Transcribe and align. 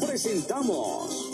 Presentamos 0.00 1.30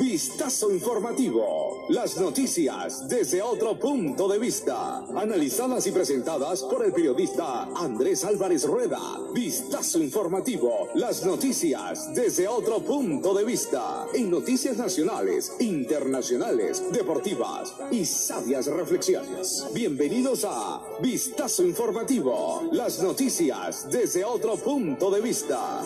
Vistazo 0.00 0.70
Informativo. 0.72 1.73
Las 1.90 2.16
noticias 2.18 3.06
desde 3.08 3.42
otro 3.42 3.78
punto 3.78 4.26
de 4.26 4.38
vista. 4.38 5.04
Analizadas 5.16 5.86
y 5.86 5.92
presentadas 5.92 6.62
por 6.62 6.82
el 6.82 6.92
periodista 6.92 7.64
Andrés 7.76 8.24
Álvarez 8.24 8.64
Rueda. 8.64 8.98
Vistazo 9.34 9.98
Informativo. 9.98 10.88
Las 10.94 11.26
noticias 11.26 12.14
desde 12.14 12.48
otro 12.48 12.80
punto 12.80 13.34
de 13.34 13.44
vista. 13.44 14.06
En 14.14 14.30
noticias 14.30 14.78
nacionales, 14.78 15.52
internacionales, 15.58 16.82
deportivas 16.90 17.74
y 17.90 18.06
sabias 18.06 18.66
reflexiones. 18.66 19.66
Bienvenidos 19.74 20.46
a 20.48 20.80
Vistazo 21.02 21.64
Informativo. 21.64 22.62
Las 22.72 23.02
noticias 23.02 23.90
desde 23.90 24.24
otro 24.24 24.56
punto 24.56 25.10
de 25.10 25.20
vista. 25.20 25.82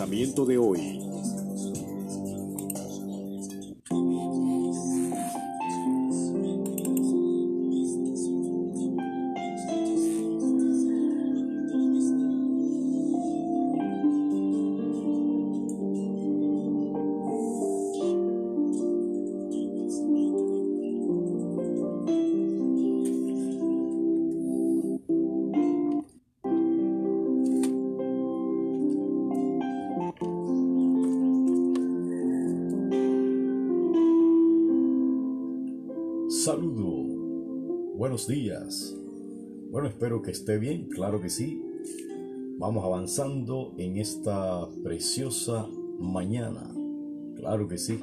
Pensamiento 0.00 0.46
de 0.46 0.56
hoy. 0.56 1.09
Espero 40.00 40.22
que 40.22 40.30
esté 40.30 40.56
bien, 40.56 40.88
claro 40.88 41.20
que 41.20 41.28
sí. 41.28 41.62
Vamos 42.56 42.86
avanzando 42.86 43.74
en 43.76 43.98
esta 43.98 44.66
preciosa 44.82 45.68
mañana, 45.98 46.72
claro 47.36 47.68
que 47.68 47.76
sí. 47.76 48.00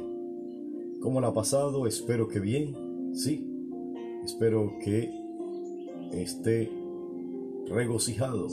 ¿Cómo 1.01 1.21
la 1.21 1.29
ha 1.29 1.33
pasado? 1.33 1.87
Espero 1.87 2.27
que 2.27 2.39
bien, 2.39 3.15
sí. 3.15 3.49
Espero 4.23 4.75
que 4.83 5.11
esté 6.13 6.71
regocijado, 7.65 8.47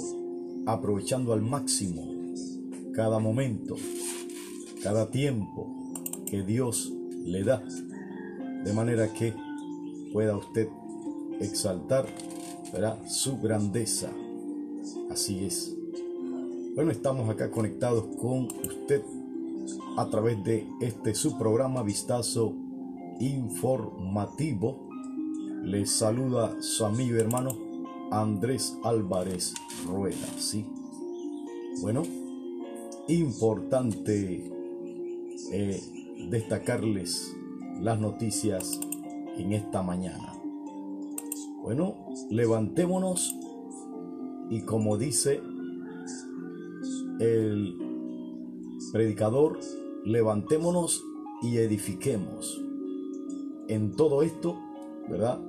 aprovechando 0.65 1.35
al 1.35 1.43
máximo 1.43 2.09
cada 2.95 3.19
momento, 3.19 3.77
cada 4.83 5.11
tiempo 5.11 5.93
que 6.25 6.45
Dios 6.45 6.95
le 7.27 7.45
da, 7.45 7.63
de 8.65 8.73
manera 8.73 9.13
que 9.13 9.35
pueda 10.15 10.35
usted 10.35 10.67
exaltar 11.41 12.07
su 13.07 13.39
grandeza. 13.39 14.11
Así 15.11 15.45
es. 15.45 15.75
Bueno, 16.75 16.91
estamos 16.91 17.31
acá 17.31 17.51
conectados 17.51 18.05
con 18.17 18.49
usted 18.67 19.03
a 19.97 20.09
través 20.11 20.43
de 20.43 20.67
este 20.81 21.15
su 21.15 21.39
programa 21.39 21.83
Vistazo 21.83 22.53
Informativo. 23.21 24.89
Les 25.63 25.91
saluda 25.91 26.61
su 26.61 26.85
amigo 26.85 27.17
y 27.17 27.21
hermano 27.21 27.57
Andrés 28.11 28.77
Álvarez 28.83 29.55
Rueda. 29.87 30.27
Sí. 30.37 30.67
Bueno, 31.81 32.03
importante 33.09 34.51
eh, 35.53 35.81
destacarles 36.29 37.35
las 37.81 38.01
noticias 38.01 38.81
en 39.37 39.53
esta 39.53 39.83
mañana. 39.83 40.34
Bueno, 41.65 41.97
levantémonos 42.29 43.35
y 44.51 44.67
como 44.67 44.99
dice 44.99 45.41
el 47.19 47.75
predicador, 48.93 49.61
levantémonos 50.05 51.03
y 51.41 51.57
edifiquemos. 51.57 52.63
En 53.69 53.97
todo 53.97 54.23
esto, 54.23 54.61
¿verdad? 55.09 55.41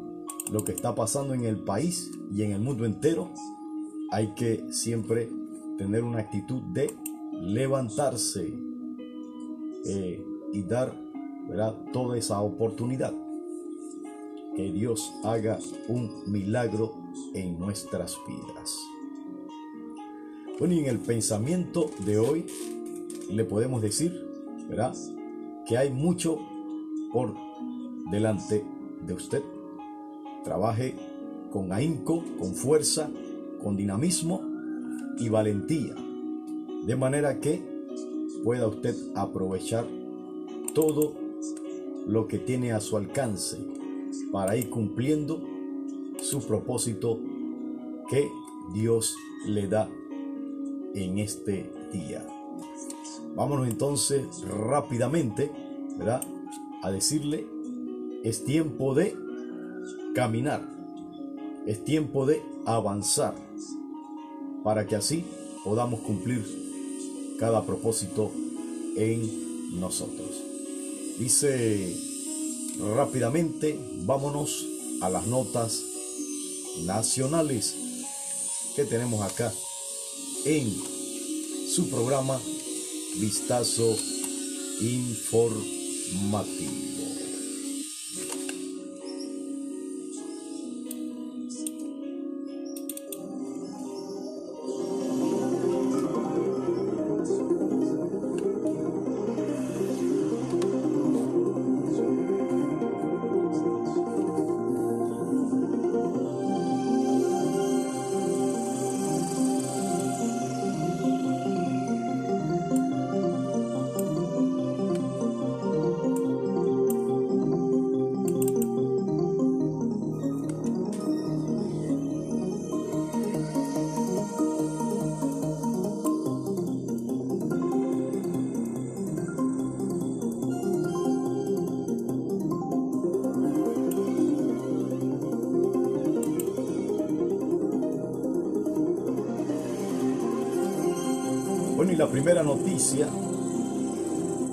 Lo 0.54 0.64
que 0.64 0.72
está 0.72 0.96
pasando 0.96 1.34
en 1.34 1.44
el 1.44 1.58
país 1.58 2.10
y 2.34 2.44
en 2.44 2.54
el 2.54 2.62
mundo 2.62 2.86
entero, 2.86 3.32
hay 4.10 4.34
que 4.36 4.72
siempre 4.72 5.30
tener 5.78 6.06
una 6.06 6.20
actitud 6.20 6.62
de 6.72 6.96
levantarse 7.42 8.54
eh, 9.86 10.26
y 10.54 10.64
dar, 10.64 10.98
¿verdad? 11.50 11.76
Toda 11.92 12.18
esa 12.18 12.40
oportunidad 12.40 13.25
que 14.56 14.72
Dios 14.72 15.14
haga 15.24 15.60
un 15.88 16.24
milagro 16.28 16.94
en 17.34 17.60
nuestras 17.60 18.18
vidas. 18.28 18.78
Bueno, 20.58 20.74
y 20.74 20.80
en 20.80 20.86
el 20.86 21.00
pensamiento 21.00 21.92
de 22.06 22.18
hoy 22.18 22.46
le 23.30 23.44
podemos 23.44 23.82
decir, 23.82 24.14
¿verdad? 24.70 24.96
Que 25.68 25.78
hay 25.78 25.92
mucho 25.92 26.40
por 27.12 27.36
delante 28.10 28.64
de 29.06 29.14
usted. 29.14 29.44
Trabaje 30.44 30.96
con 31.52 31.74
ahínco, 31.74 32.24
con 32.40 32.56
fuerza, 32.56 33.10
con 33.62 33.76
dinamismo 33.76 34.42
y 35.18 35.28
valentía, 35.30 35.96
de 36.86 36.96
manera 36.96 37.40
que 37.40 37.62
pueda 38.44 38.68
usted 38.68 38.96
aprovechar 39.16 39.86
todo 40.74 41.14
lo 42.08 42.28
que 42.28 42.38
tiene 42.38 42.72
a 42.72 42.80
su 42.80 42.96
alcance 42.96 43.75
para 44.32 44.58
ir 44.58 44.70
cumpliendo 44.70 45.42
su 46.22 46.42
propósito 46.46 47.20
que 48.10 48.30
Dios 48.74 49.16
le 49.46 49.68
da 49.68 49.90
en 50.94 51.20
este 51.20 51.70
día. 51.92 52.26
Vámonos 53.36 53.68
entonces 53.68 54.26
rápidamente, 54.48 55.52
¿verdad? 55.98 56.22
A 56.82 56.92
decirle, 56.92 57.46
es 58.24 58.44
tiempo 58.44 58.94
de 58.94 59.16
caminar, 60.14 60.68
es 61.66 61.84
tiempo 61.84 62.26
de 62.26 62.42
avanzar, 62.66 63.36
para 64.64 64.88
que 64.88 64.96
así 64.96 65.26
podamos 65.64 66.00
cumplir 66.00 66.44
cada 67.40 67.64
propósito 67.66 68.32
en 68.96 69.80
nosotros. 69.80 70.42
Dice 71.20 72.15
rápidamente 72.80 73.78
vámonos 74.06 74.66
a 75.02 75.10
las 75.10 75.28
notas 75.28 75.84
nacionales 76.86 77.76
que 78.76 78.86
tenemos 78.86 79.22
acá 79.22 79.52
en 80.46 80.74
su 81.70 81.90
programa 81.90 82.40
Vistazo 83.18 83.96
Informativo. 84.82 86.85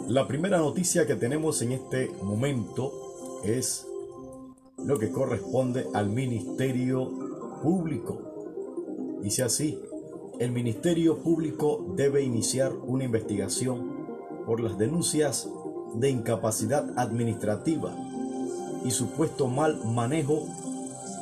La 0.06 0.28
primera 0.28 0.58
noticia 0.58 1.08
que 1.08 1.16
tenemos 1.16 1.60
en 1.60 1.72
este 1.72 2.08
momento 2.22 2.92
es 3.42 3.84
lo 4.78 4.96
que 5.00 5.10
corresponde 5.10 5.88
al 5.92 6.08
Ministerio 6.08 7.10
Público. 7.64 9.18
Dice 9.22 9.42
así, 9.42 9.76
el 10.38 10.52
Ministerio 10.52 11.18
Público 11.18 11.84
debe 11.96 12.22
iniciar 12.22 12.72
una 12.72 13.02
investigación 13.02 14.06
por 14.46 14.60
las 14.60 14.78
denuncias 14.78 15.48
de 15.94 16.10
incapacidad 16.10 16.96
administrativa 16.96 17.92
y 18.84 18.92
supuesto 18.92 19.48
mal 19.48 19.84
manejo 19.84 20.46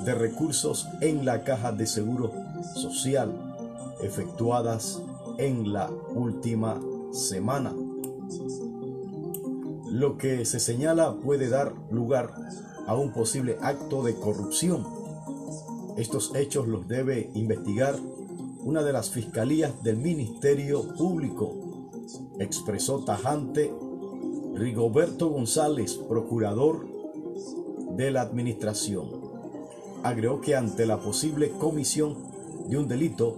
de 0.05 0.15
recursos 0.15 0.87
en 1.01 1.25
la 1.25 1.45
caja 1.45 1.73
de 1.73 1.87
seguro 1.87 2.31
social 2.75 3.33
efectuadas 4.03 5.01
en 5.39 5.73
la 5.73 5.91
última 6.15 6.79
semana. 7.13 7.75
Lo 9.91 10.17
que 10.17 10.45
se 10.45 10.61
señala 10.61 11.17
puede 11.21 11.49
dar 11.49 11.75
lugar 11.91 12.33
a 12.87 12.97
un 12.97 13.13
posible 13.13 13.57
acto 13.61 14.03
de 14.03 14.15
corrupción. 14.15 14.87
Estos 15.97 16.33
hechos 16.35 16.69
los 16.69 16.89
debe 16.89 17.31
investigar 17.35 17.97
una 18.63 18.83
de 18.83 18.93
las 18.93 19.11
fiscalías 19.11 19.83
del 19.83 19.97
Ministerio 19.97 20.95
Público, 20.97 21.55
expresó 22.39 23.05
tajante 23.05 23.73
Rigoberto 24.55 25.31
González, 25.31 25.95
procurador 26.09 26.87
de 27.97 28.11
la 28.11 28.21
Administración. 28.23 29.09
Agregó 30.03 30.41
que 30.41 30.57
ante 30.57 30.87
la 30.87 31.01
posible 31.01 31.51
comisión 31.51 32.17
de 32.69 32.79
un 32.79 32.89
delito 32.89 33.37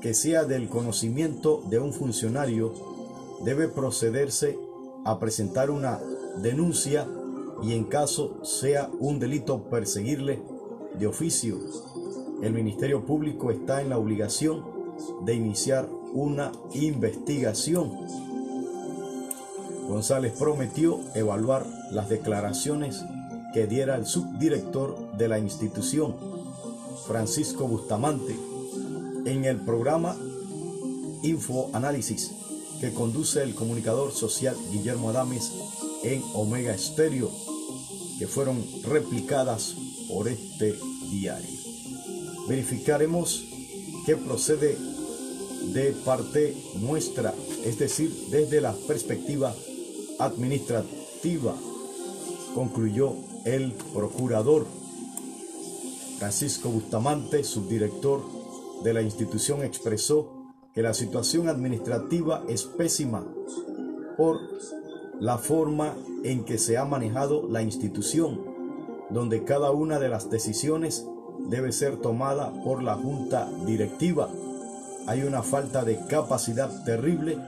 que 0.00 0.14
sea 0.14 0.44
del 0.44 0.68
conocimiento 0.68 1.62
de 1.68 1.78
un 1.78 1.92
funcionario, 1.92 2.91
debe 3.44 3.68
procederse 3.68 4.58
a 5.04 5.18
presentar 5.18 5.70
una 5.70 5.98
denuncia 6.40 7.06
y 7.62 7.72
en 7.74 7.84
caso 7.84 8.44
sea 8.44 8.90
un 8.98 9.18
delito 9.18 9.64
perseguirle 9.64 10.42
de 10.98 11.06
oficio. 11.06 11.58
El 12.42 12.52
Ministerio 12.52 13.04
Público 13.04 13.50
está 13.50 13.80
en 13.80 13.90
la 13.90 13.98
obligación 13.98 14.64
de 15.24 15.34
iniciar 15.34 15.88
una 16.12 16.52
investigación. 16.74 17.92
González 19.88 20.32
prometió 20.38 21.00
evaluar 21.14 21.66
las 21.90 22.08
declaraciones 22.08 23.04
que 23.52 23.66
diera 23.66 23.96
el 23.96 24.06
subdirector 24.06 25.16
de 25.16 25.28
la 25.28 25.38
institución, 25.38 26.16
Francisco 27.06 27.66
Bustamante, 27.66 28.36
en 29.24 29.44
el 29.44 29.60
programa 29.60 30.16
Info 31.22 31.70
Análisis 31.72 32.41
que 32.82 32.92
conduce 32.92 33.44
el 33.44 33.54
comunicador 33.54 34.10
social 34.10 34.56
Guillermo 34.72 35.10
Adames 35.10 35.52
en 36.02 36.20
Omega 36.34 36.74
Estéreo, 36.74 37.30
que 38.18 38.26
fueron 38.26 38.60
replicadas 38.82 39.76
por 40.08 40.26
este 40.26 40.76
diario. 41.08 41.60
Verificaremos 42.48 43.44
qué 44.04 44.16
procede 44.16 44.76
de 45.72 45.92
parte 46.04 46.56
nuestra, 46.80 47.32
es 47.64 47.78
decir, 47.78 48.12
desde 48.32 48.60
la 48.60 48.72
perspectiva 48.72 49.54
administrativa, 50.18 51.54
concluyó 52.56 53.14
el 53.44 53.74
procurador 53.94 54.66
Francisco 56.18 56.68
Bustamante, 56.68 57.44
subdirector 57.44 58.24
de 58.82 58.92
la 58.92 59.02
institución, 59.02 59.62
expresó 59.62 60.31
que 60.74 60.82
la 60.82 60.94
situación 60.94 61.48
administrativa 61.48 62.44
es 62.48 62.64
pésima 62.64 63.24
por 64.16 64.40
la 65.20 65.38
forma 65.38 65.94
en 66.24 66.44
que 66.44 66.58
se 66.58 66.78
ha 66.78 66.84
manejado 66.84 67.48
la 67.48 67.62
institución, 67.62 68.40
donde 69.10 69.44
cada 69.44 69.70
una 69.70 69.98
de 69.98 70.08
las 70.08 70.30
decisiones 70.30 71.06
debe 71.48 71.72
ser 71.72 71.96
tomada 71.96 72.52
por 72.64 72.82
la 72.82 72.94
junta 72.94 73.50
directiva. 73.66 74.28
Hay 75.06 75.22
una 75.22 75.42
falta 75.42 75.84
de 75.84 75.98
capacidad 76.06 76.84
terrible 76.84 77.38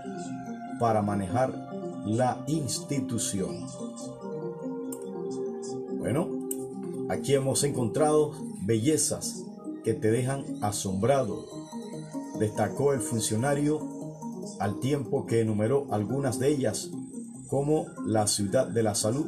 para 0.79 1.03
manejar 1.03 1.55
la 2.05 2.44
institución. 2.47 3.67
Bueno, 5.99 6.29
aquí 7.09 7.35
hemos 7.35 7.65
encontrado 7.65 8.32
bellezas 8.62 9.44
que 9.85 9.94
te 9.94 10.11
dejan 10.11 10.44
asombrado, 10.62 11.47
destacó 12.39 12.93
el 12.93 13.01
funcionario 13.01 13.81
al 14.61 14.81
tiempo 14.81 15.27
que 15.27 15.41
enumeró 15.41 15.87
algunas 15.91 16.39
de 16.39 16.49
ellas, 16.49 16.91
como 17.49 17.87
la 18.07 18.27
ciudad 18.27 18.67
de 18.67 18.83
la 18.83 18.95
salud, 18.95 19.27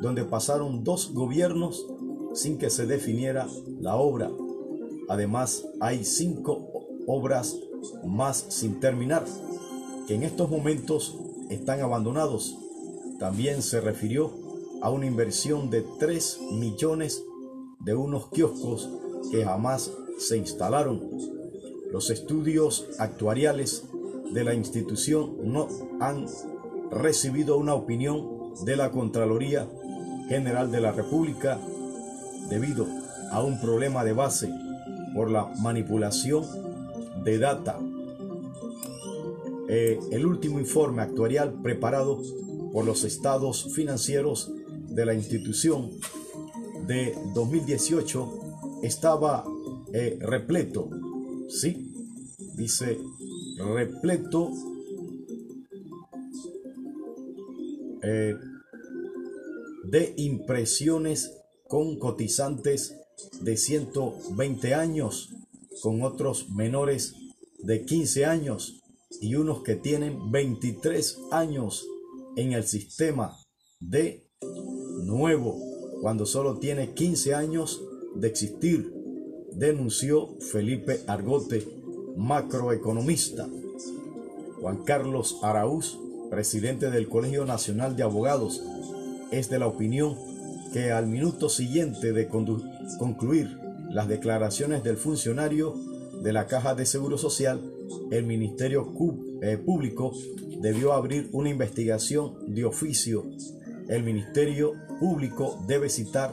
donde 0.00 0.24
pasaron 0.24 0.82
dos 0.82 1.12
gobiernos 1.12 1.86
sin 2.34 2.58
que 2.58 2.70
se 2.70 2.86
definiera 2.86 3.46
la 3.80 3.96
obra. 3.96 4.30
Además, 5.08 5.66
hay 5.80 6.04
cinco 6.04 6.86
obras 7.06 7.56
más 8.04 8.46
sin 8.48 8.80
terminar, 8.80 9.24
que 10.06 10.14
en 10.14 10.22
estos 10.22 10.50
momentos 10.50 11.18
están 11.50 11.80
abandonados. 11.80 12.56
También 13.18 13.62
se 13.62 13.80
refirió 13.80 14.30
a 14.80 14.90
una 14.90 15.06
inversión 15.06 15.70
de 15.70 15.84
3 15.98 16.40
millones 16.52 17.22
de 17.80 17.94
unos 17.94 18.28
kioscos 18.28 18.88
que 19.30 19.44
jamás 19.44 19.90
se 20.18 20.38
instalaron. 20.38 21.00
Los 21.92 22.10
estudios 22.10 22.86
actuariales 22.98 23.84
de 24.32 24.44
la 24.44 24.54
institución 24.54 25.36
no 25.52 25.68
han 26.00 26.26
recibido 26.90 27.56
una 27.56 27.74
opinión 27.74 28.54
de 28.64 28.76
la 28.76 28.90
Contraloría 28.90 29.68
General 30.28 30.70
de 30.70 30.80
la 30.80 30.92
República 30.92 31.58
debido 32.48 32.86
a 33.32 33.42
un 33.42 33.60
problema 33.60 34.04
de 34.04 34.12
base 34.12 34.52
por 35.14 35.30
la 35.30 35.46
manipulación 35.60 36.44
de 37.24 37.38
data. 37.38 37.78
Eh, 39.68 39.98
el 40.10 40.26
último 40.26 40.58
informe 40.58 41.02
actuarial 41.02 41.54
preparado 41.62 42.20
por 42.72 42.84
los 42.84 43.04
estados 43.04 43.72
financieros 43.74 44.52
de 44.88 45.06
la 45.06 45.14
institución 45.14 45.90
de 46.86 47.16
2018 47.34 48.80
estaba 48.82 49.44
eh, 49.92 50.18
repleto, 50.20 50.88
sí, 51.50 51.92
dice 52.54 52.98
repleto 53.58 54.50
eh, 58.02 58.34
de 59.84 60.14
impresiones 60.16 61.36
con 61.68 61.98
cotizantes 61.98 62.96
de 63.42 63.56
120 63.56 64.74
años, 64.74 65.30
con 65.82 66.02
otros 66.02 66.50
menores 66.50 67.14
de 67.58 67.84
15 67.84 68.24
años 68.24 68.82
y 69.20 69.34
unos 69.34 69.62
que 69.62 69.76
tienen 69.76 70.30
23 70.30 71.18
años 71.32 71.86
en 72.36 72.52
el 72.52 72.64
sistema 72.64 73.36
de 73.80 74.26
nuevo 75.04 75.58
cuando 76.00 76.24
solo 76.24 76.58
tiene 76.58 76.94
15 76.94 77.34
años 77.34 77.82
de 78.14 78.28
existir, 78.28 78.92
denunció 79.60 80.38
Felipe 80.40 81.00
Argote, 81.06 81.68
macroeconomista. 82.16 83.46
Juan 84.58 84.84
Carlos 84.84 85.38
Araúz, 85.42 85.98
presidente 86.30 86.90
del 86.90 87.10
Colegio 87.10 87.44
Nacional 87.44 87.94
de 87.94 88.02
Abogados, 88.02 88.62
es 89.30 89.50
de 89.50 89.58
la 89.58 89.66
opinión 89.66 90.16
que 90.72 90.92
al 90.92 91.08
minuto 91.08 91.50
siguiente 91.50 92.12
de 92.12 92.26
concluir 92.26 93.58
las 93.90 94.08
declaraciones 94.08 94.82
del 94.82 94.96
funcionario 94.96 95.74
de 96.22 96.32
la 96.32 96.46
Caja 96.46 96.74
de 96.74 96.86
Seguro 96.86 97.18
Social, 97.18 97.60
el 98.10 98.24
Ministerio 98.24 98.90
eh, 99.42 99.58
Público 99.58 100.12
debió 100.62 100.94
abrir 100.94 101.28
una 101.32 101.50
investigación 101.50 102.54
de 102.54 102.64
oficio. 102.64 103.26
El 103.90 104.04
Ministerio 104.04 104.72
Público 104.98 105.62
debe 105.68 105.90
citar 105.90 106.32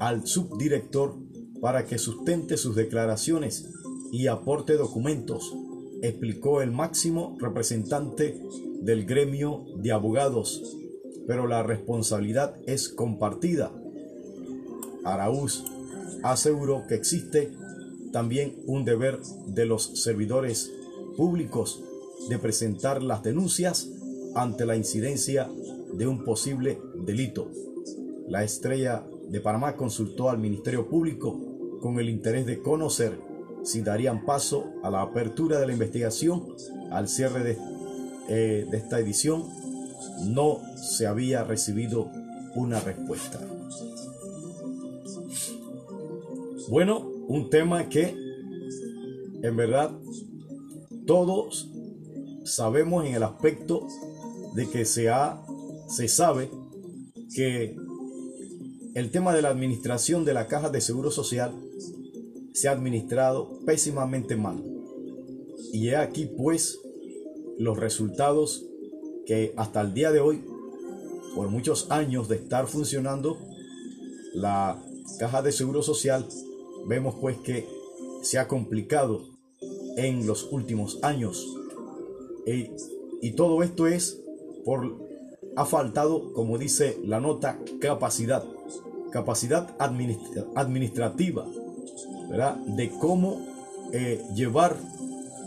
al 0.00 0.26
subdirector 0.26 1.16
para 1.62 1.86
que 1.86 1.96
sustente 1.96 2.56
sus 2.56 2.74
declaraciones 2.74 3.68
y 4.10 4.26
aporte 4.26 4.76
documentos, 4.76 5.54
explicó 6.02 6.60
el 6.60 6.72
máximo 6.72 7.36
representante 7.38 8.36
del 8.80 9.06
gremio 9.06 9.64
de 9.76 9.92
abogados, 9.92 10.76
pero 11.28 11.46
la 11.46 11.62
responsabilidad 11.62 12.56
es 12.66 12.88
compartida. 12.88 13.70
Araúz 15.04 15.64
aseguró 16.24 16.82
que 16.88 16.96
existe 16.96 17.52
también 18.12 18.56
un 18.66 18.84
deber 18.84 19.20
de 19.46 19.64
los 19.64 20.02
servidores 20.02 20.68
públicos 21.16 21.80
de 22.28 22.40
presentar 22.40 23.04
las 23.04 23.22
denuncias 23.22 23.88
ante 24.34 24.66
la 24.66 24.74
incidencia 24.74 25.48
de 25.94 26.08
un 26.08 26.24
posible 26.24 26.80
delito. 26.96 27.48
La 28.26 28.42
estrella 28.42 29.06
de 29.28 29.40
Panamá 29.40 29.76
consultó 29.76 30.28
al 30.28 30.38
Ministerio 30.38 30.88
Público 30.88 31.51
con 31.82 31.98
el 31.98 32.08
interés 32.08 32.46
de 32.46 32.60
conocer 32.60 33.20
si 33.64 33.82
darían 33.82 34.24
paso 34.24 34.72
a 34.82 34.90
la 34.90 35.02
apertura 35.02 35.60
de 35.60 35.66
la 35.66 35.72
investigación 35.72 36.46
al 36.90 37.08
cierre 37.08 37.44
de 37.44 37.58
eh, 38.28 38.66
de 38.70 38.78
esta 38.78 39.00
edición 39.00 39.44
no 40.24 40.60
se 40.76 41.06
había 41.06 41.42
recibido 41.42 42.10
una 42.54 42.80
respuesta. 42.80 43.40
Bueno, 46.68 47.00
un 47.28 47.50
tema 47.50 47.88
que 47.88 48.16
en 49.42 49.56
verdad 49.56 49.90
todos 51.06 51.70
sabemos 52.44 53.04
en 53.04 53.14
el 53.14 53.22
aspecto 53.24 53.86
de 54.54 54.70
que 54.70 54.84
se, 54.84 55.10
ha, 55.10 55.42
se 55.88 56.06
sabe 56.06 56.48
que 57.34 57.76
el 58.94 59.10
tema 59.10 59.34
de 59.34 59.42
la 59.42 59.48
administración 59.48 60.24
de 60.24 60.34
la 60.34 60.46
caja 60.46 60.70
de 60.70 60.80
seguro 60.80 61.10
social 61.10 61.52
se 62.52 62.68
ha 62.68 62.72
administrado 62.72 63.60
pésimamente 63.64 64.36
mal. 64.36 64.62
Y 65.72 65.88
he 65.88 65.96
aquí 65.96 66.26
pues 66.26 66.80
los 67.58 67.78
resultados 67.78 68.66
que 69.26 69.52
hasta 69.56 69.80
el 69.80 69.94
día 69.94 70.10
de 70.10 70.20
hoy, 70.20 70.44
por 71.34 71.48
muchos 71.48 71.90
años 71.90 72.28
de 72.28 72.36
estar 72.36 72.66
funcionando, 72.66 73.38
la 74.34 74.82
caja 75.18 75.42
de 75.42 75.52
seguro 75.52 75.82
social, 75.82 76.26
vemos 76.86 77.14
pues 77.20 77.38
que 77.38 77.66
se 78.22 78.38
ha 78.38 78.48
complicado 78.48 79.24
en 79.96 80.26
los 80.26 80.48
últimos 80.52 80.98
años. 81.02 81.46
y 82.46 83.32
todo 83.32 83.62
esto 83.62 83.86
es 83.86 84.20
por, 84.64 84.98
ha 85.56 85.64
faltado, 85.64 86.32
como 86.32 86.58
dice 86.58 86.98
la 87.04 87.20
nota, 87.20 87.58
capacidad, 87.80 88.44
capacidad 89.10 89.74
administrativa, 89.78 91.46
De 92.32 92.90
cómo 92.98 93.42
eh, 93.92 94.24
llevar 94.34 94.78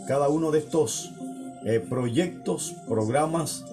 cada 0.06 0.28
uno 0.28 0.52
de 0.52 0.60
estos 0.60 1.10
eh, 1.64 1.80
proyectos, 1.80 2.76
programas 2.86 3.64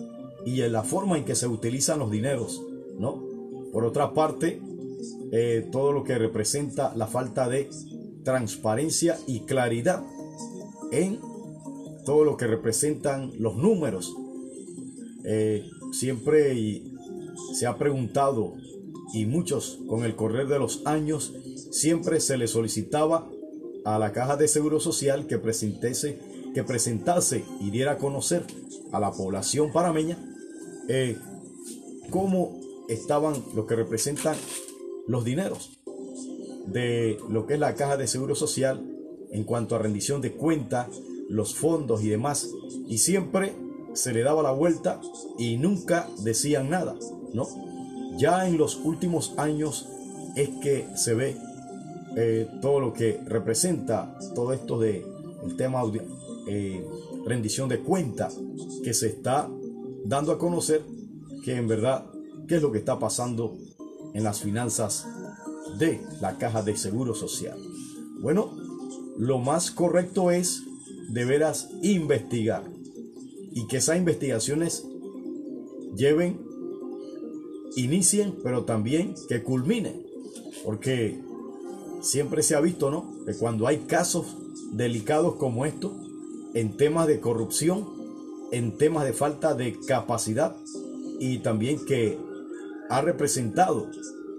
y 0.48 0.62
en 0.62 0.72
la 0.72 0.82
forma 0.82 1.15
en 1.20 1.24
que 1.24 1.36
se 1.36 1.48
utilizan 1.48 2.00
los 2.00 2.10
dineros, 2.10 2.63
¿no? 2.98 3.22
Por 3.72 3.86
otra 3.86 4.15
parte, 4.15 4.60
eh, 5.32 5.70
todo 5.72 5.91
lo 5.91 6.03
que 6.03 6.17
representa 6.17 6.91
la 6.96 7.05
falta 7.05 7.48
de 7.48 7.70
transparencia 8.24 9.20
y 9.27 9.41
claridad 9.41 10.01
en 10.91 11.20
todo 12.05 12.24
lo 12.24 12.36
que 12.36 12.48
representan 12.48 13.32
los 13.38 13.55
números. 13.58 14.15
Siempre 15.91 16.82
se 17.53 17.67
ha 17.67 17.77
preguntado 17.77 18.55
y 19.13 19.27
muchos 19.27 19.79
con 19.88 20.03
el 20.03 20.15
correr 20.15 20.48
de 20.48 20.58
los 20.58 20.82
años 20.86 21.34
siempre 21.74 22.20
se 22.20 22.38
le 22.38 22.48
solicitaba 22.48 23.27
a 23.84 23.98
la 23.98 24.13
caja 24.13 24.38
de 24.38 24.48
seguro 24.48 24.80
social 24.80 25.25
que 25.27 25.39
presentase 25.39 26.20
que 26.53 26.63
presentase 26.63 27.44
y 27.60 27.72
diera 27.72 27.94
a 27.94 27.98
conocer 27.98 28.46
a 28.92 29.00
la 29.00 29.12
población 29.12 29.72
parameña 29.74 30.18
eh, 30.88 31.18
cómo 32.12 32.62
estaban 32.88 33.34
lo 33.56 33.65
que 33.65 33.75
representan 33.75 34.36
los 35.08 35.25
dineros 35.25 35.80
de 36.68 37.18
lo 37.27 37.48
que 37.48 37.56
es 37.56 37.60
la 37.60 37.74
caja 37.74 37.98
de 37.98 38.08
seguro 38.08 38.36
social 38.36 38.82
en 39.32 39.44
cuanto 39.44 39.75
a 39.75 39.80
rendición 39.80 40.22
de 40.22 40.34
cuenta, 40.34 40.88
los 41.27 41.56
fondos 41.56 42.03
y 42.03 42.10
demás. 42.10 42.50
Y 42.88 43.00
siempre 43.00 43.53
se 43.94 44.13
le 44.13 44.22
daba 44.22 44.44
la 44.44 44.51
vuelta 44.51 45.01
y 45.39 45.58
nunca 45.58 46.08
decían 46.20 46.70
nada, 46.70 46.96
¿no? 47.34 47.48
Ya 48.18 48.48
en 48.48 48.60
los 48.60 48.75
últimos 48.75 49.34
años 49.38 49.89
es 50.36 50.50
que 50.62 50.88
se 50.96 51.15
ve 51.15 51.36
eh, 52.15 52.48
todo 52.62 52.79
lo 52.79 52.93
que 52.93 53.20
representa 53.25 54.17
todo 54.36 54.53
esto 54.53 54.79
de 54.79 55.05
el 55.43 55.55
tema 55.58 55.82
eh, 56.48 56.86
rendición 57.25 57.70
de 57.70 57.79
cuenta 57.79 58.29
que 58.84 58.93
se 58.93 59.08
está 59.08 59.50
dando 60.05 60.32
a 60.32 60.38
conocer 60.38 60.84
que 61.43 61.55
en 61.55 61.67
verdad 61.67 62.05
qué 62.48 62.55
es 62.55 62.62
lo 62.62 62.72
que 62.72 62.79
está 62.79 63.00
pasando 63.00 63.58
en 64.13 64.24
las 64.24 64.41
finanzas 64.41 65.08
de 65.79 66.01
la 66.22 66.38
caja 66.38 66.62
de 66.62 66.77
seguro 66.77 67.15
social. 67.15 67.58
Bueno, 68.20 68.55
lo 69.17 69.39
más 69.39 69.72
correcto 69.72 70.32
es 70.32 70.63
de 71.10 71.25
veras 71.25 71.70
investigar 71.82 72.63
y 73.51 73.67
que 73.67 73.77
esas 73.77 73.98
investigaciones 73.98 74.86
lleven, 75.96 76.39
inicien, 77.75 78.36
pero 78.43 78.65
también 78.65 79.15
que 79.29 79.43
culminen, 79.43 80.05
porque 80.63 81.20
siempre 82.03 82.43
se 82.43 82.55
ha 82.55 82.60
visto, 82.60 82.91
¿no? 82.91 83.12
Que 83.25 83.33
cuando 83.33 83.65
hay 83.65 83.79
casos 83.79 84.38
delicados 84.72 85.36
como 85.36 85.65
estos, 85.65 85.91
en 86.53 86.77
temas 86.77 87.07
de 87.07 87.19
corrupción, 87.19 87.88
en 88.51 88.77
temas 88.77 89.05
de 89.05 89.13
falta 89.13 89.55
de 89.55 89.79
capacidad 89.88 90.55
y 91.19 91.39
también 91.39 91.83
que 91.86 92.19
ha 92.89 93.01
representado, 93.01 93.89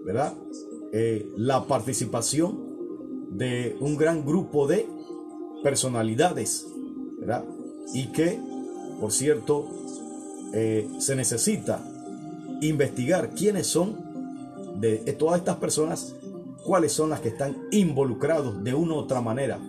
¿verdad? 0.05 0.35
Eh, 0.93 1.33
la 1.37 1.67
participación 1.67 2.57
de 3.31 3.77
un 3.81 3.97
gran 3.97 4.25
grupo 4.25 4.69
de 4.69 4.87
personalidades, 5.63 6.67
¿verdad? 7.19 7.45
Y 7.93 8.13
que, 8.13 8.39
por 9.01 9.11
cierto, 9.11 9.69
eh, 10.53 10.89
se 10.99 11.17
necesita 11.17 11.83
investigar 12.61 13.31
quiénes 13.31 13.67
son 13.67 14.05
de 14.79 14.99
todas 15.15 15.39
estas 15.39 15.57
personas, 15.57 16.15
cuáles 16.65 16.93
son 16.93 17.11
las 17.11 17.21
que 17.21 17.29
están 17.29 17.57
involucrados 17.71 18.63
de 18.65 18.75
una 18.75 18.95
u 18.95 18.97
otra 18.97 19.21
manera 19.21 19.61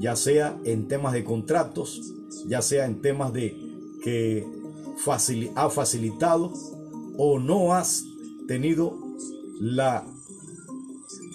ya 0.00 0.16
sea 0.16 0.58
en 0.64 0.88
temas 0.88 1.12
de 1.12 1.24
contratos, 1.24 2.14
ya 2.46 2.62
sea 2.62 2.86
en 2.86 3.00
temas 3.02 3.32
de 3.32 3.56
que 4.02 4.46
ha 5.54 5.70
facilitado 5.70 6.52
o 7.16 7.38
no 7.38 7.74
has 7.74 8.04
tenido 8.46 8.98
la 9.60 10.06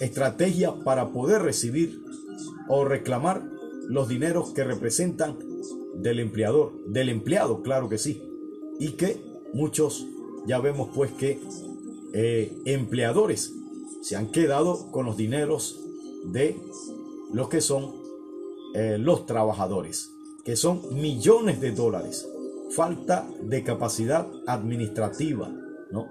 estrategia 0.00 0.74
para 0.84 1.08
poder 1.12 1.42
recibir 1.42 2.04
o 2.68 2.84
reclamar 2.84 3.44
los 3.88 4.08
dineros 4.08 4.50
que 4.50 4.64
representan 4.64 5.38
del 5.94 6.18
empleador, 6.18 6.72
del 6.86 7.08
empleado, 7.08 7.62
claro 7.62 7.88
que 7.88 7.98
sí. 7.98 8.22
Y 8.78 8.90
que 8.92 9.20
muchos 9.54 10.06
ya 10.46 10.58
vemos 10.58 10.90
pues 10.94 11.12
que 11.12 11.40
eh, 12.12 12.52
empleadores 12.64 13.54
se 14.06 14.14
han 14.14 14.28
quedado 14.28 14.92
con 14.92 15.04
los 15.04 15.16
dineros 15.16 15.80
de 16.26 16.56
los 17.32 17.48
que 17.48 17.60
son 17.60 17.92
eh, 18.72 18.98
los 19.00 19.26
trabajadores, 19.26 20.12
que 20.44 20.54
son 20.54 20.80
millones 20.94 21.60
de 21.60 21.72
dólares. 21.72 22.24
Falta 22.70 23.28
de 23.42 23.64
capacidad 23.64 24.28
administrativa, 24.46 25.52
¿no? 25.90 26.06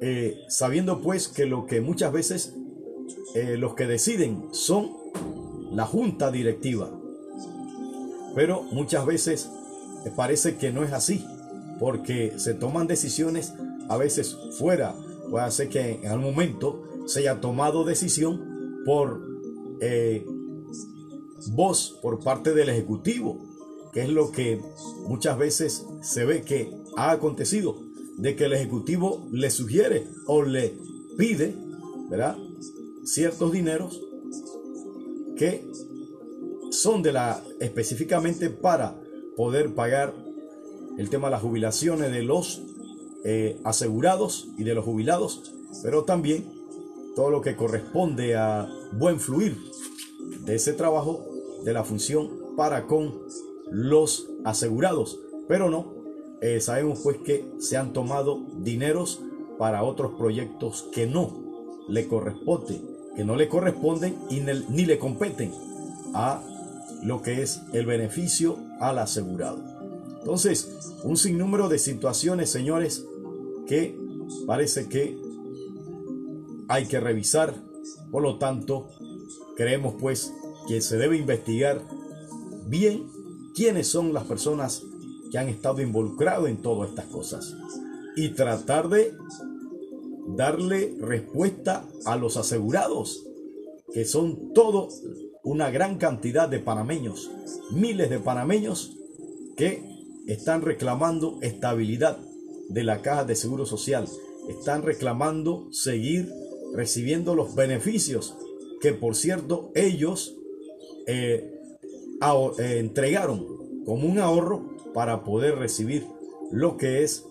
Eh, 0.00 0.44
sabiendo 0.48 1.00
pues 1.00 1.26
que 1.26 1.46
lo 1.46 1.66
que 1.66 1.80
muchas 1.80 2.12
veces 2.12 2.54
eh, 3.34 3.56
los 3.56 3.74
que 3.74 3.88
deciden 3.88 4.44
son 4.52 4.92
la 5.72 5.86
junta 5.86 6.30
directiva. 6.30 6.88
Pero 8.36 8.62
muchas 8.62 9.04
veces 9.04 9.50
parece 10.14 10.56
que 10.56 10.70
no 10.70 10.84
es 10.84 10.92
así, 10.92 11.26
porque 11.80 12.34
se 12.36 12.54
toman 12.54 12.86
decisiones 12.86 13.54
a 13.88 13.96
veces 13.96 14.38
fuera. 14.56 14.94
Puede 15.28 15.50
ser 15.50 15.68
que 15.68 15.96
en 16.00 16.06
algún 16.06 16.26
momento 16.26 16.84
se 17.08 17.20
haya 17.20 17.40
tomado 17.40 17.84
decisión 17.84 18.82
por 18.84 19.26
voz 21.52 21.98
por 22.02 22.22
parte 22.22 22.54
del 22.54 22.68
Ejecutivo, 22.68 23.38
que 23.92 24.02
es 24.02 24.08
lo 24.08 24.30
que 24.30 24.60
muchas 25.06 25.38
veces 25.38 25.86
se 26.02 26.24
ve 26.24 26.42
que 26.42 26.70
ha 26.96 27.10
acontecido, 27.10 27.76
de 28.16 28.36
que 28.36 28.44
el 28.44 28.52
Ejecutivo 28.52 29.26
le 29.32 29.50
sugiere 29.50 30.06
o 30.26 30.42
le 30.42 30.76
pide, 31.16 31.54
¿verdad? 32.10 32.36
Ciertos 33.04 33.52
dineros 33.52 34.00
que 35.36 35.66
son 36.70 37.02
de 37.02 37.12
la 37.12 37.42
específicamente 37.60 38.50
para 38.50 39.00
poder 39.36 39.74
pagar 39.74 40.14
el 40.98 41.08
tema 41.08 41.28
de 41.28 41.32
las 41.32 41.42
jubilaciones 41.42 42.12
de 42.12 42.22
los 42.22 42.62
eh, 43.24 43.60
asegurados 43.64 44.48
y 44.58 44.64
de 44.64 44.74
los 44.74 44.84
jubilados, 44.84 45.54
pero 45.82 46.04
también 46.04 46.57
todo 47.18 47.30
lo 47.30 47.40
que 47.40 47.56
corresponde 47.56 48.36
a 48.36 48.72
buen 48.92 49.18
fluir 49.18 49.58
de 50.44 50.54
ese 50.54 50.72
trabajo 50.72 51.26
de 51.64 51.72
la 51.72 51.82
función 51.82 52.30
para 52.56 52.86
con 52.86 53.12
los 53.72 54.28
asegurados. 54.44 55.18
Pero 55.48 55.68
no, 55.68 55.94
eh, 56.40 56.60
sabemos 56.60 57.00
pues 57.02 57.16
que 57.16 57.44
se 57.58 57.76
han 57.76 57.92
tomado 57.92 58.46
dineros 58.58 59.20
para 59.58 59.82
otros 59.82 60.12
proyectos 60.16 60.86
que 60.92 61.08
no 61.08 61.84
le 61.88 62.06
corresponde, 62.06 62.80
que 63.16 63.24
no 63.24 63.34
le 63.34 63.48
corresponden 63.48 64.16
y 64.30 64.38
ni 64.68 64.84
le 64.84 65.00
competen 65.00 65.50
a 66.14 66.40
lo 67.02 67.20
que 67.20 67.42
es 67.42 67.62
el 67.72 67.84
beneficio 67.84 68.58
al 68.78 69.00
asegurado. 69.00 69.58
Entonces, 70.20 70.94
un 71.02 71.16
sinnúmero 71.16 71.68
de 71.68 71.80
situaciones, 71.80 72.48
señores, 72.48 73.04
que 73.66 73.98
parece 74.46 74.88
que 74.88 75.27
hay 76.68 76.86
que 76.86 77.00
revisar. 77.00 77.54
Por 78.10 78.22
lo 78.22 78.38
tanto, 78.38 78.88
creemos 79.56 79.94
pues 79.98 80.32
que 80.68 80.80
se 80.80 80.96
debe 80.96 81.16
investigar 81.16 81.82
bien 82.66 83.08
quiénes 83.54 83.88
son 83.88 84.12
las 84.12 84.24
personas 84.24 84.82
que 85.30 85.38
han 85.38 85.48
estado 85.48 85.82
involucrados 85.82 86.48
en 86.48 86.58
todas 86.58 86.90
estas 86.90 87.06
cosas 87.06 87.54
y 88.16 88.30
tratar 88.30 88.88
de 88.88 89.14
darle 90.36 90.94
respuesta 91.00 91.84
a 92.04 92.16
los 92.16 92.36
asegurados, 92.36 93.26
que 93.92 94.04
son 94.04 94.52
todo 94.52 94.88
una 95.42 95.70
gran 95.70 95.96
cantidad 95.98 96.48
de 96.48 96.58
panameños, 96.58 97.30
miles 97.70 98.10
de 98.10 98.18
panameños 98.18 98.96
que 99.56 99.82
están 100.26 100.62
reclamando 100.62 101.38
estabilidad 101.40 102.18
de 102.68 102.84
la 102.84 103.00
caja 103.00 103.24
de 103.24 103.34
seguro 103.34 103.64
social, 103.64 104.06
están 104.48 104.82
reclamando 104.82 105.68
seguir 105.72 106.30
recibiendo 106.74 107.34
los 107.34 107.54
beneficios 107.54 108.36
que 108.80 108.92
por 108.92 109.16
cierto 109.16 109.70
ellos 109.74 110.36
eh, 111.06 111.54
eh, 112.58 112.78
entregaron 112.78 113.46
como 113.84 114.06
un 114.06 114.18
ahorro 114.18 114.76
para 114.94 115.24
poder 115.24 115.56
recibir 115.56 116.06
lo 116.50 116.76
que 116.76 117.02
es 117.02 117.24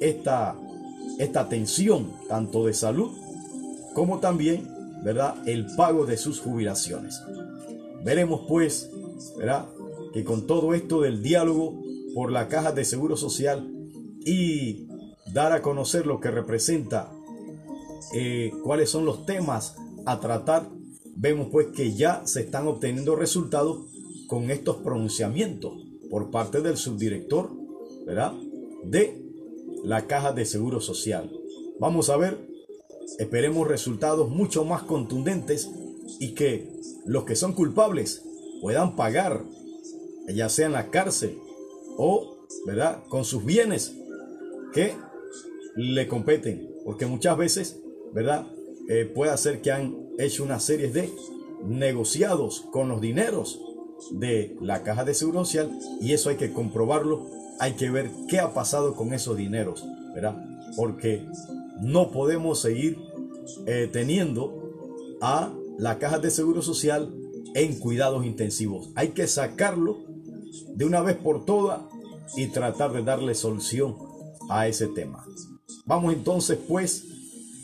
esta, 0.00 0.56
esta 1.18 1.40
atención 1.40 2.12
tanto 2.28 2.66
de 2.66 2.74
salud 2.74 3.10
como 3.94 4.20
también 4.20 4.68
¿verdad? 5.02 5.36
el 5.46 5.66
pago 5.76 6.06
de 6.06 6.16
sus 6.16 6.40
jubilaciones. 6.40 7.20
Veremos 8.04 8.42
pues 8.48 8.90
¿verdad? 9.36 9.66
que 10.12 10.24
con 10.24 10.46
todo 10.46 10.74
esto 10.74 11.00
del 11.00 11.22
diálogo 11.22 11.82
por 12.14 12.30
la 12.30 12.48
caja 12.48 12.72
de 12.72 12.84
seguro 12.84 13.16
social 13.16 13.68
y 14.24 14.88
dar 15.32 15.52
a 15.52 15.62
conocer 15.62 16.06
lo 16.06 16.20
que 16.20 16.30
representa, 16.30 17.10
eh, 18.12 18.52
cuáles 18.62 18.90
son 18.90 19.04
los 19.04 19.26
temas 19.26 19.76
a 20.06 20.20
tratar, 20.20 20.68
vemos 21.16 21.48
pues 21.50 21.68
que 21.68 21.94
ya 21.94 22.22
se 22.26 22.40
están 22.40 22.66
obteniendo 22.66 23.16
resultados 23.16 23.86
con 24.26 24.50
estos 24.50 24.76
pronunciamientos 24.76 25.72
por 26.10 26.30
parte 26.30 26.60
del 26.60 26.76
subdirector, 26.76 27.50
¿verdad? 28.06 28.32
De 28.84 29.22
la 29.84 30.06
caja 30.06 30.32
de 30.32 30.44
seguro 30.44 30.80
social. 30.80 31.30
Vamos 31.80 32.10
a 32.10 32.16
ver, 32.16 32.38
esperemos 33.18 33.68
resultados 33.68 34.28
mucho 34.28 34.64
más 34.64 34.82
contundentes 34.82 35.70
y 36.18 36.34
que 36.34 36.72
los 37.06 37.24
que 37.24 37.36
son 37.36 37.52
culpables 37.52 38.24
puedan 38.60 38.96
pagar, 38.96 39.44
ya 40.28 40.48
sea 40.48 40.66
en 40.66 40.72
la 40.72 40.90
cárcel 40.90 41.38
o, 41.96 42.46
¿verdad?, 42.66 43.02
con 43.08 43.24
sus 43.24 43.44
bienes 43.44 43.94
que 44.72 44.94
le 45.76 46.08
competen, 46.08 46.68
porque 46.84 47.06
muchas 47.06 47.36
veces, 47.36 47.80
¿verdad?, 48.12 48.46
eh, 48.88 49.04
puede 49.04 49.36
ser 49.36 49.60
que 49.60 49.70
han 49.70 49.94
hecho 50.18 50.42
una 50.42 50.60
serie 50.60 50.88
de 50.90 51.12
negociados 51.64 52.64
con 52.72 52.88
los 52.88 53.00
dineros 53.00 53.60
de 54.12 54.56
la 54.60 54.82
caja 54.82 55.04
de 55.04 55.14
seguro 55.14 55.44
social 55.44 55.70
y 56.00 56.12
eso 56.12 56.30
hay 56.30 56.36
que 56.36 56.52
comprobarlo, 56.52 57.26
hay 57.58 57.72
que 57.72 57.90
ver 57.90 58.10
qué 58.28 58.38
ha 58.40 58.54
pasado 58.54 58.94
con 58.94 59.12
esos 59.12 59.36
dineros, 59.36 59.84
¿verdad? 60.14 60.42
Porque 60.76 61.26
no 61.82 62.10
podemos 62.10 62.60
seguir 62.60 62.98
eh, 63.66 63.88
teniendo 63.92 65.16
a 65.20 65.52
la 65.78 65.98
caja 65.98 66.18
de 66.18 66.30
seguro 66.30 66.62
social 66.62 67.12
en 67.54 67.78
cuidados 67.78 68.24
intensivos. 68.24 68.90
Hay 68.94 69.08
que 69.08 69.26
sacarlo 69.26 69.98
de 70.74 70.84
una 70.84 71.00
vez 71.02 71.16
por 71.16 71.44
todas 71.44 71.82
y 72.36 72.46
tratar 72.46 72.92
de 72.92 73.02
darle 73.02 73.34
solución 73.34 73.96
a 74.48 74.66
ese 74.68 74.86
tema. 74.88 75.24
Vamos 75.86 76.14
entonces 76.14 76.58
pues 76.68 77.04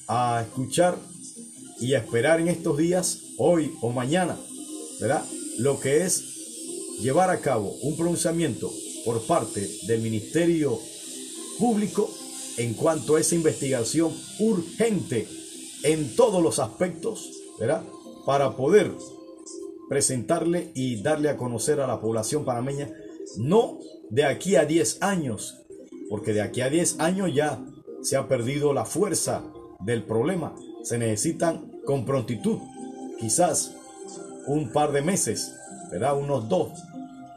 a 0.08 0.42
escuchar 0.42 0.96
y 1.80 1.94
a 1.94 1.98
esperar 1.98 2.40
en 2.40 2.48
estos 2.48 2.78
días, 2.78 3.20
hoy 3.38 3.72
o 3.80 3.90
mañana, 3.90 4.38
¿verdad? 5.00 5.24
Lo 5.58 5.80
que 5.80 6.04
es 6.04 6.98
llevar 7.00 7.30
a 7.30 7.40
cabo 7.40 7.74
un 7.82 7.96
pronunciamiento 7.96 8.72
por 9.04 9.22
parte 9.22 9.68
del 9.86 10.00
Ministerio 10.00 10.78
Público 11.58 12.10
en 12.56 12.74
cuanto 12.74 13.16
a 13.16 13.20
esa 13.20 13.34
investigación 13.34 14.12
urgente 14.38 15.28
en 15.82 16.14
todos 16.16 16.42
los 16.42 16.58
aspectos, 16.58 17.30
¿verdad? 17.58 17.82
Para 18.24 18.56
poder 18.56 18.92
presentarle 19.88 20.70
y 20.74 21.02
darle 21.02 21.28
a 21.28 21.36
conocer 21.36 21.80
a 21.80 21.86
la 21.86 22.00
población 22.00 22.44
panameña, 22.44 22.90
no 23.36 23.78
de 24.10 24.24
aquí 24.24 24.56
a 24.56 24.64
10 24.64 25.02
años, 25.02 25.56
porque 26.08 26.32
de 26.32 26.42
aquí 26.42 26.60
a 26.60 26.70
10 26.70 27.00
años 27.00 27.30
ya 27.34 27.62
se 28.02 28.16
ha 28.16 28.28
perdido 28.28 28.72
la 28.72 28.84
fuerza 28.84 29.44
del 29.84 30.02
problema. 30.02 30.54
Se 30.82 30.98
necesitan 30.98 31.70
con 31.84 32.04
prontitud, 32.04 32.58
quizás 33.18 33.74
un 34.46 34.72
par 34.72 34.92
de 34.92 35.02
meses, 35.02 35.54
¿verdad? 35.90 36.18
Unos 36.18 36.48
dos, 36.48 36.72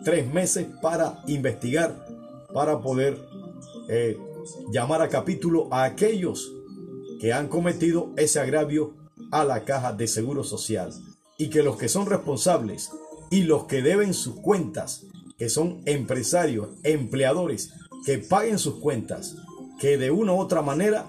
tres 0.03 0.31
meses 0.31 0.67
para 0.81 1.21
investigar, 1.27 2.05
para 2.53 2.79
poder 2.81 3.17
eh, 3.89 4.17
llamar 4.71 5.01
a 5.01 5.09
capítulo 5.09 5.67
a 5.71 5.83
aquellos 5.83 6.53
que 7.19 7.33
han 7.33 7.47
cometido 7.47 8.11
ese 8.17 8.39
agravio 8.39 8.93
a 9.31 9.43
la 9.43 9.63
caja 9.65 9.93
de 9.93 10.07
seguro 10.07 10.43
social 10.43 10.93
y 11.37 11.49
que 11.49 11.63
los 11.63 11.77
que 11.77 11.89
son 11.89 12.05
responsables 12.05 12.91
y 13.29 13.43
los 13.43 13.65
que 13.65 13.81
deben 13.81 14.13
sus 14.13 14.35
cuentas, 14.39 15.03
que 15.37 15.49
son 15.49 15.81
empresarios, 15.85 16.69
empleadores, 16.83 17.71
que 18.05 18.17
paguen 18.19 18.57
sus 18.57 18.75
cuentas, 18.75 19.35
que 19.79 19.97
de 19.97 20.11
una 20.11 20.33
u 20.33 20.39
otra 20.39 20.61
manera 20.61 21.05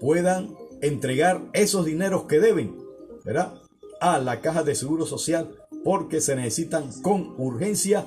puedan 0.00 0.54
entregar 0.82 1.42
esos 1.52 1.84
dineros 1.84 2.24
que 2.24 2.40
deben, 2.40 2.76
¿verdad? 3.24 3.54
A 4.00 4.18
la 4.18 4.40
caja 4.40 4.62
de 4.62 4.74
seguro 4.74 5.06
social 5.06 5.54
porque 5.84 6.20
se 6.20 6.36
necesitan 6.36 6.90
con 7.02 7.34
urgencia 7.38 8.06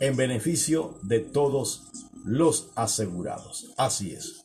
en 0.00 0.16
beneficio 0.16 0.94
de 1.02 1.20
todos 1.20 1.84
los 2.24 2.70
asegurados. 2.74 3.72
Así 3.76 4.12
es. 4.12 4.44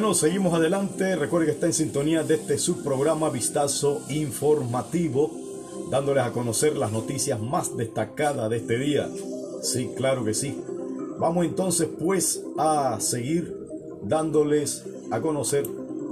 Bueno, 0.00 0.14
seguimos 0.14 0.54
adelante. 0.54 1.14
Recuerde 1.14 1.44
que 1.44 1.52
está 1.52 1.66
en 1.66 1.74
sintonía 1.74 2.22
de 2.22 2.36
este 2.36 2.56
subprograma 2.56 3.28
Vistazo 3.28 4.00
Informativo, 4.08 5.30
dándoles 5.90 6.24
a 6.24 6.32
conocer 6.32 6.74
las 6.78 6.90
noticias 6.90 7.38
más 7.38 7.76
destacadas 7.76 8.48
de 8.48 8.56
este 8.56 8.78
día. 8.78 9.10
Sí, 9.60 9.90
claro 9.94 10.24
que 10.24 10.32
sí. 10.32 10.58
Vamos 11.18 11.44
entonces 11.44 11.86
pues 11.98 12.42
a 12.56 12.96
seguir 12.98 13.54
dándoles 14.02 14.86
a 15.10 15.20
conocer 15.20 15.66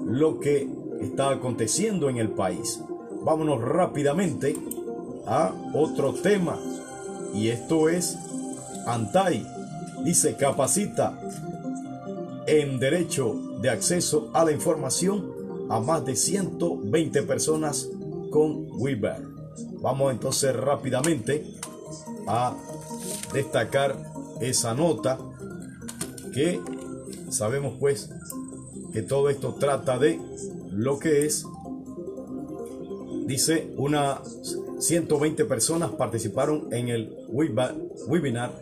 lo 0.04 0.38
que 0.38 0.68
está 1.00 1.30
aconteciendo 1.30 2.10
en 2.10 2.18
el 2.18 2.28
país. 2.28 2.80
Vámonos 3.22 3.58
rápidamente 3.62 4.54
a 5.26 5.54
otro 5.72 6.12
tema. 6.12 6.58
Y 7.32 7.48
esto 7.48 7.88
es 7.88 8.18
Antai. 8.86 9.46
Dice, 10.04 10.36
capacita 10.36 11.18
en 12.46 12.78
derecho 12.78 13.47
de 13.60 13.70
acceso 13.70 14.30
a 14.34 14.44
la 14.44 14.52
información 14.52 15.32
a 15.68 15.80
más 15.80 16.04
de 16.04 16.16
120 16.16 17.22
personas 17.22 17.88
con 18.30 18.66
Weber. 18.70 19.22
Vamos 19.80 20.12
entonces 20.12 20.54
rápidamente 20.54 21.44
a 22.26 22.56
destacar 23.32 23.96
esa 24.40 24.74
nota 24.74 25.18
que 26.32 26.60
sabemos 27.30 27.74
pues 27.78 28.10
que 28.92 29.02
todo 29.02 29.28
esto 29.28 29.54
trata 29.54 29.98
de 29.98 30.20
lo 30.70 30.98
que 30.98 31.26
es 31.26 31.44
dice 33.26 33.72
una 33.76 34.20
120 34.78 35.44
personas 35.44 35.90
participaron 35.90 36.72
en 36.72 36.88
el 36.88 37.16
webinar 37.28 38.52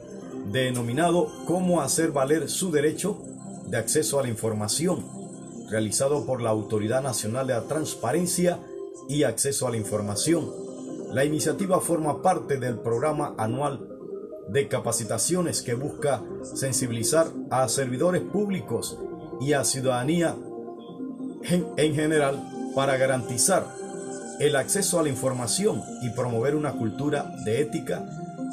denominado 0.50 1.30
cómo 1.46 1.80
hacer 1.80 2.10
valer 2.12 2.48
su 2.48 2.70
derecho 2.70 3.22
de 3.68 3.76
acceso 3.76 4.18
a 4.18 4.22
la 4.22 4.28
información 4.28 5.04
realizado 5.70 6.24
por 6.24 6.40
la 6.40 6.50
Autoridad 6.50 7.02
Nacional 7.02 7.46
de 7.46 7.54
la 7.54 7.62
Transparencia 7.62 8.58
y 9.08 9.24
acceso 9.24 9.66
a 9.66 9.70
la 9.70 9.76
información. 9.76 10.50
La 11.12 11.24
iniciativa 11.24 11.80
forma 11.80 12.22
parte 12.22 12.58
del 12.58 12.78
programa 12.78 13.34
anual 13.38 13.88
de 14.48 14.68
capacitaciones 14.68 15.62
que 15.62 15.74
busca 15.74 16.22
sensibilizar 16.54 17.26
a 17.50 17.68
servidores 17.68 18.22
públicos 18.22 18.98
y 19.40 19.52
a 19.52 19.64
ciudadanía 19.64 20.36
en, 21.76 21.94
general 21.94 22.42
para 22.74 22.96
garantizar 22.96 23.66
el 24.40 24.56
acceso 24.56 25.00
a 25.00 25.02
la 25.02 25.08
información 25.08 25.82
y 26.02 26.10
promover 26.10 26.54
una 26.54 26.72
cultura 26.72 27.34
de 27.44 27.60
ética 27.60 28.04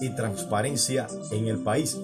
y 0.02 0.10
transparencia 0.10 1.08
en 1.32 1.47
el 1.47 1.60
país. 1.60 1.97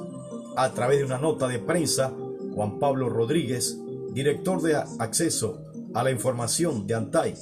A 0.55 0.71
través 0.71 0.99
de 0.99 1.05
una 1.05 1.17
nota 1.17 1.47
de 1.47 1.59
prensa, 1.59 2.11
Juan 2.59 2.77
Pablo 2.77 3.07
Rodríguez, 3.07 3.79
director 4.11 4.61
de 4.61 4.75
acceso 4.75 5.61
a 5.93 6.03
la 6.03 6.11
información 6.11 6.87
de 6.87 6.93
ANTAI, 6.93 7.33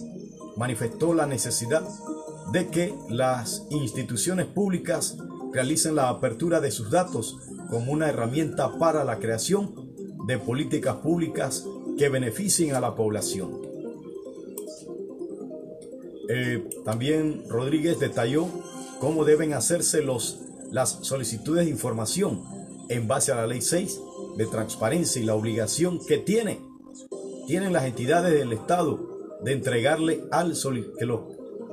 manifestó 0.58 1.16
la 1.16 1.26
necesidad 1.26 1.82
de 2.54 2.68
que 2.68 2.94
las 3.10 3.66
instituciones 3.72 4.46
públicas 4.46 5.18
realicen 5.52 5.96
la 5.96 6.10
apertura 6.10 6.62
de 6.62 6.70
sus 6.70 6.92
datos 6.92 7.36
como 7.68 7.94
una 7.94 8.10
herramienta 8.10 8.78
para 8.78 9.04
la 9.04 9.18
creación 9.18 9.74
de 10.28 10.38
políticas 10.38 10.98
públicas 10.98 11.66
que 11.98 12.10
beneficien 12.10 12.76
a 12.76 12.80
la 12.80 12.94
población. 12.94 13.60
Eh, 16.30 16.70
también 16.86 17.44
Rodríguez 17.50 18.00
detalló 18.00 18.46
cómo 19.00 19.26
deben 19.26 19.56
hacerse 19.56 20.04
los, 20.04 20.42
las 20.70 21.00
solicitudes 21.02 21.66
de 21.66 21.72
información 21.72 22.44
en 22.90 23.08
base 23.08 23.32
a 23.32 23.36
la 23.38 23.48
Ley 23.48 23.62
6 23.62 24.02
de 24.38 24.46
transparencia 24.46 25.22
y 25.22 25.26
la 25.26 25.36
obligación 25.36 26.00
que 26.06 26.18
tiene, 26.18 26.62
tienen 27.48 27.74
las 27.74 27.86
entidades 27.86 28.34
del 28.34 28.54
Estado 28.54 29.18
de 29.44 29.54
entregarle 29.54 30.24
al, 30.32 30.54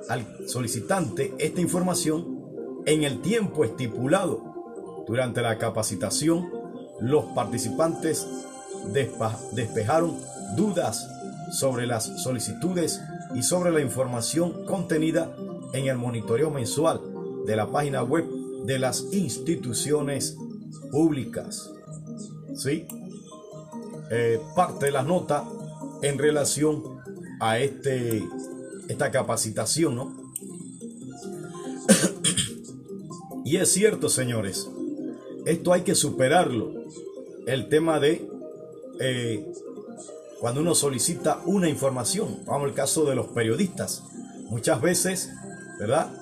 al 0.08 0.48
solicitante 0.48 1.34
esta 1.38 1.60
información 1.60 2.82
en 2.86 3.04
el 3.04 3.20
tiempo 3.20 3.64
estipulado. 3.64 5.04
Durante 5.06 5.42
la 5.42 5.58
capacitación, 5.58 6.50
los 7.00 7.24
participantes 7.34 8.26
despejaron 9.52 10.16
dudas 10.56 11.08
sobre 11.52 11.86
las 11.86 12.22
solicitudes 12.22 13.00
y 13.34 13.42
sobre 13.42 13.70
la 13.70 13.80
información 13.80 14.64
contenida 14.64 15.34
en 15.72 15.86
el 15.86 15.96
monitoreo 15.96 16.50
mensual 16.50 17.00
de 17.46 17.56
la 17.56 17.70
página 17.70 18.02
web 18.02 18.24
de 18.64 18.78
las 18.78 19.04
instituciones 19.12 20.36
públicas. 20.90 21.73
¿Sí? 22.56 22.86
Eh, 24.10 24.40
parte 24.54 24.86
de 24.86 24.92
la 24.92 25.02
nota 25.02 25.44
en 26.02 26.18
relación 26.18 26.82
a 27.40 27.58
este, 27.58 28.22
esta 28.88 29.10
capacitación, 29.10 29.96
¿no? 29.96 30.32
y 33.44 33.56
es 33.56 33.72
cierto, 33.72 34.08
señores, 34.08 34.68
esto 35.46 35.72
hay 35.72 35.82
que 35.82 35.94
superarlo. 35.94 36.72
El 37.46 37.68
tema 37.68 38.00
de 38.00 38.28
eh, 39.00 39.44
cuando 40.44 40.60
uno 40.60 40.74
solicita 40.74 41.40
una 41.46 41.68
información, 41.68 42.40
vamos 42.44 42.68
al 42.68 42.74
caso 42.74 43.04
de 43.06 43.14
los 43.14 43.28
periodistas, 43.28 44.02
muchas 44.50 44.80
veces, 44.80 45.30
¿verdad? 45.78 46.12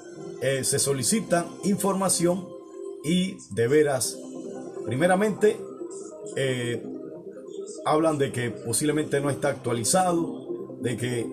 Eh, 0.40 0.64
se 0.64 0.78
solicita 0.78 1.46
información 1.64 2.46
y 3.04 3.36
de 3.50 3.66
veras, 3.66 4.16
primeramente, 4.84 5.56
eh, 6.36 6.82
hablan 7.84 8.18
de 8.18 8.32
que 8.32 8.50
posiblemente 8.50 9.20
no 9.20 9.30
está 9.30 9.48
actualizado, 9.48 10.78
de 10.80 10.96
que 10.96 11.26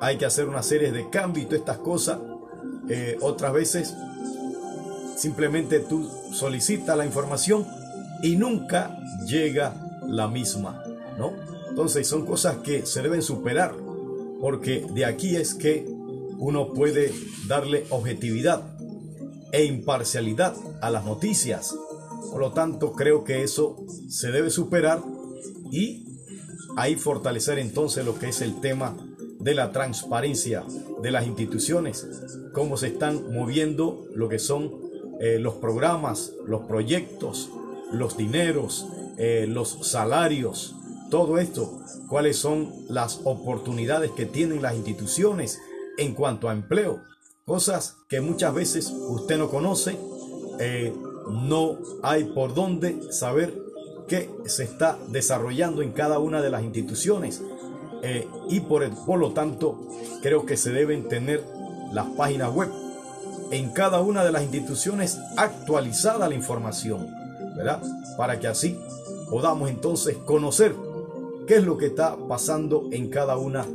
hay 0.00 0.16
que 0.16 0.26
hacer 0.26 0.48
una 0.48 0.62
serie 0.62 0.92
de 0.92 1.10
cambios 1.10 1.44
y 1.44 1.46
todas 1.46 1.60
estas 1.60 1.78
cosas. 1.78 2.18
otras 3.20 3.52
veces 3.52 3.94
simplemente 5.16 5.80
tú 5.80 6.08
solicitas 6.32 6.96
la 6.96 7.04
información 7.04 7.66
y 8.22 8.36
nunca 8.36 8.98
llega 9.26 10.00
la 10.06 10.28
misma, 10.28 10.82
¿no? 11.18 11.32
Entonces 11.68 12.08
son 12.08 12.24
cosas 12.26 12.58
que 12.58 12.86
se 12.86 13.02
deben 13.02 13.22
superar, 13.22 13.74
porque 14.40 14.86
de 14.92 15.04
aquí 15.04 15.36
es 15.36 15.54
que 15.54 15.86
uno 16.38 16.72
puede 16.72 17.12
darle 17.46 17.84
objetividad 17.90 18.62
e 19.52 19.64
imparcialidad 19.64 20.54
a 20.80 20.90
las 20.90 21.04
noticias. 21.04 21.74
Por 22.30 22.40
lo 22.40 22.52
tanto, 22.52 22.92
creo 22.92 23.24
que 23.24 23.42
eso 23.42 23.76
se 24.08 24.30
debe 24.30 24.50
superar 24.50 25.02
y 25.70 26.06
ahí 26.76 26.96
fortalecer 26.96 27.58
entonces 27.58 28.04
lo 28.04 28.18
que 28.18 28.28
es 28.28 28.40
el 28.40 28.60
tema 28.60 28.96
de 29.38 29.54
la 29.54 29.72
transparencia 29.72 30.64
de 31.02 31.10
las 31.10 31.26
instituciones, 31.26 32.06
cómo 32.52 32.76
se 32.76 32.88
están 32.88 33.32
moviendo 33.32 34.06
lo 34.14 34.28
que 34.28 34.38
son 34.38 34.70
eh, 35.20 35.38
los 35.38 35.54
programas, 35.54 36.32
los 36.46 36.62
proyectos, 36.62 37.50
los 37.92 38.16
dineros, 38.16 38.86
eh, 39.16 39.46
los 39.48 39.88
salarios, 39.88 40.76
todo 41.10 41.38
esto, 41.38 41.80
cuáles 42.08 42.36
son 42.36 42.72
las 42.88 43.20
oportunidades 43.24 44.12
que 44.12 44.26
tienen 44.26 44.62
las 44.62 44.76
instituciones 44.76 45.58
en 45.98 46.14
cuanto 46.14 46.48
a 46.48 46.52
empleo. 46.52 47.02
Cosas 47.44 47.96
que 48.08 48.20
muchas 48.20 48.54
veces 48.54 48.90
usted 48.90 49.36
no 49.38 49.50
conoce, 49.50 49.98
eh, 50.58 50.92
no 51.28 51.78
hay 52.02 52.24
por 52.24 52.54
dónde 52.54 53.12
saber 53.12 53.54
qué 54.08 54.30
se 54.46 54.64
está 54.64 54.98
desarrollando 55.08 55.82
en 55.82 55.92
cada 55.92 56.18
una 56.18 56.40
de 56.42 56.50
las 56.50 56.62
instituciones. 56.62 57.42
Eh, 58.02 58.26
y 58.48 58.60
por, 58.60 58.88
por 59.04 59.18
lo 59.18 59.32
tanto, 59.32 59.78
creo 60.22 60.46
que 60.46 60.56
se 60.56 60.72
deben 60.72 61.08
tener 61.08 61.44
las 61.92 62.06
páginas 62.16 62.52
web 62.52 62.70
en 63.50 63.70
cada 63.72 64.00
una 64.00 64.24
de 64.24 64.32
las 64.32 64.42
instituciones 64.42 65.18
actualizada 65.36 66.28
la 66.28 66.34
información, 66.34 67.08
¿verdad? 67.56 67.82
Para 68.16 68.38
que 68.38 68.46
así 68.46 68.78
podamos 69.28 69.70
entonces 69.70 70.16
conocer 70.16 70.74
qué 71.46 71.56
es 71.56 71.64
lo 71.64 71.76
que 71.76 71.86
está 71.86 72.16
pasando 72.28 72.88
en 72.92 73.10
cada 73.10 73.36
una 73.36 73.66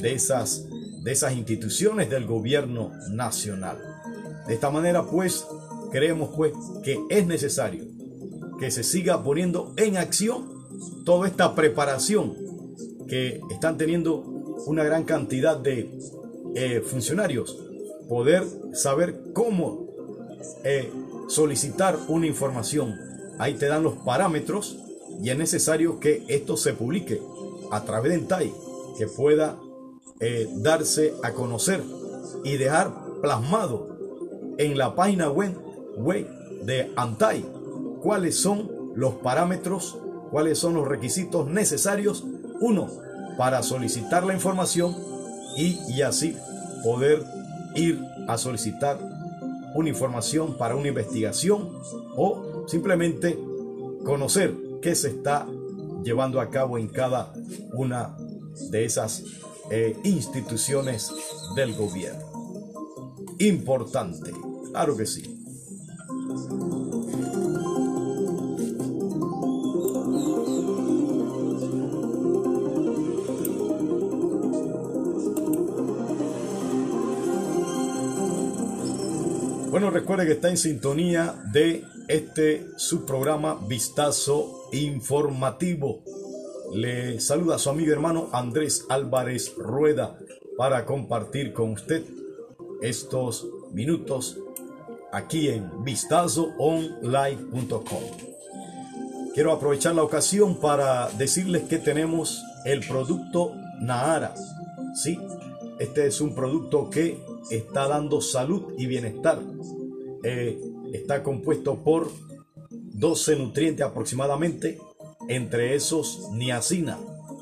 de 0.00 0.12
esas, 0.12 0.66
de 1.02 1.12
esas 1.12 1.34
instituciones 1.34 2.10
del 2.10 2.26
gobierno 2.26 2.92
nacional. 3.10 3.78
De 4.48 4.54
esta 4.54 4.70
manera, 4.70 5.04
pues, 5.04 5.46
creemos 5.90 6.30
pues 6.36 6.52
que 6.82 6.98
es 7.10 7.26
necesario 7.26 7.84
que 8.58 8.70
se 8.70 8.84
siga 8.84 9.22
poniendo 9.22 9.72
en 9.76 9.96
acción 9.96 10.60
toda 11.04 11.26
esta 11.26 11.54
preparación 11.54 12.36
que 13.08 13.40
están 13.50 13.78
teniendo 13.78 14.18
una 14.66 14.84
gran 14.84 15.04
cantidad 15.04 15.56
de 15.56 15.90
eh, 16.54 16.80
funcionarios, 16.80 17.58
poder 18.08 18.44
saber 18.72 19.32
cómo 19.32 19.88
eh, 20.64 20.92
solicitar 21.28 21.98
una 22.08 22.26
información. 22.26 22.94
Ahí 23.38 23.54
te 23.54 23.66
dan 23.66 23.82
los 23.82 23.94
parámetros 23.94 24.78
y 25.22 25.30
es 25.30 25.38
necesario 25.38 25.98
que 25.98 26.24
esto 26.28 26.56
se 26.56 26.74
publique 26.74 27.20
a 27.70 27.84
través 27.84 28.12
de 28.12 28.18
Entai, 28.18 28.52
que 28.98 29.06
pueda 29.06 29.58
eh, 30.20 30.48
darse 30.56 31.14
a 31.22 31.32
conocer 31.32 31.82
y 32.44 32.56
dejar 32.56 32.92
plasmado 33.22 33.88
en 34.58 34.76
la 34.76 34.94
página 34.94 35.30
web, 35.30 35.56
web 36.02 36.26
de 36.64 36.92
Antai 36.96 37.44
cuáles 38.02 38.36
son 38.36 38.70
los 38.94 39.14
parámetros, 39.14 39.98
cuáles 40.30 40.58
son 40.58 40.74
los 40.74 40.86
requisitos 40.86 41.48
necesarios, 41.48 42.24
uno, 42.60 42.88
para 43.38 43.62
solicitar 43.62 44.24
la 44.24 44.34
información 44.34 44.96
y, 45.56 45.78
y 45.88 46.02
así 46.02 46.36
poder 46.82 47.24
ir 47.74 48.00
a 48.28 48.36
solicitar 48.38 48.98
una 49.74 49.88
información 49.88 50.56
para 50.58 50.74
una 50.74 50.88
investigación 50.88 51.70
o 52.16 52.64
simplemente 52.66 53.38
conocer 54.04 54.54
qué 54.82 54.94
se 54.94 55.08
está 55.08 55.46
llevando 56.02 56.40
a 56.40 56.50
cabo 56.50 56.78
en 56.78 56.88
cada 56.88 57.32
una 57.72 58.16
de 58.70 58.84
esas 58.84 59.22
eh, 59.70 59.96
instituciones 60.04 61.10
del 61.54 61.74
gobierno. 61.74 62.24
Importante, 63.38 64.32
claro 64.70 64.96
que 64.96 65.06
sí. 65.06 65.39
Bueno, 79.70 79.90
recuerde 79.90 80.26
que 80.26 80.32
está 80.32 80.50
en 80.50 80.56
sintonía 80.56 81.34
de 81.52 81.84
este 82.06 82.66
subprograma 82.76 83.58
Vistazo 83.66 84.68
Informativo. 84.72 86.04
Le 86.72 87.18
saluda 87.18 87.56
a 87.56 87.58
su 87.58 87.70
amigo 87.70 87.92
hermano 87.92 88.28
Andrés 88.32 88.86
Álvarez 88.88 89.54
Rueda 89.56 90.16
para 90.56 90.86
compartir 90.86 91.52
con 91.52 91.70
usted 91.72 92.04
estos 92.82 93.48
minutos 93.72 94.38
aquí 95.12 95.48
en 95.48 95.84
vistazoonline.com. 95.84 98.02
Quiero 99.34 99.52
aprovechar 99.52 99.94
la 99.94 100.02
ocasión 100.02 100.56
para 100.56 101.08
decirles 101.10 101.62
que 101.62 101.78
tenemos 101.78 102.42
el 102.64 102.86
producto 102.86 103.54
Nahara. 103.80 104.34
Sí, 104.94 105.18
este 105.78 106.06
es 106.06 106.20
un 106.20 106.34
producto 106.34 106.90
que 106.90 107.18
está 107.50 107.86
dando 107.86 108.20
salud 108.20 108.74
y 108.76 108.86
bienestar. 108.86 109.40
Eh, 110.22 110.60
está 110.92 111.22
compuesto 111.22 111.82
por 111.82 112.10
12 112.70 113.36
nutrientes 113.36 113.86
aproximadamente, 113.86 114.78
entre 115.28 115.74
esos 115.74 116.30
niacina, 116.32 116.98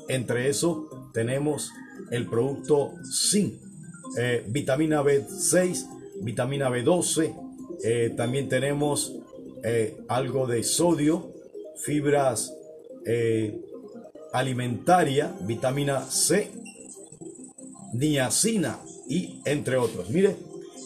entre 0.07 0.49
esos 0.49 0.85
tenemos 1.11 1.71
el 2.11 2.27
producto 2.27 2.93
zinc, 3.03 3.55
eh, 4.17 4.45
vitamina 4.47 5.03
B6, 5.03 5.85
vitamina 6.21 6.69
B12, 6.69 7.48
eh, 7.83 8.13
también 8.15 8.49
tenemos 8.49 9.15
algo 10.07 10.47
de 10.47 10.63
sodio, 10.63 11.33
fibras 11.83 12.53
alimentaria, 14.31 15.35
vitamina 15.41 16.01
C, 16.01 16.49
niacina 17.93 18.79
y 19.09 19.41
entre 19.45 19.75
otros. 19.77 20.09
Mire, 20.09 20.37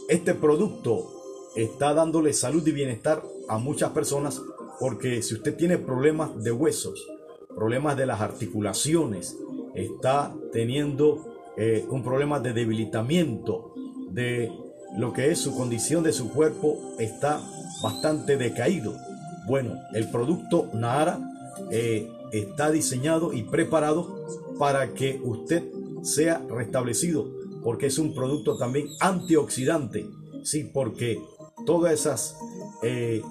este 0.09 0.33
producto 0.33 1.51
está 1.55 1.93
dándole 1.93 2.33
salud 2.33 2.65
y 2.67 2.71
bienestar 2.71 3.21
a 3.47 3.57
muchas 3.57 3.91
personas 3.91 4.41
porque 4.79 5.21
si 5.21 5.35
usted 5.35 5.55
tiene 5.55 5.77
problemas 5.77 6.43
de 6.43 6.51
huesos, 6.51 7.07
problemas 7.55 7.95
de 7.97 8.05
las 8.05 8.21
articulaciones, 8.21 9.37
está 9.75 10.33
teniendo 10.51 11.51
eh, 11.57 11.85
un 11.89 12.03
problema 12.03 12.39
de 12.39 12.53
debilitamiento 12.53 13.73
de 14.09 14.51
lo 14.97 15.13
que 15.13 15.31
es 15.31 15.39
su 15.39 15.55
condición 15.55 16.03
de 16.03 16.13
su 16.13 16.29
cuerpo, 16.29 16.79
está 16.99 17.41
bastante 17.81 18.37
decaído. 18.37 18.95
Bueno, 19.47 19.79
el 19.93 20.09
producto 20.09 20.69
Nara 20.73 21.19
eh, 21.71 22.09
está 22.31 22.71
diseñado 22.71 23.33
y 23.33 23.43
preparado 23.43 24.25
para 24.57 24.93
que 24.93 25.19
usted 25.23 25.63
sea 26.03 26.41
restablecido, 26.49 27.29
porque 27.63 27.87
es 27.87 27.97
un 27.97 28.13
producto 28.13 28.57
también 28.57 28.87
antioxidante, 28.99 30.09
sí, 30.43 30.69
porque 30.73 31.21
todas 31.65 31.93
esas, 31.93 32.35
eh, 32.81 33.21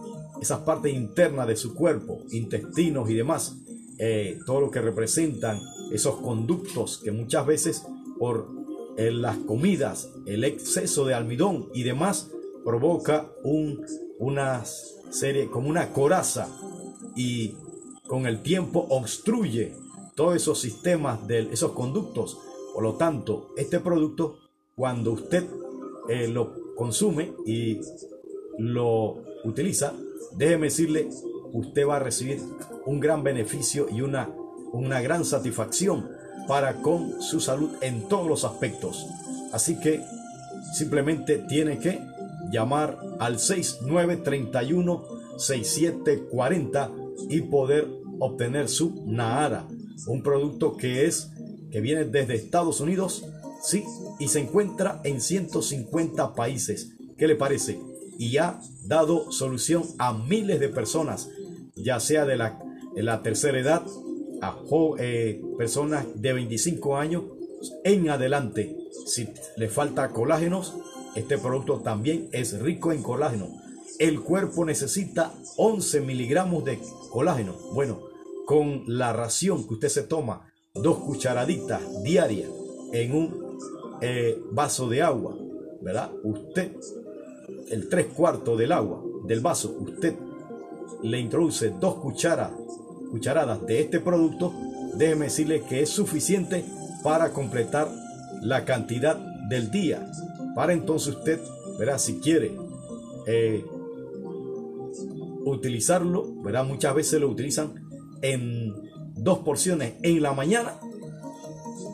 esas 0.41 0.61
partes 0.61 0.93
internas 0.93 1.47
de 1.47 1.57
su 1.57 1.75
cuerpo, 1.75 2.23
intestinos 2.31 3.09
y 3.11 3.15
demás, 3.15 3.57
eh, 3.99 4.39
todo 4.47 4.61
lo 4.61 4.71
que 4.71 4.81
representan 4.81 5.61
esos 5.93 6.17
conductos 6.17 7.01
que 7.05 7.13
muchas 7.13 7.47
veces 7.47 7.83
por 8.19 8.62
eh, 8.97 9.11
las 9.11 9.37
comidas, 9.39 10.11
el 10.27 10.45
exceso 10.45 11.05
de 11.05 11.15
almidón 11.15 11.69
y 11.75 11.83
demás 11.83 12.31
provoca 12.65 13.31
un, 13.43 13.85
una 14.19 14.65
serie 14.65 15.49
como 15.49 15.69
una 15.69 15.93
coraza 15.93 16.49
y 17.17 17.55
con 18.07 18.27
el 18.27 18.43
tiempo 18.43 18.87
obstruye 18.91 19.75
todos 20.15 20.37
esos 20.37 20.61
sistemas 20.61 21.27
de 21.27 21.53
esos 21.53 21.73
conductos. 21.73 22.39
Por 22.75 22.83
lo 22.83 22.95
tanto, 22.95 23.53
este 23.57 23.81
producto, 23.81 24.39
cuando 24.75 25.13
usted 25.13 25.45
eh, 26.09 26.29
lo 26.29 26.75
consume 26.75 27.33
y 27.47 27.81
lo 28.59 29.23
utiliza, 29.45 29.95
déjeme 30.37 30.67
decirle, 30.67 31.09
usted 31.53 31.87
va 31.87 31.97
a 31.97 32.01
recibir 32.01 32.41
un 32.87 33.01
gran 33.01 33.23
beneficio 33.23 33.87
y 33.91 34.01
una, 34.01 34.31
una 34.73 35.01
gran 35.01 35.25
satisfacción 35.25 36.11
para 36.47 36.75
con 36.77 37.21
su 37.23 37.41
salud 37.41 37.71
en 37.81 38.09
todos 38.09 38.29
los 38.29 38.45
aspectos. 38.45 39.07
Así 39.53 39.79
que 39.79 40.03
simplemente 40.73 41.39
tiene 41.39 41.79
que 41.79 42.01
llamar 42.51 42.99
al 43.19 43.39
6931 43.39 45.23
6740 45.39 46.91
y 47.29 47.41
poder 47.43 47.89
obtener 48.19 48.69
su 48.69 49.03
Nahara, 49.07 49.67
un 50.07 50.23
producto 50.23 50.77
que 50.77 51.07
es 51.07 51.31
que 51.71 51.81
viene 51.81 52.05
desde 52.05 52.35
Estados 52.35 52.81
Unidos, 52.81 53.25
sí, 53.63 53.85
y 54.19 54.29
se 54.29 54.41
encuentra 54.41 55.01
en 55.05 55.21
150 55.21 56.35
países. 56.35 56.93
¿Qué 57.17 57.27
le 57.27 57.35
parece? 57.35 57.81
Y 58.19 58.37
ha 58.37 58.61
dado 58.85 59.33
solución 59.33 59.85
a 59.99 60.13
miles 60.13 60.61
de 60.61 60.69
personas, 60.69 61.29
ya 61.75 61.99
sea 61.99 62.27
de 62.27 62.37
la, 62.37 62.59
la 62.95 63.23
tercera 63.23 63.59
edad, 63.59 63.83
a 64.43 64.59
eh, 64.99 65.41
personas 65.57 66.05
de 66.17 66.33
25 66.33 66.97
años 66.97 67.23
en 67.85 68.11
adelante. 68.11 68.77
Si 69.07 69.29
le 69.57 69.69
falta 69.69 70.11
colágenos, 70.11 70.75
este 71.15 71.39
producto 71.39 71.81
también 71.81 72.29
es 72.33 72.61
rico 72.61 72.93
en 72.93 73.03
colágeno. 73.03 73.49
El 73.99 74.21
cuerpo 74.21 74.65
necesita 74.65 75.33
11 75.57 76.01
miligramos 76.01 76.65
de 76.65 76.79
colágeno. 77.11 77.55
Bueno, 77.73 78.01
con 78.47 78.83
la 78.87 79.13
ración 79.13 79.67
que 79.67 79.75
usted 79.75 79.89
se 79.89 80.03
toma 80.03 80.53
dos 80.75 80.99
cucharaditas 80.99 82.03
diarias 82.03 82.51
en 82.93 83.15
un 83.15 83.59
eh, 84.01 84.39
vaso 84.51 84.89
de 84.89 85.03
agua, 85.03 85.37
¿verdad? 85.81 86.11
Usted, 86.25 86.73
el 87.71 87.89
tres 87.89 88.07
cuartos 88.07 88.59
del 88.59 88.73
agua 88.73 89.03
del 89.25 89.41
vaso, 89.41 89.77
usted 89.79 90.17
le 91.03 91.21
introduce 91.21 91.71
dos 91.81 91.97
cucharas, 91.97 92.51
cucharadas 93.13 93.65
de 93.67 93.81
este 93.81 94.01
producto, 94.01 94.53
déjeme 94.97 95.27
decirle 95.27 95.63
que 95.69 95.83
es 95.83 95.91
suficiente 95.91 96.65
para 97.05 97.33
completar 97.33 97.89
la 98.41 98.65
cantidad 98.65 99.17
del 99.49 99.71
día. 99.71 100.11
Para 100.57 100.73
entonces 100.73 101.17
usted, 101.17 101.39
verá, 101.79 101.99
si 101.99 102.21
quiere 102.21 102.57
eh, 103.27 103.65
utilizarlo, 105.45 106.43
verá, 106.43 106.63
muchas 106.63 106.95
veces 106.95 107.21
lo 107.21 107.29
utilizan 107.29 107.87
en 108.23 108.73
dos 109.15 109.41
porciones 109.41 109.95
en 110.03 110.23
la 110.23 110.33
mañana, 110.33 110.81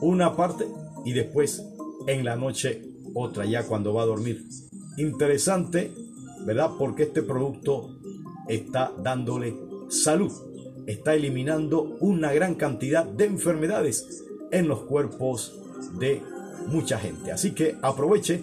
una 0.00 0.36
parte, 0.36 0.66
y 1.04 1.12
después 1.12 1.64
en 2.06 2.24
la 2.24 2.36
noche 2.36 2.82
otra, 3.14 3.44
ya 3.44 3.66
cuando 3.66 3.92
va 3.92 4.02
a 4.02 4.06
dormir. 4.06 4.44
Interesante, 4.96 5.92
¿verdad? 6.44 6.70
Porque 6.78 7.04
este 7.04 7.22
producto 7.22 7.98
está 8.48 8.92
dándole 9.02 9.56
salud, 9.88 10.32
está 10.88 11.14
eliminando 11.14 11.96
una 12.00 12.32
gran 12.32 12.54
cantidad 12.54 13.04
de 13.04 13.26
enfermedades 13.26 14.24
en 14.50 14.66
los 14.66 14.80
cuerpos 14.80 15.60
de 15.98 16.22
mucha 16.66 16.98
gente. 16.98 17.30
Así 17.30 17.52
que 17.52 17.76
aproveche 17.82 18.42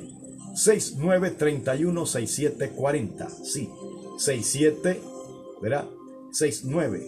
6931 0.53 2.05
6740. 2.05 3.29
Sí, 3.43 3.69
67, 4.17 5.01
¿verdad? 5.61 5.85
69 6.31 7.05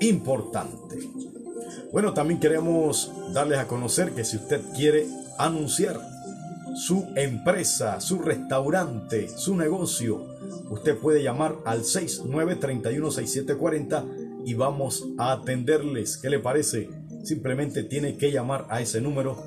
Importante. 0.00 0.98
Bueno, 1.92 2.12
también 2.12 2.40
queremos 2.40 3.12
darles 3.32 3.58
a 3.58 3.68
conocer 3.68 4.12
que 4.12 4.24
si 4.24 4.36
usted 4.36 4.60
quiere 4.74 5.06
anunciar 5.38 6.00
su 6.74 7.06
empresa, 7.16 8.00
su 8.00 8.18
restaurante, 8.18 9.28
su 9.28 9.54
negocio, 9.56 10.26
usted 10.68 10.98
puede 10.98 11.22
llamar 11.22 11.56
al 11.64 11.82
6931-6740 11.82 14.42
y 14.44 14.52
vamos 14.54 15.06
a 15.18 15.32
atenderles. 15.32 16.16
¿Qué 16.18 16.30
le 16.30 16.38
parece? 16.38 16.88
Simplemente 17.24 17.82
tiene 17.84 18.16
que 18.16 18.30
llamar 18.30 18.66
a 18.68 18.80
ese 18.80 19.00
número. 19.00 19.42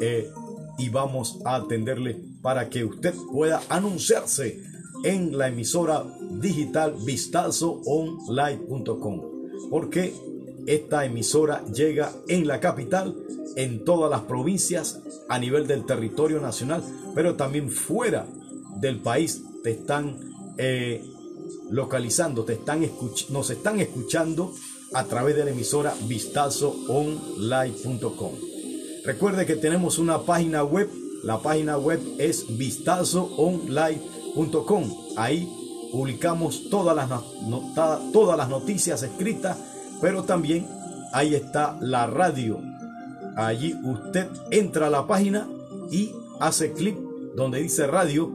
Eh, 0.00 0.30
y 0.78 0.88
vamos 0.88 1.40
a 1.44 1.56
atenderle 1.56 2.18
para 2.40 2.70
que 2.70 2.84
usted 2.84 3.12
pueda 3.30 3.60
anunciarse 3.68 4.62
en 5.04 5.36
la 5.36 5.48
emisora 5.48 6.06
digital 6.40 6.94
vistazoonline.com 7.04 9.40
porque 9.70 10.12
esta 10.66 11.04
emisora 11.04 11.64
llega 11.66 12.12
en 12.28 12.46
la 12.46 12.60
capital, 12.60 13.16
en 13.56 13.84
todas 13.84 14.10
las 14.10 14.20
provincias, 14.22 15.00
a 15.28 15.38
nivel 15.38 15.66
del 15.66 15.84
territorio 15.86 16.40
nacional, 16.40 16.82
pero 17.14 17.36
también 17.36 17.70
fuera 17.70 18.26
del 18.76 19.00
país 19.00 19.42
te 19.62 19.72
están 19.72 20.16
eh, 20.58 21.04
localizando, 21.70 22.44
te 22.44 22.54
están 22.54 22.88
nos 23.30 23.50
están 23.50 23.80
escuchando 23.80 24.52
a 24.92 25.04
través 25.04 25.36
de 25.36 25.44
la 25.44 25.50
emisora 25.50 25.94
vistazoonline.com. 26.06 28.32
Recuerde 29.04 29.46
que 29.46 29.54
tenemos 29.56 29.98
una 29.98 30.22
página 30.22 30.64
web. 30.64 30.88
La 31.22 31.40
página 31.40 31.76
web 31.78 32.00
es 32.18 32.46
vistazoonline.com. 32.56 34.84
Ahí 35.16 35.48
publicamos 35.92 36.70
todas 36.70 36.96
las, 36.96 37.08
todas 38.12 38.36
las 38.36 38.48
noticias 38.48 39.02
escritas, 39.02 39.58
pero 40.00 40.24
también 40.24 40.66
ahí 41.12 41.34
está 41.34 41.78
la 41.80 42.06
radio. 42.06 42.60
Allí 43.36 43.74
usted 43.84 44.28
entra 44.50 44.88
a 44.88 44.90
la 44.90 45.06
página 45.06 45.48
y 45.90 46.12
hace 46.40 46.72
clic 46.72 46.96
donde 47.36 47.62
dice 47.62 47.86
radio, 47.86 48.30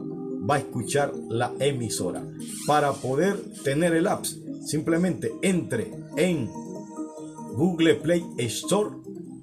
va 0.48 0.56
a 0.56 0.58
escuchar 0.58 1.12
la 1.28 1.52
emisora. 1.58 2.24
Para 2.66 2.92
poder 2.92 3.36
tener 3.62 3.94
el 3.94 4.06
apps, 4.06 4.38
simplemente 4.64 5.32
entre 5.42 5.92
en 6.16 6.48
Google 7.54 7.96
Play 7.96 8.24
Store 8.38 8.90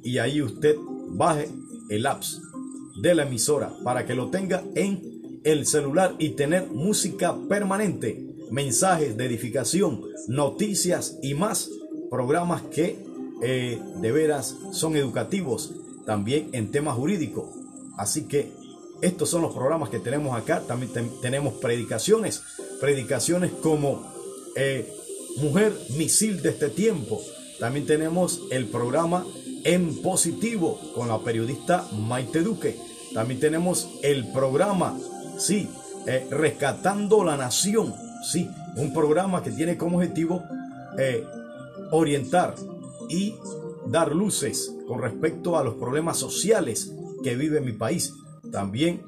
y 0.04 0.18
ahí 0.18 0.42
usted 0.42 0.76
baje 1.10 1.50
el 1.90 2.06
apps 2.06 2.42
de 3.02 3.16
la 3.16 3.24
emisora 3.24 3.74
para 3.84 4.06
que 4.06 4.16
lo 4.16 4.30
tenga 4.30 4.64
en 4.76 5.42
el 5.44 5.66
celular 5.66 6.16
y 6.20 6.30
tener 6.30 6.68
música 6.68 7.36
permanente. 7.50 8.30
mensajes 8.52 9.18
de 9.18 9.26
edificación, 9.26 10.02
noticias 10.28 11.18
y 11.24 11.34
más 11.34 11.72
programas 12.14 12.62
que 12.62 13.04
eh, 13.42 13.82
de 13.96 14.12
veras 14.12 14.56
son 14.72 14.96
educativos, 14.96 15.72
también 16.06 16.50
en 16.52 16.70
temas 16.70 16.96
jurídicos. 16.96 17.46
Así 17.98 18.26
que 18.26 18.52
estos 19.02 19.32
son 19.32 19.42
los 19.42 19.52
programas 19.52 19.90
que 19.90 19.98
tenemos 19.98 20.38
acá. 20.38 20.62
También 20.68 20.92
tenemos 21.24 21.56
predicaciones, 21.56 22.44
predicaciones 22.80 23.52
como 23.64 24.14
eh, 24.56 24.94
Mujer 25.38 25.74
Misil 25.98 26.44
de 26.44 26.50
este 26.50 26.70
tiempo. 26.70 27.20
También 27.60 27.88
tenemos 27.88 28.42
el 28.52 28.68
programa 28.68 29.26
En 29.64 30.00
Positivo 30.04 30.80
con 30.94 31.08
la 31.08 31.18
periodista 31.18 31.88
Maite 31.98 32.44
Duque. 32.44 32.78
También 33.16 33.40
tenemos 33.40 33.90
el 34.04 34.32
programa, 34.32 34.96
sí, 35.40 35.68
eh, 36.06 36.28
Rescatando 36.30 37.24
la 37.24 37.38
Nación. 37.38 37.92
Sí, 38.24 38.48
un 38.76 38.94
programa 38.94 39.42
que 39.42 39.50
tiene 39.50 39.78
como 39.78 39.98
objetivo 39.98 40.44
orientar 41.94 42.56
y 43.08 43.36
dar 43.88 44.14
luces 44.14 44.76
con 44.88 45.02
respecto 45.02 45.58
a 45.58 45.64
los 45.64 45.76
problemas 45.76 46.18
sociales 46.18 46.92
que 47.24 47.36
vive 47.36 47.62
mi 47.62 47.72
país. 47.72 48.14
También 48.52 49.04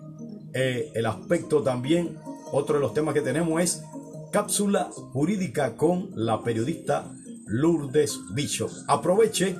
eh, 0.54 0.92
el 0.94 1.06
aspecto 1.08 1.64
también, 1.64 2.18
otro 2.52 2.76
de 2.76 2.82
los 2.82 2.94
temas 2.94 3.14
que 3.14 3.22
tenemos 3.22 3.62
es 3.62 3.84
cápsula 4.32 4.90
jurídica 5.14 5.76
con 5.76 6.12
la 6.14 6.44
periodista 6.44 7.12
Lourdes 7.48 8.20
Bicho. 8.34 8.70
Aproveche 8.88 9.58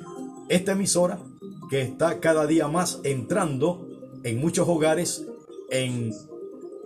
esta 0.48 0.74
emisora 0.74 1.20
que 1.70 1.82
está 1.82 2.20
cada 2.20 2.46
día 2.46 2.68
más 2.68 3.00
entrando 3.04 3.88
en 4.24 4.40
muchos 4.40 4.68
hogares, 4.70 5.26
en 5.72 6.14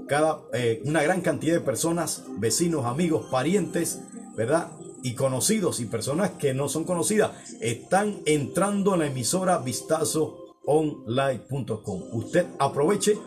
cada, 0.08 0.40
eh, 0.54 0.82
una 0.86 1.04
gran 1.04 1.22
cantidad 1.22 1.54
de 1.54 1.62
personas, 1.62 2.24
vecinos, 2.38 2.86
amigos, 2.86 3.28
parientes, 3.30 4.02
¿verdad? 4.36 4.72
Y 5.04 5.14
conocidos 5.14 5.80
y 5.80 5.86
personas 5.86 6.32
que 6.32 6.54
no 6.54 6.68
son 6.70 6.84
conocidas, 6.84 7.32
están 7.62 8.18
entrando 8.26 8.94
en 8.94 9.00
la 9.00 9.08
emisora 9.08 9.58
vistazoonline.com. 9.60 12.04
Usted 12.12 12.46
aproveche, 12.60 13.18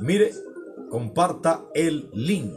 mire, 0.00 0.32
comparta 0.90 1.66
el 1.74 2.08
link 2.12 2.52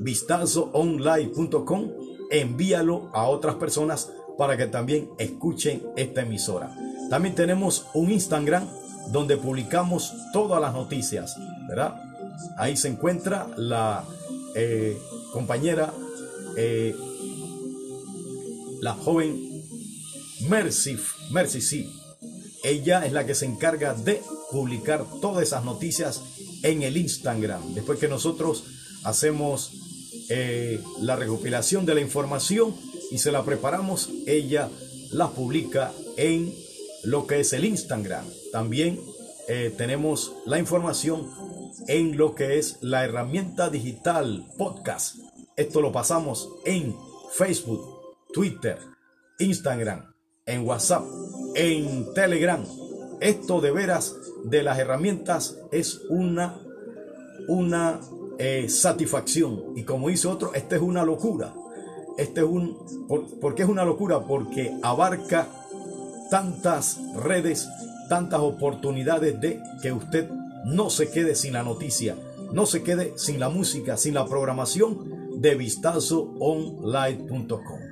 vistazoonline.com, 0.00 1.90
envíalo 2.30 3.10
a 3.12 3.26
otras 3.28 3.56
personas 3.56 4.12
para 4.36 4.56
que 4.56 4.66
también 4.66 5.10
escuchen 5.18 5.82
esta 5.96 6.22
emisora. 6.22 6.72
También 7.10 7.34
tenemos 7.34 7.86
un 7.94 8.12
Instagram 8.12 8.68
donde 9.10 9.36
publicamos 9.36 10.12
todas 10.32 10.60
las 10.60 10.72
noticias, 10.72 11.36
¿verdad? 11.68 12.00
Ahí 12.56 12.76
se 12.76 12.86
encuentra 12.88 13.48
la 13.56 14.04
eh, 14.54 14.96
compañera, 15.32 15.92
eh, 16.56 16.94
la 18.80 18.94
joven 18.94 19.62
Mercy, 20.48 20.96
Mercy 21.30 21.60
sí. 21.60 21.92
Ella 22.64 23.06
es 23.06 23.12
la 23.12 23.26
que 23.26 23.34
se 23.34 23.46
encarga 23.46 23.94
de 23.94 24.22
publicar 24.50 25.04
todas 25.20 25.42
esas 25.42 25.64
noticias 25.64 26.22
en 26.62 26.82
el 26.82 26.96
Instagram. 26.96 27.74
Después 27.74 27.98
que 27.98 28.08
nosotros 28.08 28.64
hacemos 29.04 29.72
eh, 30.28 30.80
la 31.00 31.16
recopilación 31.16 31.86
de 31.86 31.94
la 31.94 32.00
información 32.00 32.74
y 33.10 33.18
se 33.18 33.32
la 33.32 33.44
preparamos, 33.44 34.10
ella 34.26 34.68
la 35.10 35.30
publica 35.30 35.92
en 36.16 36.52
lo 37.04 37.26
que 37.26 37.40
es 37.40 37.52
el 37.52 37.64
Instagram. 37.64 38.24
También 38.52 39.00
tenemos 39.78 40.32
la 40.44 40.58
información 40.58 41.30
en 41.86 42.18
lo 42.18 42.34
que 42.34 42.58
es 42.58 42.76
la 42.82 43.04
herramienta 43.04 43.70
digital 43.70 44.46
podcast. 44.58 45.16
Esto 45.56 45.80
lo 45.80 45.90
pasamos 45.90 46.50
en 46.66 46.94
Facebook, 47.32 47.97
Twitter, 48.32 48.78
Instagram, 49.38 50.14
en 50.46 50.66
WhatsApp, 50.66 51.04
en 51.54 52.12
Telegram. 52.14 52.64
Esto 53.20 53.60
de 53.60 53.70
veras 53.70 54.16
de 54.44 54.62
las 54.62 54.78
herramientas 54.78 55.58
es 55.72 56.00
una, 56.08 56.56
una 57.48 58.00
eh, 58.38 58.68
satisfacción. 58.68 59.72
Y 59.76 59.82
como 59.82 60.08
dice 60.08 60.28
otro, 60.28 60.54
esta 60.54 60.76
es 60.76 60.82
una 60.82 61.04
locura. 61.04 61.52
Este 62.16 62.40
es 62.40 62.46
un, 62.46 62.78
¿Por 63.40 63.54
qué 63.54 63.62
es 63.62 63.68
una 63.68 63.84
locura? 63.84 64.20
Porque 64.20 64.74
abarca 64.82 65.48
tantas 66.30 66.98
redes, 67.14 67.68
tantas 68.08 68.40
oportunidades 68.40 69.40
de 69.40 69.60
que 69.82 69.92
usted 69.92 70.28
no 70.64 70.90
se 70.90 71.10
quede 71.10 71.34
sin 71.34 71.54
la 71.54 71.62
noticia, 71.62 72.16
no 72.52 72.66
se 72.66 72.82
quede 72.82 73.14
sin 73.16 73.40
la 73.40 73.48
música, 73.48 73.96
sin 73.96 74.12
la 74.14 74.26
programación 74.26 75.40
de 75.40 75.54
vistazoonline.com. 75.54 77.87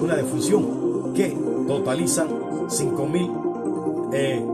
una 0.00 0.14
defunción 0.16 1.12
que 1.14 1.36
totalizan 1.66 2.28
5.366 2.68 4.12
eh, 4.12 4.46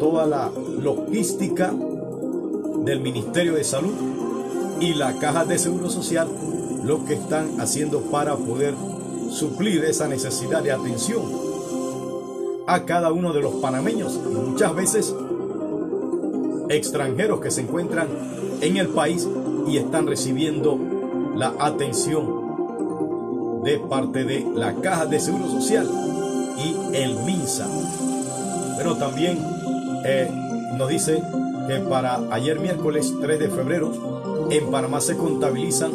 toda 0.00 0.26
la 0.26 0.50
logística 0.80 1.72
del 2.84 3.00
Ministerio 3.00 3.54
de 3.54 3.62
Salud 3.62 3.94
y 4.80 4.94
la 4.94 5.16
Caja 5.18 5.44
de 5.44 5.58
Seguro 5.58 5.90
Social 5.90 6.26
lo 6.82 7.04
que 7.04 7.14
están 7.14 7.60
haciendo 7.60 8.00
para 8.00 8.34
poder 8.36 8.74
suplir 9.32 9.84
esa 9.84 10.06
necesidad 10.06 10.62
de 10.62 10.72
atención 10.72 11.22
a 12.66 12.84
cada 12.84 13.12
uno 13.12 13.32
de 13.32 13.40
los 13.40 13.54
panameños 13.54 14.20
y 14.30 14.34
muchas 14.34 14.74
veces 14.74 15.14
extranjeros 16.68 17.40
que 17.40 17.50
se 17.50 17.62
encuentran 17.62 18.08
en 18.60 18.76
el 18.76 18.88
país 18.88 19.26
y 19.66 19.78
están 19.78 20.06
recibiendo 20.06 20.78
la 21.34 21.54
atención 21.58 23.62
de 23.64 23.78
parte 23.78 24.24
de 24.24 24.46
la 24.54 24.74
Caja 24.76 25.06
de 25.06 25.18
Seguro 25.18 25.48
Social 25.48 25.88
y 26.58 26.96
el 26.96 27.16
MINSA. 27.24 27.66
Pero 28.76 28.96
también 28.96 29.38
eh, 30.04 30.30
nos 30.76 30.88
dice 30.88 31.22
que 31.68 31.78
para 31.88 32.20
ayer 32.30 32.60
miércoles 32.60 33.14
3 33.20 33.38
de 33.38 33.48
febrero 33.48 34.48
en 34.50 34.70
Panamá 34.70 35.00
se 35.00 35.16
contabilizan 35.16 35.92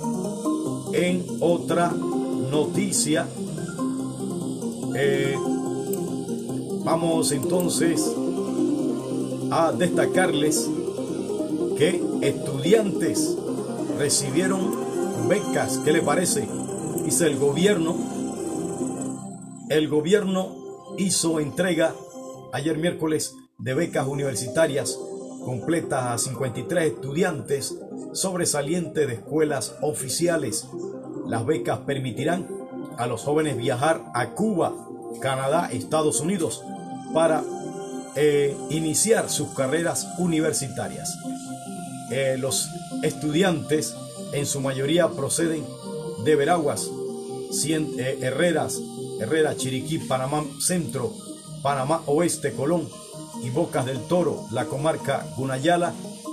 en 0.93 1.25
otra 1.41 1.91
noticia. 1.91 3.27
Eh, 4.95 5.39
vamos 6.85 7.33
entonces 7.33 8.15
a 9.51 9.73
destacarles 9.73 10.69
que 11.79 12.05
estudiantes 12.21 13.39
recibieron 13.99 14.71
becas. 15.29 15.79
¿Qué 15.79 15.93
le 15.93 16.03
parece? 16.03 16.47
Dice 17.05 17.27
el 17.27 17.39
gobierno 17.39 18.20
el 19.71 19.89
gobierno 19.89 20.95
hizo 20.99 21.39
entrega 21.39 21.95
ayer 22.53 22.77
miércoles 22.77 23.37
de 23.57 23.75
becas 23.75 24.07
universitarias 24.09 24.99
completas 25.45 26.07
a 26.07 26.19
53 26.19 26.93
estudiantes 26.93 27.79
sobresalientes 28.13 29.07
de 29.07 29.15
escuelas 29.15 29.77
oficiales. 29.81 30.67
Las 31.29 31.47
becas 31.47 31.79
permitirán 31.81 32.49
a 32.99 33.07
los 33.07 33.23
jóvenes 33.23 33.57
viajar 33.57 34.03
a 34.13 34.31
Cuba, 34.31 34.75
Canadá, 35.21 35.71
Estados 35.73 36.21
Unidos 36.21 36.65
para 37.15 37.45
eh, 38.17 38.57
iniciar 38.71 39.31
sus 39.31 39.51
carreras 39.51 40.09
universitarias. 40.19 41.17
Eh, 42.11 42.37
los 42.39 42.69
estudiantes 43.05 43.95
en 44.33 44.47
su 44.47 44.61
mayoría 44.61 45.11
proceden 45.11 45.65
de 46.25 46.35
Veraguas, 46.35 46.91
eh, 47.69 48.19
Herreras, 48.21 48.81
Herrera, 49.21 49.57
Chiriquí, 49.57 49.99
Panamá 49.99 50.45
Centro, 50.61 51.13
Panamá 51.63 52.03
Oeste, 52.07 52.53
Colón 52.53 52.89
y 53.45 53.51
Bocas 53.51 53.85
del 53.85 54.01
Toro, 54.01 54.47
la 54.51 54.65
comarca 54.65 55.27
Gunayala 55.37 55.93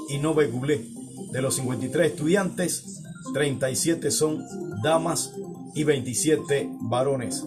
y 0.10 0.18
Nove 0.18 0.48
Gulé. 0.48 0.88
De 1.32 1.42
los 1.42 1.56
53 1.56 2.12
estudiantes, 2.12 3.04
37 3.34 4.10
son 4.12 4.46
damas 4.82 5.34
y 5.76 5.84
27 5.84 6.70
varones. 6.82 7.44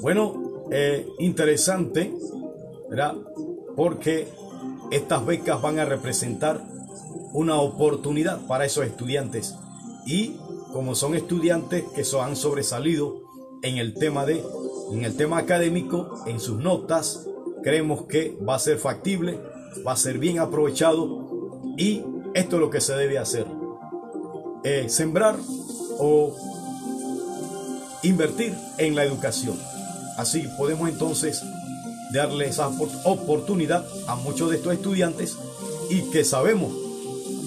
Bueno, 0.00 0.66
eh, 0.70 1.06
interesante, 1.18 2.12
¿verdad? 2.88 3.14
Porque 3.76 4.28
estas 4.90 5.26
becas 5.26 5.60
van 5.60 5.78
a 5.78 5.84
representar 5.84 6.64
una 7.32 7.56
oportunidad 7.56 8.46
para 8.46 8.64
esos 8.64 8.86
estudiantes 8.86 9.54
y 10.06 10.36
como 10.72 10.94
son 10.94 11.14
estudiantes 11.14 11.84
que 11.94 12.04
han 12.20 12.36
sobresalido 12.36 13.19
en 13.62 13.78
el 13.78 13.94
tema 13.94 14.26
de 14.26 14.42
en 14.92 15.04
el 15.04 15.16
tema 15.16 15.38
académico, 15.38 16.22
en 16.26 16.40
sus 16.40 16.58
notas, 16.58 17.26
creemos 17.62 18.06
que 18.06 18.36
va 18.46 18.56
a 18.56 18.58
ser 18.58 18.78
factible, 18.78 19.38
va 19.86 19.92
a 19.92 19.96
ser 19.96 20.18
bien 20.18 20.40
aprovechado 20.40 21.60
y 21.76 22.02
esto 22.34 22.56
es 22.56 22.60
lo 22.60 22.70
que 22.70 22.80
se 22.80 22.94
debe 22.94 23.18
hacer. 23.18 23.46
Eh, 24.64 24.86
sembrar 24.88 25.36
o 25.98 26.34
invertir 28.02 28.54
en 28.78 28.96
la 28.96 29.04
educación. 29.04 29.56
Así 30.16 30.48
podemos 30.58 30.88
entonces 30.88 31.42
darle 32.12 32.48
esa 32.48 32.68
oportunidad 33.04 33.86
a 34.08 34.16
muchos 34.16 34.50
de 34.50 34.56
estos 34.56 34.72
estudiantes 34.74 35.36
y 35.88 36.02
que 36.10 36.24
sabemos 36.24 36.72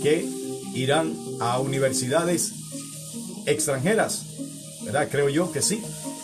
que 0.01 0.27
irán 0.73 1.13
a 1.39 1.59
universidades 1.59 2.53
extranjeras, 3.45 4.25
¿verdad? 4.83 5.07
Creo 5.11 5.29
yo 5.29 5.51
que 5.51 5.61
sí, 5.61 5.83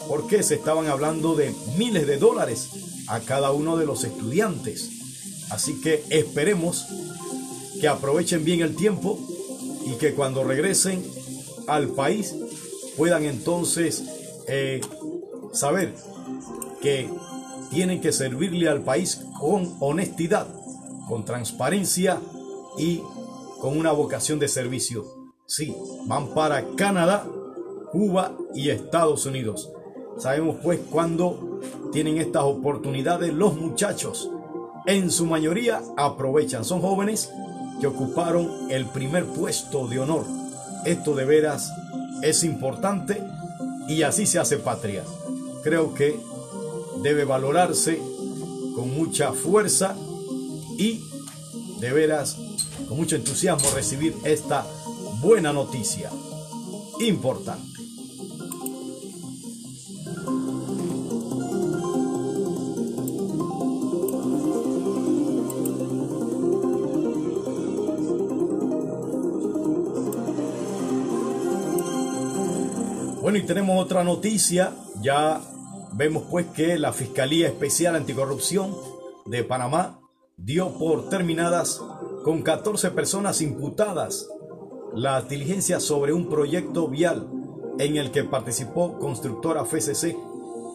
porque 0.09 0.41
se 0.41 0.55
estaban 0.55 0.87
hablando 0.87 1.35
de 1.35 1.53
miles 1.77 2.07
de 2.07 2.17
dólares 2.17 2.69
a 3.07 3.19
cada 3.19 3.51
uno 3.51 3.77
de 3.77 3.85
los 3.85 4.03
estudiantes. 4.03 4.89
Así 5.51 5.79
que 5.81 6.03
esperemos 6.09 6.87
que 7.79 7.87
aprovechen 7.87 8.43
bien 8.43 8.61
el 8.61 8.75
tiempo 8.75 9.19
y 9.85 9.93
que 9.93 10.15
cuando 10.15 10.43
regresen 10.43 11.05
al 11.67 11.89
país 11.89 12.35
puedan 12.97 13.23
entonces 13.25 14.03
eh, 14.47 14.81
saber 15.53 15.93
que 16.81 17.07
tienen 17.69 18.01
que 18.01 18.11
servirle 18.11 18.67
al 18.67 18.81
país 18.81 19.21
con 19.39 19.77
honestidad, 19.79 20.47
con 21.07 21.23
transparencia 21.23 22.19
y 22.79 23.03
con 23.61 23.77
una 23.77 23.91
vocación 23.91 24.39
de 24.39 24.47
servicio. 24.47 25.05
Sí, 25.45 25.75
van 26.07 26.33
para 26.33 26.65
Canadá, 26.75 27.27
Cuba 27.91 28.35
y 28.55 28.71
Estados 28.71 29.27
Unidos. 29.27 29.69
Sabemos 30.19 30.57
pues 30.61 30.81
cuando 30.89 31.59
tienen 31.91 32.17
estas 32.17 32.43
oportunidades 32.43 33.33
los 33.33 33.55
muchachos, 33.55 34.29
en 34.85 35.11
su 35.11 35.25
mayoría 35.25 35.81
aprovechan, 35.97 36.65
son 36.65 36.81
jóvenes 36.81 37.31
que 37.79 37.87
ocuparon 37.87 38.69
el 38.69 38.85
primer 38.85 39.25
puesto 39.25 39.87
de 39.87 39.99
honor. 39.99 40.25
Esto 40.85 41.15
de 41.15 41.25
veras 41.25 41.71
es 42.21 42.43
importante 42.43 43.23
y 43.87 44.03
así 44.03 44.25
se 44.25 44.39
hace 44.39 44.57
patria. 44.57 45.03
Creo 45.63 45.93
que 45.93 46.19
debe 47.01 47.23
valorarse 47.23 47.99
con 48.75 48.93
mucha 48.93 49.31
fuerza 49.31 49.95
y 50.77 51.01
de 51.79 51.93
veras 51.93 52.37
con 52.87 52.97
mucho 52.97 53.15
entusiasmo 53.15 53.69
recibir 53.73 54.15
esta 54.25 54.65
buena 55.21 55.53
noticia 55.53 56.09
importante. 56.99 57.68
Tenemos 73.49 73.83
otra 73.83 74.03
noticia. 74.03 74.75
Ya 75.01 75.41
vemos 75.93 76.25
pues 76.29 76.45
que 76.55 76.77
la 76.77 76.93
Fiscalía 76.93 77.47
Especial 77.47 77.95
Anticorrupción 77.95 78.77
de 79.25 79.43
Panamá 79.43 79.99
dio 80.37 80.77
por 80.77 81.09
terminadas 81.09 81.81
con 82.23 82.43
14 82.43 82.91
personas 82.91 83.41
imputadas 83.41 84.29
las 84.93 85.27
diligencias 85.27 85.81
sobre 85.81 86.13
un 86.13 86.29
proyecto 86.29 86.89
vial 86.89 87.27
en 87.79 87.97
el 87.97 88.11
que 88.11 88.23
participó 88.23 88.99
constructora 88.99 89.65
FCC 89.65 90.15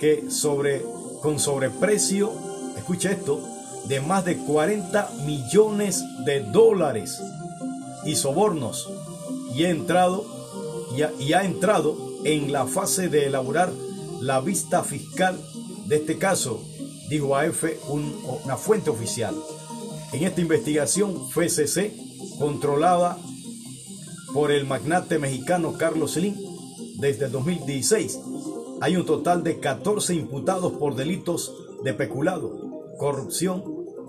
que 0.00 0.28
sobre 0.28 0.84
con 1.22 1.38
sobreprecio, 1.38 2.32
escuche 2.76 3.12
esto, 3.12 3.40
de 3.86 4.00
más 4.00 4.24
de 4.24 4.36
40 4.36 5.10
millones 5.24 6.02
de 6.24 6.40
dólares 6.40 7.22
y 8.04 8.16
sobornos 8.16 8.90
y 9.54 9.62
entrado 9.62 10.24
y 11.20 11.32
ha 11.34 11.44
entrado 11.44 12.13
en 12.24 12.52
la 12.52 12.66
fase 12.66 13.08
de 13.08 13.26
elaborar 13.26 13.70
la 14.20 14.40
vista 14.40 14.82
fiscal 14.82 15.38
de 15.86 15.96
este 15.96 16.18
caso, 16.18 16.62
dijo 17.08 17.36
AF 17.36 17.64
una 17.88 18.56
fuente 18.56 18.90
oficial. 18.90 19.34
En 20.12 20.24
esta 20.24 20.40
investigación, 20.40 21.28
FCC, 21.30 21.92
controlada 22.38 23.18
por 24.32 24.50
el 24.50 24.66
magnate 24.66 25.18
mexicano 25.18 25.74
Carlos 25.78 26.12
Slim 26.14 26.34
desde 26.96 27.28
2016, 27.28 28.18
hay 28.80 28.96
un 28.96 29.04
total 29.04 29.42
de 29.44 29.60
14 29.60 30.14
imputados 30.14 30.72
por 30.72 30.94
delitos 30.94 31.52
de 31.84 31.92
peculado, 31.92 32.96
corrupción 32.98 33.62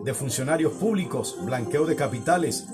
de 0.06 0.14
funcionarios 0.14 0.74
públicos, 0.74 1.36
blanqueo 1.44 1.86
de 1.86 1.96
capitales, 1.96 2.66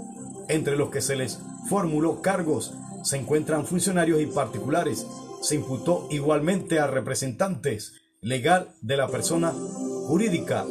entre 0.47 0.75
los 0.75 0.89
que 0.89 1.01
se 1.01 1.15
les 1.15 1.39
formuló 1.69 2.21
cargos 2.21 2.73
se 3.03 3.17
encuentran 3.17 3.65
funcionarios 3.65 4.21
y 4.21 4.27
particulares 4.27 5.07
se 5.41 5.55
imputó 5.55 6.07
igualmente 6.11 6.79
a 6.79 6.87
representantes 6.87 7.93
legal 8.21 8.69
de 8.81 8.97
la 8.97 9.07
persona 9.07 9.51
jurídica 9.51 10.65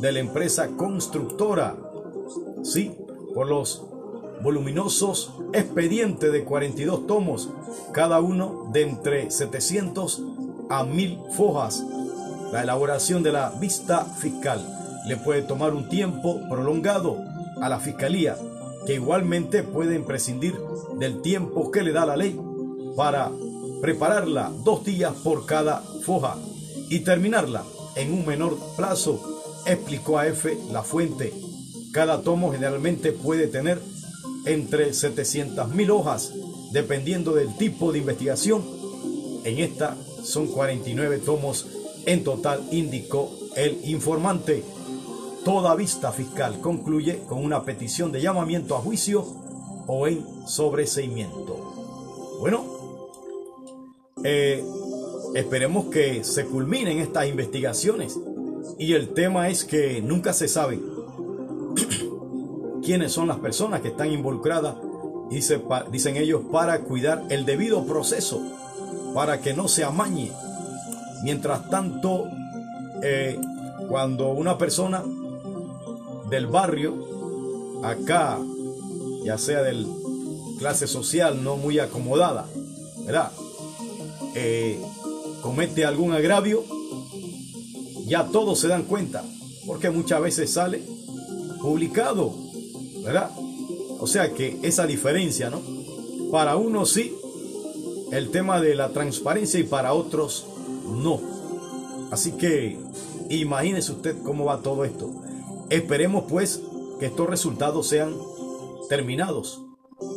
de 0.00 0.12
la 0.12 0.18
empresa 0.18 0.68
constructora. 0.76 1.76
Sí, 2.62 2.96
por 3.34 3.48
los 3.48 3.82
voluminosos 4.42 5.32
expedientes 5.52 6.32
de 6.32 6.44
42 6.44 7.06
tomos, 7.06 7.48
cada 7.92 8.20
uno 8.20 8.68
de 8.72 8.82
entre 8.82 9.30
700 9.30 10.22
a 10.68 10.84
1000 10.84 11.18
fojas. 11.36 11.84
La 12.52 12.62
elaboración 12.62 13.22
de 13.22 13.32
la 13.32 13.50
vista 13.50 14.04
fiscal 14.04 14.66
le 15.06 15.16
puede 15.16 15.42
tomar 15.42 15.72
un 15.72 15.88
tiempo 15.88 16.40
prolongado 16.48 17.18
a 17.60 17.68
la 17.68 17.78
fiscalía, 17.78 18.36
que 18.86 18.94
igualmente 18.94 19.62
puede 19.62 19.98
prescindir 20.00 20.56
del 20.98 21.22
tiempo 21.22 21.70
que 21.70 21.82
le 21.82 21.92
da 21.92 22.06
la 22.06 22.16
ley 22.16 22.38
para 22.96 23.30
prepararla 23.80 24.52
dos 24.64 24.84
días 24.84 25.14
por 25.22 25.46
cada 25.46 25.82
foja 26.04 26.36
y 26.88 27.00
terminarla 27.00 27.64
en 27.96 28.12
un 28.12 28.26
menor 28.26 28.58
plazo, 28.76 29.42
explicó 29.66 30.18
a 30.18 30.26
F 30.28 30.56
la 30.70 30.82
fuente. 30.82 31.32
Cada 31.92 32.22
tomo 32.22 32.52
generalmente 32.52 33.12
puede 33.12 33.46
tener 33.46 33.80
entre 34.44 34.90
700.000 34.90 35.90
hojas, 35.90 36.32
dependiendo 36.72 37.32
del 37.32 37.56
tipo 37.56 37.92
de 37.92 37.98
investigación. 37.98 38.62
En 39.44 39.58
esta 39.58 39.96
son 40.22 40.48
49 40.48 41.18
tomos 41.18 41.66
en 42.06 42.22
total, 42.22 42.62
indicó 42.70 43.30
el 43.56 43.80
informante. 43.84 44.62
Toda 45.44 45.74
vista 45.74 46.12
fiscal 46.12 46.60
concluye 46.60 47.22
con 47.28 47.44
una 47.44 47.64
petición 47.64 48.12
de 48.12 48.20
llamamiento 48.20 48.76
a 48.76 48.80
juicio 48.80 49.24
o 49.86 50.06
en 50.06 50.24
sobreseimiento. 50.46 51.56
Bueno, 52.40 52.75
eh, 54.28 54.64
esperemos 55.36 55.84
que 55.86 56.24
se 56.24 56.46
culminen 56.46 56.98
estas 56.98 57.28
investigaciones. 57.28 58.18
Y 58.76 58.94
el 58.94 59.10
tema 59.10 59.48
es 59.48 59.64
que 59.64 60.02
nunca 60.02 60.32
se 60.32 60.48
sabe 60.48 60.80
quiénes 62.84 63.12
son 63.12 63.28
las 63.28 63.38
personas 63.38 63.82
que 63.82 63.88
están 63.88 64.10
involucradas, 64.10 64.74
dice, 65.30 65.62
dicen 65.92 66.16
ellos, 66.16 66.42
para 66.50 66.80
cuidar 66.80 67.22
el 67.28 67.44
debido 67.44 67.86
proceso, 67.86 68.42
para 69.14 69.40
que 69.40 69.54
no 69.54 69.68
se 69.68 69.84
amañe. 69.84 70.32
Mientras 71.22 71.70
tanto, 71.70 72.24
eh, 73.04 73.38
cuando 73.88 74.30
una 74.30 74.58
persona 74.58 75.04
del 76.30 76.48
barrio, 76.48 76.96
acá, 77.84 78.40
ya 79.24 79.38
sea 79.38 79.62
de 79.62 79.86
clase 80.58 80.88
social 80.88 81.44
no 81.44 81.56
muy 81.56 81.78
acomodada, 81.78 82.46
¿verdad? 83.04 83.30
Eh, 84.38 84.78
comete 85.40 85.86
algún 85.86 86.12
agravio, 86.12 86.62
ya 88.06 88.26
todos 88.26 88.60
se 88.60 88.68
dan 88.68 88.82
cuenta, 88.82 89.24
porque 89.66 89.88
muchas 89.88 90.20
veces 90.20 90.52
sale 90.52 90.82
publicado, 91.62 92.34
¿verdad? 93.02 93.30
O 93.98 94.06
sea 94.06 94.34
que 94.34 94.58
esa 94.62 94.86
diferencia, 94.86 95.48
¿no? 95.48 95.62
Para 96.30 96.56
unos 96.56 96.92
sí, 96.92 97.16
el 98.12 98.30
tema 98.30 98.60
de 98.60 98.74
la 98.74 98.90
transparencia 98.90 99.58
y 99.58 99.62
para 99.64 99.94
otros 99.94 100.46
no. 100.86 101.18
Así 102.10 102.32
que 102.32 102.78
imagínese 103.30 103.92
usted 103.92 104.16
cómo 104.22 104.44
va 104.44 104.60
todo 104.60 104.84
esto. 104.84 105.10
Esperemos 105.70 106.24
pues 106.28 106.60
que 107.00 107.06
estos 107.06 107.26
resultados 107.26 107.88
sean 107.88 108.14
terminados 108.90 109.62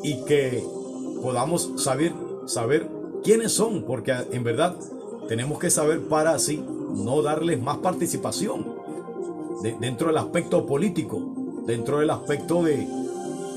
y 0.04 0.26
que 0.26 0.62
podamos 1.22 1.72
saber, 1.78 2.14
saber 2.48 2.99
quiénes 3.24 3.52
son, 3.52 3.84
porque 3.84 4.14
en 4.32 4.44
verdad 4.44 4.76
tenemos 5.28 5.60
que 5.60 5.70
saber 5.70 6.02
para 6.08 6.34
así 6.34 6.64
no 6.96 7.22
darles 7.22 7.62
más 7.62 7.78
participación 7.78 8.66
dentro 9.80 10.08
del 10.08 10.18
aspecto 10.18 10.66
político, 10.66 11.22
dentro 11.66 12.00
del 12.00 12.10
aspecto 12.10 12.64
de 12.64 12.88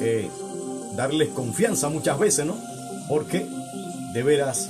eh, 0.00 0.30
darles 0.96 1.30
confianza 1.30 1.88
muchas 1.88 2.18
veces, 2.18 2.44
¿no? 2.44 2.56
Porque 3.08 3.46
de 4.12 4.22
veras 4.22 4.68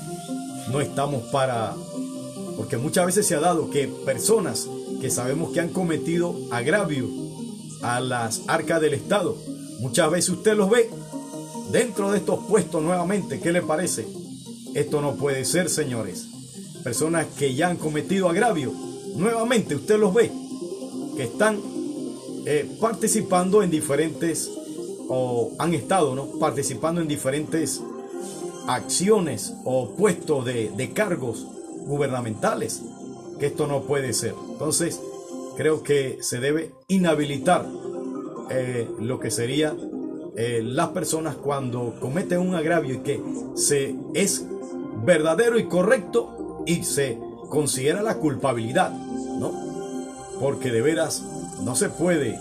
no 0.70 0.80
estamos 0.80 1.22
para... 1.24 1.74
Porque 2.57 2.76
muchas 2.76 3.07
veces 3.07 3.26
se 3.26 3.34
ha 3.34 3.40
dado 3.40 3.70
que 3.70 3.88
personas 3.88 4.68
que 5.01 5.11
sabemos 5.11 5.53
que 5.53 5.61
han 5.61 5.70
cometido 5.70 6.36
agravio 6.51 7.09
a 7.82 8.01
las 8.01 8.43
arcas 8.47 8.80
del 8.80 8.95
Estado, 8.95 9.36
muchas 9.80 10.11
veces 10.11 10.30
usted 10.30 10.55
los 10.55 10.70
ve 10.70 10.88
dentro 11.72 12.12
de 12.12 12.18
estos 12.18 12.45
puestos 12.45 12.80
nuevamente, 12.82 13.40
¿qué 13.40 13.51
le 13.51 13.62
parece? 13.62 14.07
Esto 14.75 15.03
no 15.03 15.16
puede 15.16 15.45
ser, 15.45 15.68
señores. 15.68 16.27
Personas 16.83 17.27
que 17.39 17.55
ya 17.55 17.68
han 17.68 17.77
cometido 17.77 18.29
agravio. 18.29 18.73
Nuevamente, 19.16 19.75
usted 19.75 19.99
los 19.99 20.14
ve, 20.14 20.33
que 21.16 21.25
están 21.25 21.61
eh, 22.47 22.68
participando 22.81 23.62
en 23.62 23.70
diferentes, 23.70 24.51
o 25.09 25.53
han 25.59 25.75
estado, 25.75 26.14
¿no? 26.14 26.39
Participando 26.39 27.01
en 27.01 27.09
diferentes 27.09 27.83
acciones 28.66 29.55
o 29.64 29.95
puestos 29.95 30.45
de, 30.45 30.93
cargos 30.95 31.47
gubernamentales. 31.87 32.83
Que 33.39 33.47
esto 33.47 33.66
no 33.66 33.83
puede 33.83 34.12
ser. 34.12 34.35
Entonces, 34.53 35.01
creo 35.57 35.83
que 35.83 36.18
se 36.23 36.41
debe 36.41 36.73
inhabilitar 36.89 37.66
eh, 38.51 38.89
lo 39.01 39.20
que 39.20 39.31
sería 39.31 39.77
eh, 40.37 40.62
las 40.64 40.89
personas 40.91 41.37
cuando 41.37 41.95
cometen 42.01 42.39
un 42.39 42.55
agravio 42.55 42.95
y 42.95 42.99
que 42.99 43.23
se 43.55 43.95
es 44.14 44.47
verdadero 45.05 45.59
y 45.59 45.64
correcto 45.64 46.62
y 46.66 46.84
se 46.84 47.18
considera 47.48 48.03
la 48.03 48.16
culpabilidad, 48.16 48.92
¿no? 48.92 49.53
Porque 50.40 50.70
de 50.70 50.80
veras 50.80 51.22
no 51.62 51.76
se 51.76 51.88
puede 51.88 52.38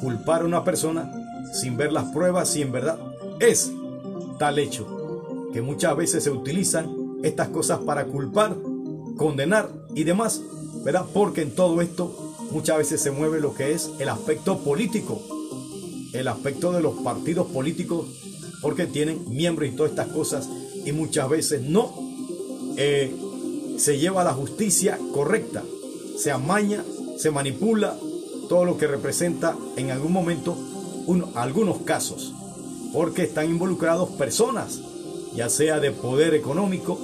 culpar 0.00 0.42
a 0.42 0.46
una 0.46 0.64
persona 0.64 1.12
sin 1.52 1.76
ver 1.76 1.92
las 1.92 2.04
pruebas 2.06 2.48
si 2.48 2.62
en 2.62 2.72
verdad 2.72 2.98
es 3.40 3.70
tal 4.38 4.58
hecho, 4.58 4.86
que 5.52 5.62
muchas 5.62 5.96
veces 5.96 6.24
se 6.24 6.30
utilizan 6.30 7.18
estas 7.22 7.48
cosas 7.48 7.80
para 7.80 8.06
culpar, 8.06 8.56
condenar 9.16 9.70
y 9.94 10.04
demás, 10.04 10.40
¿verdad? 10.84 11.06
Porque 11.12 11.42
en 11.42 11.54
todo 11.54 11.80
esto 11.80 12.34
muchas 12.50 12.78
veces 12.78 13.00
se 13.00 13.10
mueve 13.10 13.40
lo 13.40 13.54
que 13.54 13.72
es 13.72 13.90
el 13.98 14.08
aspecto 14.08 14.58
político, 14.58 15.20
el 16.12 16.28
aspecto 16.28 16.72
de 16.72 16.82
los 16.82 16.94
partidos 17.02 17.46
políticos, 17.48 18.06
porque 18.60 18.86
tienen 18.86 19.24
miembros 19.28 19.68
y 19.68 19.72
todas 19.72 19.92
estas 19.92 20.08
cosas 20.08 20.48
y 20.86 20.92
muchas 20.92 21.28
veces 21.28 21.60
no 21.62 21.92
eh, 22.78 23.14
se 23.76 23.98
lleva 23.98 24.24
la 24.24 24.32
justicia 24.32 24.98
correcta, 25.12 25.62
se 26.16 26.30
amaña, 26.30 26.82
se 27.18 27.30
manipula 27.30 27.98
todo 28.48 28.64
lo 28.64 28.78
que 28.78 28.86
representa 28.86 29.56
en 29.76 29.90
algún 29.90 30.12
momento 30.12 30.56
algunos 31.34 31.78
casos, 31.78 32.32
porque 32.92 33.24
están 33.24 33.50
involucrados 33.50 34.10
personas, 34.10 34.80
ya 35.34 35.50
sea 35.50 35.80
de 35.80 35.90
poder 35.90 36.34
económico, 36.34 36.98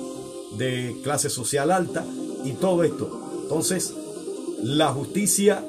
de 0.57 0.97
clase 1.03 1.28
social 1.28 1.70
alta 1.70 2.05
y 2.45 2.53
todo 2.53 2.85
esto. 2.85 3.41
Entonces, 3.43 3.93
la 4.62 4.93
justicia 4.93 5.64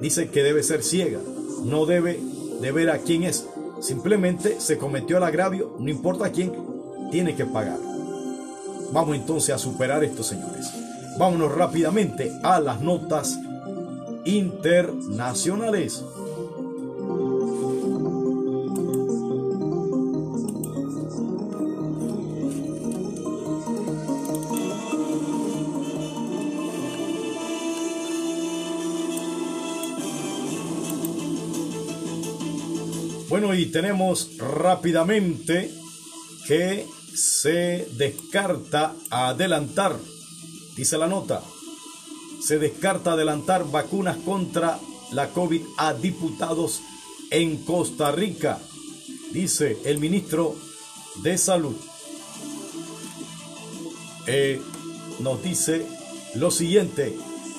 dice 0.00 0.30
que 0.30 0.42
debe 0.42 0.62
ser 0.62 0.82
ciega, 0.82 1.20
no 1.64 1.86
debe 1.86 2.20
de 2.60 2.72
ver 2.72 2.90
a 2.90 2.98
quién 2.98 3.22
es. 3.22 3.46
Simplemente 3.80 4.60
se 4.60 4.76
cometió 4.76 5.18
el 5.18 5.22
agravio, 5.22 5.76
no 5.78 5.88
importa 5.88 6.32
quién, 6.32 6.52
tiene 7.10 7.34
que 7.34 7.46
pagar. 7.46 7.78
Vamos 8.92 9.16
entonces 9.16 9.54
a 9.54 9.58
superar 9.58 10.02
esto, 10.04 10.22
señores. 10.22 10.72
Vámonos 11.18 11.54
rápidamente 11.54 12.32
a 12.42 12.60
las 12.60 12.80
notas 12.80 13.38
internacionales. 14.24 16.04
Bueno, 33.28 33.54
y 33.54 33.66
tenemos 33.66 34.36
rápidamente 34.38 35.70
que 36.46 36.86
se 37.42 37.88
descarta 37.92 38.96
adelantar, 39.10 39.96
dice 40.74 40.98
la 40.98 41.06
nota, 41.06 41.40
se 42.40 42.58
descarta 42.58 43.12
adelantar 43.12 43.70
vacunas 43.70 44.16
contra 44.16 44.80
la 45.12 45.28
COVID 45.28 45.62
a 45.76 45.94
diputados 45.94 46.80
en 47.30 47.58
Costa 47.58 48.10
Rica, 48.10 48.58
dice 49.30 49.78
el 49.84 49.98
ministro 49.98 50.56
de 51.22 51.38
Salud. 51.38 51.76
Eh, 54.26 54.60
nos 55.20 55.40
dice 55.40 55.86
lo 56.34 56.50
siguiente, 56.50 57.16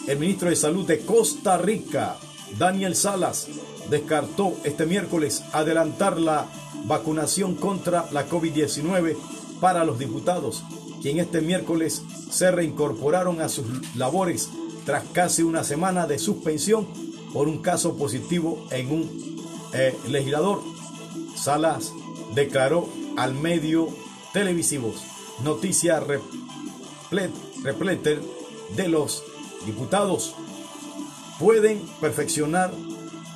el 0.08 0.20
ministro 0.20 0.50
de 0.50 0.58
Salud 0.58 0.86
de 0.86 1.00
Costa 1.00 1.58
Rica, 1.58 2.18
Daniel 2.58 2.98
Salas, 2.98 3.48
descartó 3.90 4.58
este 4.66 4.86
miércoles 4.86 5.42
adelantar 5.54 6.20
la 6.20 6.48
vacunación 6.86 7.56
contra 7.56 8.12
la 8.12 8.28
COVID-19 8.28 9.39
para 9.60 9.84
los 9.84 10.00
diputados, 10.00 10.64
quien 11.02 11.20
este 11.20 11.42
miércoles 11.42 12.04
se 12.30 12.52
reincorporaron 12.52 13.42
a 13.42 13.50
sus 13.50 13.66
labores 13.96 14.50
tras 14.86 15.04
casi 15.12 15.44
una 15.44 15.64
semana 15.64 16.08
de 16.08 16.20
suspensión 16.20 16.88
por 17.34 17.48
un 17.48 17.62
caso 17.62 17.96
positivo 17.96 18.66
en 18.72 18.92
un 18.92 19.40
eh, 19.74 19.96
legislador. 20.08 20.62
Salas 21.36 21.94
declaró 22.34 22.90
al 23.18 23.34
medio 23.34 23.90
televisivo 24.34 24.94
noticia 25.44 26.00
replete 27.64 28.20
de 28.76 28.88
los 28.88 29.24
diputados 29.66 30.36
pueden 31.40 31.82
perfeccionar 32.02 32.72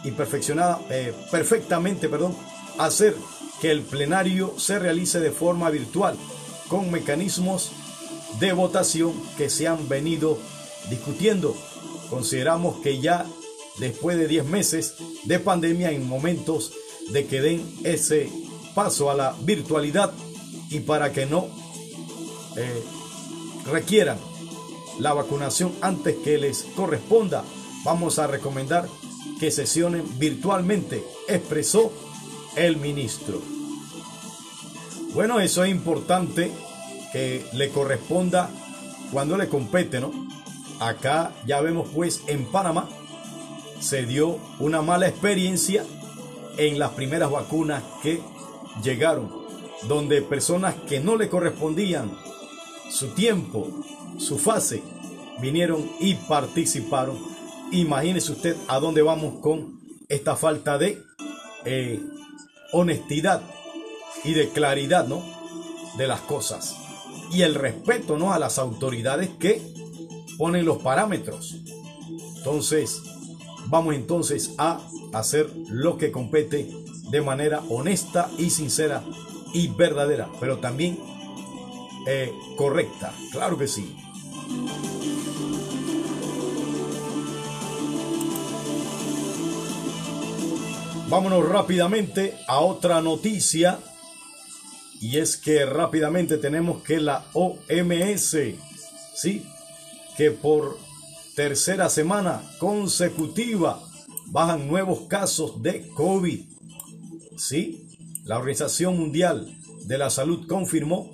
y 0.03 0.11
perfeccionada, 0.11 0.81
eh, 0.89 1.13
perfectamente 1.31 2.09
perdón, 2.09 2.35
hacer 2.77 3.15
que 3.63 3.71
el 3.71 3.81
plenario 3.83 4.55
se 4.57 4.77
realice 4.77 5.21
de 5.21 5.31
forma 5.31 5.69
virtual 5.69 6.17
con 6.67 6.91
mecanismos 6.91 7.71
de 8.41 8.51
votación 8.51 9.13
que 9.37 9.49
se 9.49 9.69
han 9.69 9.87
venido 9.87 10.37
discutiendo. 10.89 11.55
Consideramos 12.09 12.81
que 12.81 12.99
ya 12.99 13.25
después 13.79 14.17
de 14.17 14.27
10 14.27 14.47
meses 14.47 14.95
de 15.23 15.39
pandemia, 15.39 15.91
en 15.91 16.05
momentos 16.05 16.73
de 17.11 17.25
que 17.25 17.39
den 17.39 17.65
ese 17.85 18.29
paso 18.75 19.09
a 19.09 19.13
la 19.13 19.33
virtualidad 19.43 20.11
y 20.69 20.81
para 20.81 21.13
que 21.13 21.25
no 21.25 21.47
eh, 22.57 22.83
requieran 23.71 24.17
la 24.99 25.13
vacunación 25.13 25.71
antes 25.79 26.17
que 26.17 26.37
les 26.37 26.65
corresponda, 26.75 27.45
vamos 27.85 28.19
a 28.19 28.27
recomendar 28.27 28.89
que 29.39 29.51
sesionen 29.51 30.03
virtualmente, 30.19 31.01
expresó 31.29 31.93
el 32.57 32.75
ministro. 32.75 33.52
Bueno, 35.13 35.39
eso 35.39 35.63
es 35.63 35.71
importante 35.71 36.51
que 37.11 37.45
le 37.53 37.69
corresponda 37.69 38.49
cuando 39.11 39.37
le 39.37 39.47
compete, 39.47 39.99
¿no? 39.99 40.11
Acá 40.79 41.31
ya 41.45 41.61
vemos 41.61 41.89
pues 41.93 42.23
en 42.27 42.45
Panamá 42.45 42.89
se 43.79 44.05
dio 44.05 44.39
una 44.59 44.81
mala 44.81 45.07
experiencia 45.07 45.85
en 46.57 46.79
las 46.79 46.91
primeras 46.91 47.29
vacunas 47.29 47.83
que 48.01 48.21
llegaron, 48.83 49.29
donde 49.87 50.21
personas 50.21 50.75
que 50.87 50.99
no 50.99 51.15
le 51.15 51.29
correspondían 51.29 52.11
su 52.89 53.09
tiempo, 53.09 53.67
su 54.17 54.37
fase, 54.39 54.81
vinieron 55.39 55.91
y 55.99 56.15
participaron 56.15 57.33
Imagínese 57.73 58.31
usted 58.33 58.55
a 58.67 58.79
dónde 58.79 59.01
vamos 59.01 59.39
con 59.41 59.79
esta 60.07 60.35
falta 60.35 60.77
de 60.77 61.01
eh, 61.65 61.99
honestidad 62.71 63.41
y 64.23 64.33
de 64.33 64.49
claridad, 64.49 65.07
¿no? 65.07 65.23
De 65.97 66.07
las 66.07 66.21
cosas. 66.21 66.75
Y 67.31 67.41
el 67.41 67.55
respeto, 67.55 68.17
¿no? 68.17 68.33
A 68.33 68.39
las 68.39 68.59
autoridades 68.59 69.29
que 69.39 69.61
ponen 70.37 70.65
los 70.65 70.81
parámetros. 70.81 71.55
Entonces, 72.37 73.01
vamos 73.67 73.95
entonces 73.95 74.53
a 74.57 74.79
hacer 75.13 75.49
lo 75.69 75.97
que 75.97 76.11
compete 76.11 76.69
de 77.09 77.21
manera 77.21 77.61
honesta 77.69 78.29
y 78.37 78.49
sincera 78.49 79.03
y 79.53 79.67
verdadera, 79.67 80.29
pero 80.39 80.57
también 80.57 80.99
eh, 82.07 82.33
correcta. 82.57 83.13
Claro 83.31 83.57
que 83.57 83.67
sí. 83.67 83.95
Vámonos 91.09 91.47
rápidamente 91.47 92.33
a 92.47 92.59
otra 92.59 92.99
noticia. 92.99 93.77
Y 95.03 95.17
es 95.17 95.35
que 95.35 95.65
rápidamente 95.65 96.37
tenemos 96.37 96.81
que 96.81 97.01
la 97.01 97.25
OMS, 97.33 98.37
sí, 99.13 99.45
que 100.15 100.31
por 100.31 100.77
tercera 101.35 101.89
semana 101.89 102.41
consecutiva 102.57 103.83
bajan 104.27 104.65
nuevos 104.65 105.01
casos 105.09 105.61
de 105.61 105.89
COVID. 105.89 106.39
Sí, 107.35 107.85
la 108.23 108.37
Organización 108.37 108.97
Mundial 108.97 109.53
de 109.87 109.97
la 109.97 110.09
Salud 110.09 110.47
confirmó 110.47 111.11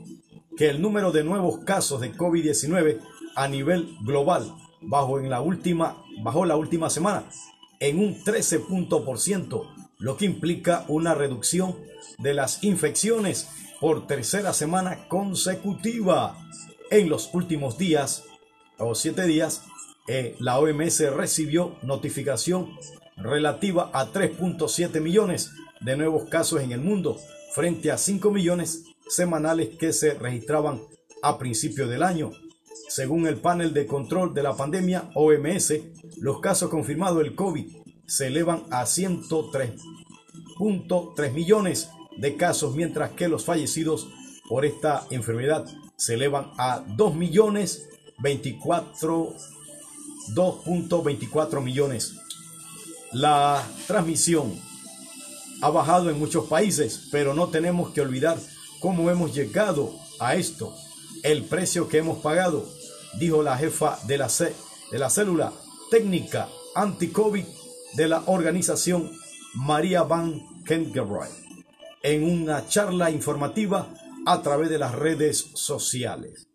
que 0.56 0.70
el 0.70 0.84
número 0.84 1.12
de 1.12 1.24
nuevos 1.24 1.64
casos 1.66 2.00
de 2.00 2.14
COVID-19 2.14 3.00
a 3.36 3.48
nivel 3.48 3.98
global 4.04 4.54
bajó 4.82 5.20
en 5.20 5.32
la 5.32 5.42
última, 5.42 5.98
bajó 6.22 6.46
la 6.46 6.58
última 6.58 6.92
semana 6.92 7.24
en 7.80 7.98
un 7.98 8.24
13% 8.24 9.68
lo 9.98 10.16
que 10.16 10.26
implica 10.26 10.86
una 10.90 11.16
reducción 11.16 11.76
de 12.20 12.36
las 12.36 12.64
infecciones 12.64 13.50
por 13.80 14.08
tercera 14.08 14.52
semana 14.54 15.08
consecutiva. 15.08 16.36
En 16.92 17.10
los 17.10 17.34
últimos 17.34 17.78
días 17.78 18.24
o 18.78 18.94
siete 18.96 19.26
días, 19.26 19.64
eh, 20.08 20.36
la 20.40 20.60
OMS 20.60 21.12
recibió 21.12 21.78
notificación 21.84 22.76
relativa 23.16 23.92
a 23.94 24.12
3.7 24.12 25.00
millones 25.02 25.52
de 25.82 25.96
nuevos 25.98 26.28
casos 26.30 26.62
en 26.62 26.72
el 26.72 26.82
mundo, 26.82 27.20
frente 27.54 27.92
a 27.92 27.98
5 27.98 28.32
millones 28.32 28.86
semanales 29.08 29.78
que 29.78 29.94
se 29.94 30.16
registraban 30.16 30.82
a 31.22 31.38
principio 31.38 31.88
del 31.88 32.02
año. 32.04 32.32
Según 32.88 33.28
el 33.28 33.38
panel 33.38 33.74
de 33.74 33.86
control 33.86 34.34
de 34.34 34.42
la 34.42 34.56
pandemia 34.56 35.12
OMS, 35.14 35.74
los 36.18 36.40
casos 36.40 36.70
confirmados 36.70 37.18
del 37.20 37.36
COVID 37.36 37.76
se 38.08 38.28
elevan 38.28 38.64
a 38.72 38.86
103.3 38.86 41.34
millones 41.34 41.90
de 42.18 42.36
casos, 42.36 42.76
mientras 42.76 43.12
que 43.12 43.28
los 43.28 43.46
fallecidos 43.46 44.08
por 44.48 44.66
esta 44.66 45.06
enfermedad 45.10 45.66
se 45.96 46.16
elevan 46.16 46.52
a 46.58 46.84
2 46.96 47.16
millones 47.16 47.90
2.24 50.34 51.62
millones. 51.62 52.16
La 53.12 53.64
transmisión 53.88 54.60
ha 55.62 55.70
bajado 55.70 56.10
en 56.10 56.20
muchos 56.20 56.46
países, 56.46 57.08
pero 57.12 57.34
no 57.34 57.48
tenemos 57.50 57.92
que 57.92 58.02
olvidar 58.02 58.38
cómo 58.80 59.10
hemos 59.10 59.34
llegado 59.34 59.94
a 60.20 60.36
esto, 60.36 60.76
el 61.24 61.44
precio 61.44 61.88
que 61.88 61.98
hemos 61.98 62.20
pagado, 62.20 62.68
dijo 63.20 63.42
la 63.42 63.58
jefa 63.58 63.98
de 64.06 64.18
la, 64.18 64.30
de 64.92 65.00
la 65.00 65.10
célula 65.10 65.52
técnica 65.90 66.48
anti-COVID 66.76 67.46
de 67.96 68.08
la 68.08 68.24
organización 68.28 69.12
María 69.56 70.04
Van 70.04 70.64
Kengeroy 70.64 71.49
en 72.04 72.24
una 72.24 72.68
charla 72.68 73.12
informativa 73.12 73.94
a 74.26 74.42
través 74.42 74.70
de 74.70 74.78
las 74.78 74.94
redes 74.94 75.52
sociales. 75.54 76.48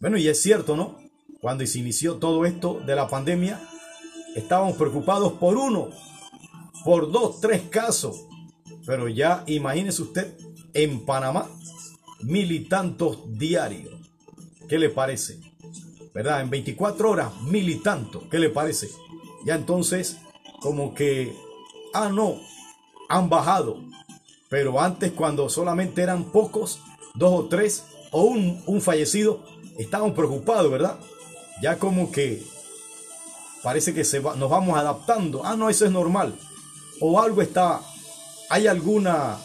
Bueno, 0.00 0.16
y 0.18 0.28
es 0.28 0.40
cierto, 0.40 0.76
¿no? 0.76 0.98
Cuando 1.40 1.66
se 1.66 1.78
inició 1.78 2.16
todo 2.16 2.44
esto 2.44 2.80
de 2.86 2.94
la 2.94 3.08
pandemia, 3.08 3.60
estábamos 4.34 4.76
preocupados 4.76 5.34
por 5.34 5.56
uno, 5.56 5.90
por 6.84 7.10
dos, 7.10 7.40
tres 7.40 7.62
casos. 7.70 8.26
Pero 8.86 9.08
ya 9.08 9.44
imagínese 9.46 10.02
usted 10.02 10.34
en 10.74 11.04
Panamá, 11.04 11.48
mil 12.20 12.50
y 12.52 12.60
tantos 12.60 13.18
diarios. 13.38 13.94
¿Qué 14.68 14.78
le 14.78 14.90
parece? 14.90 15.40
¿Verdad? 16.14 16.40
En 16.40 16.50
24 16.50 17.10
horas, 17.10 17.40
mil 17.42 17.68
y 17.68 17.76
tantos. 17.76 18.24
¿Qué 18.30 18.38
le 18.38 18.50
parece? 18.50 18.88
Ya 19.44 19.54
entonces, 19.54 20.18
como 20.60 20.94
que, 20.94 21.36
ah, 21.92 22.08
no, 22.08 22.40
han 23.08 23.28
bajado. 23.28 23.82
Pero 24.54 24.80
antes, 24.80 25.10
cuando 25.10 25.48
solamente 25.48 26.00
eran 26.00 26.26
pocos, 26.26 26.78
dos 27.14 27.40
o 27.40 27.46
tres, 27.46 27.86
o 28.12 28.22
un, 28.22 28.62
un 28.66 28.80
fallecido, 28.80 29.40
estaban 29.78 30.14
preocupados, 30.14 30.70
¿verdad? 30.70 30.96
Ya 31.60 31.76
como 31.80 32.12
que 32.12 32.40
parece 33.64 33.92
que 33.92 34.04
se 34.04 34.20
va, 34.20 34.36
nos 34.36 34.48
vamos 34.48 34.78
adaptando. 34.78 35.44
Ah, 35.44 35.56
no, 35.56 35.70
eso 35.70 35.86
es 35.86 35.90
normal. 35.90 36.36
O 37.00 37.20
algo 37.20 37.42
está, 37.42 37.80
hay 38.48 38.68
alguna, 38.68 39.38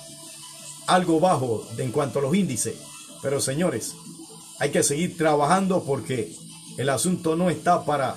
algo 0.86 1.20
bajo 1.20 1.68
en 1.80 1.92
cuanto 1.92 2.20
a 2.20 2.22
los 2.22 2.36
índices. 2.36 2.76
Pero 3.24 3.42
señores, 3.42 3.96
hay 4.60 4.70
que 4.70 4.84
seguir 4.84 5.18
trabajando 5.18 5.84
porque 5.86 6.36
el 6.78 6.88
asunto 6.88 7.36
no 7.36 7.50
está 7.50 7.84
para 7.84 8.16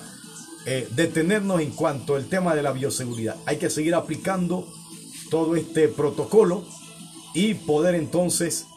eh, 0.67 0.87
detenernos 0.91 1.59
en 1.59 1.71
cuanto 1.71 2.17
al 2.17 2.27
tema 2.27 2.53
de 2.53 2.61
la 2.61 2.71
bioseguridad. 2.71 3.37
Hay 3.47 3.57
que 3.57 3.71
seguir 3.71 3.95
aplicando 3.95 4.71
todo 5.31 5.55
este 5.55 5.87
protocolo 5.87 6.63
y 7.33 7.53
poder 7.53 7.95
entonces 7.95 8.67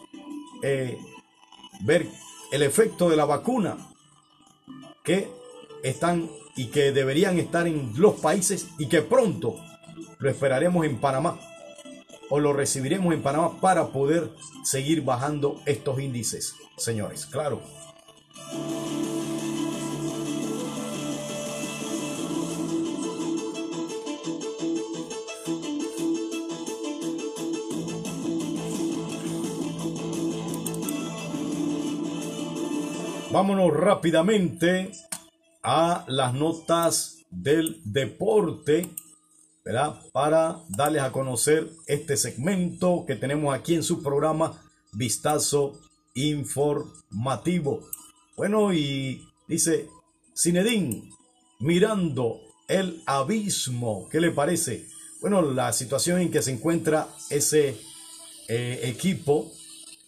eh, 0.62 0.98
ver 1.80 2.08
el 2.52 2.62
efecto 2.62 3.08
de 3.08 3.16
la 3.16 3.24
vacuna 3.24 3.76
que 5.04 5.28
están 5.82 6.30
y 6.56 6.66
que 6.66 6.92
deberían 6.92 7.38
estar 7.38 7.66
en 7.66 7.92
los 7.96 8.14
países 8.14 8.68
y 8.78 8.88
que 8.88 9.02
pronto 9.02 9.56
lo 10.18 10.30
esperaremos 10.30 10.86
en 10.86 10.98
Panamá 10.98 11.38
o 12.30 12.40
lo 12.40 12.52
recibiremos 12.52 13.12
en 13.14 13.22
Panamá 13.22 13.60
para 13.60 13.88
poder 13.88 14.30
seguir 14.64 15.02
bajando 15.02 15.60
estos 15.66 16.00
índices, 16.00 16.54
señores. 16.76 17.26
Claro. 17.26 17.60
Vámonos 33.36 33.70
rápidamente 33.70 34.92
a 35.62 36.06
las 36.08 36.32
notas 36.32 37.18
del 37.28 37.82
deporte, 37.84 38.88
¿verdad? 39.62 40.00
Para 40.10 40.62
darles 40.70 41.02
a 41.02 41.12
conocer 41.12 41.68
este 41.86 42.16
segmento 42.16 43.04
que 43.06 43.14
tenemos 43.14 43.54
aquí 43.54 43.74
en 43.74 43.82
su 43.82 44.02
programa 44.02 44.58
Vistazo 44.94 45.78
Informativo. 46.14 47.86
Bueno, 48.38 48.72
y 48.72 49.28
dice 49.46 49.86
Cinedín, 50.34 51.10
mirando 51.58 52.40
el 52.68 53.02
abismo, 53.04 54.08
¿qué 54.10 54.18
le 54.18 54.30
parece? 54.30 54.86
Bueno, 55.20 55.42
la 55.42 55.74
situación 55.74 56.22
en 56.22 56.30
que 56.30 56.40
se 56.40 56.52
encuentra 56.52 57.06
ese 57.28 57.76
eh, 58.48 58.80
equipo 58.84 59.52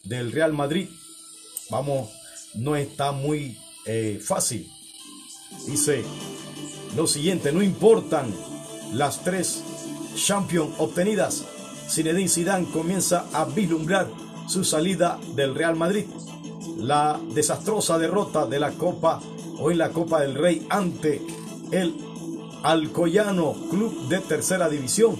del 0.04 0.32
Real 0.32 0.54
Madrid, 0.54 0.88
vamos, 1.68 2.17
no 2.58 2.76
está 2.76 3.12
muy 3.12 3.56
eh, 3.86 4.20
fácil 4.22 4.70
Dice 5.66 6.04
lo 6.96 7.06
siguiente, 7.06 7.52
no 7.52 7.62
importan 7.62 8.34
las 8.92 9.22
tres 9.22 9.62
Champions 10.14 10.70
obtenidas, 10.78 11.44
Zinedine 11.88 12.28
Zidane 12.28 12.66
comienza 12.70 13.26
a 13.32 13.44
vislumbrar 13.44 14.08
su 14.48 14.64
salida 14.64 15.18
del 15.34 15.54
Real 15.54 15.76
Madrid. 15.76 16.06
La 16.78 17.20
desastrosa 17.34 17.98
derrota 17.98 18.46
de 18.46 18.58
la 18.58 18.72
Copa 18.72 19.20
o 19.58 19.70
en 19.70 19.78
la 19.78 19.90
Copa 19.90 20.20
del 20.20 20.34
Rey 20.34 20.66
ante 20.70 21.20
el 21.70 21.94
Alcoyano 22.62 23.54
Club 23.70 24.08
de 24.08 24.20
Tercera 24.20 24.68
División 24.68 25.16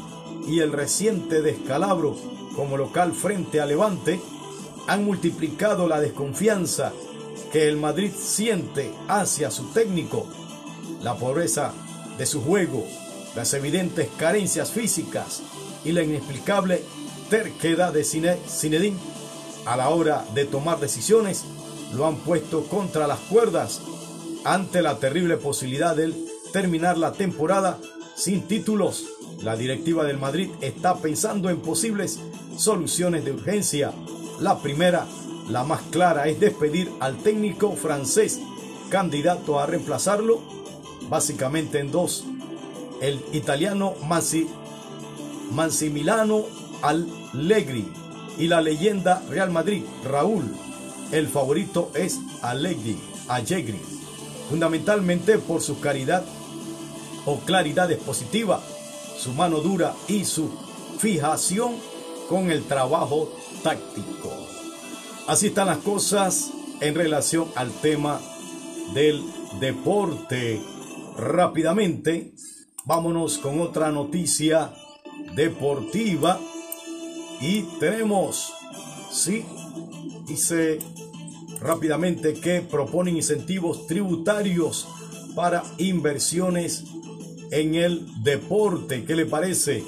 y 0.47 0.61
el 0.61 0.73
reciente 0.73 1.43
descalabro 1.43 2.17
como 2.57 2.77
local 2.77 3.13
frente 3.13 3.61
a 3.61 3.67
Levante 3.67 4.21
han 4.87 5.05
multiplicado 5.05 5.87
la 5.87 6.01
desconfianza 6.01 6.93
que 7.53 7.69
el 7.69 7.77
Madrid 7.77 8.11
siente 8.17 8.93
hacia 9.09 9.51
su 9.51 9.65
técnico, 9.71 10.27
la 11.03 11.17
pobreza 11.17 11.73
de 12.19 12.27
su 12.27 12.43
juego, 12.43 12.85
las 13.35 13.55
evidentes 13.55 14.09
carencias 14.19 14.71
físicas 14.71 15.43
y 15.85 15.93
la 15.93 16.03
inexplicable 16.03 16.83
terquedad 17.31 17.93
de 17.93 18.05
Zinedine 18.05 18.97
a 19.67 19.77
la 19.77 19.91
hora 19.91 20.25
de 20.35 20.45
tomar 20.45 20.81
decisiones 20.81 21.45
lo 21.95 22.07
han 22.07 22.17
puesto 22.17 22.65
contra 22.65 23.07
las 23.07 23.19
cuerdas 23.21 23.81
ante 24.45 24.83
la 24.83 24.99
terrible 24.99 25.37
posibilidad 25.37 25.95
de 25.95 26.13
terminar 26.53 26.99
la 26.99 27.13
temporada 27.13 27.79
sin 28.15 28.43
títulos. 28.43 29.05
La 29.43 29.57
directiva 29.57 30.05
del 30.05 30.19
Madrid 30.19 30.51
está 30.61 30.97
pensando 30.97 31.51
en 31.51 31.61
posibles 31.61 32.19
soluciones 32.57 33.25
de 33.25 33.33
urgencia. 33.33 33.93
La 34.41 34.59
primera 34.61 35.07
la 35.49 35.65
más 35.65 35.81
clara 35.91 36.29
es 36.29 36.41
despedir 36.41 36.93
al 37.01 37.17
técnico 37.17 37.73
francés 37.73 38.41
candidato 38.91 39.59
a 39.59 39.67
reemplazarlo, 39.67 40.41
básicamente 41.09 41.79
en 41.79 41.91
dos. 41.91 42.25
El 43.01 43.23
italiano 43.33 43.95
Massi, 44.07 44.47
Massimiliano 45.53 46.45
Allegri 46.83 47.89
y 48.39 48.49
la 48.49 48.61
leyenda 48.61 49.23
Real 49.31 49.51
Madrid, 49.51 49.85
Raúl. 50.05 50.45
El 51.13 51.29
favorito 51.29 51.91
es 51.95 52.21
Allegri, 52.43 52.99
Allegri, 53.29 53.81
fundamentalmente 54.51 55.39
por 55.39 55.63
su 55.63 55.81
caridad 55.81 56.25
o 57.25 57.39
claridad 57.41 57.91
expositiva, 57.91 58.61
su 59.19 59.33
mano 59.33 59.61
dura 59.61 59.95
y 60.07 60.25
su 60.25 60.51
fijación 60.99 61.77
con 62.29 62.51
el 62.51 62.65
trabajo 62.65 63.33
táctico. 63.63 64.48
Así 65.29 65.49
están 65.49 65.67
las 65.67 65.79
cosas 65.79 66.53
en 66.81 66.95
relación 66.95 67.49
al 67.55 67.71
tema 67.71 68.19
del 68.95 69.23
deporte. 69.61 70.59
Rápidamente, 71.19 72.33
vámonos 72.87 73.37
con 73.37 73.61
otra 73.61 73.93
noticia 73.93 74.73
deportiva. 75.37 76.41
Y 77.43 77.65
tenemos, 77.79 78.55
sí, 79.13 79.45
dice 80.27 80.79
rápidamente 81.61 82.33
que 82.33 82.63
proponen 82.63 83.17
incentivos 83.17 83.87
tributarios 83.87 84.89
para 85.35 85.63
inversiones 85.77 86.85
en 87.51 87.75
el 87.75 88.23
deporte. 88.23 89.05
¿Qué 89.05 89.15
le 89.15 89.27
parece? 89.27 89.85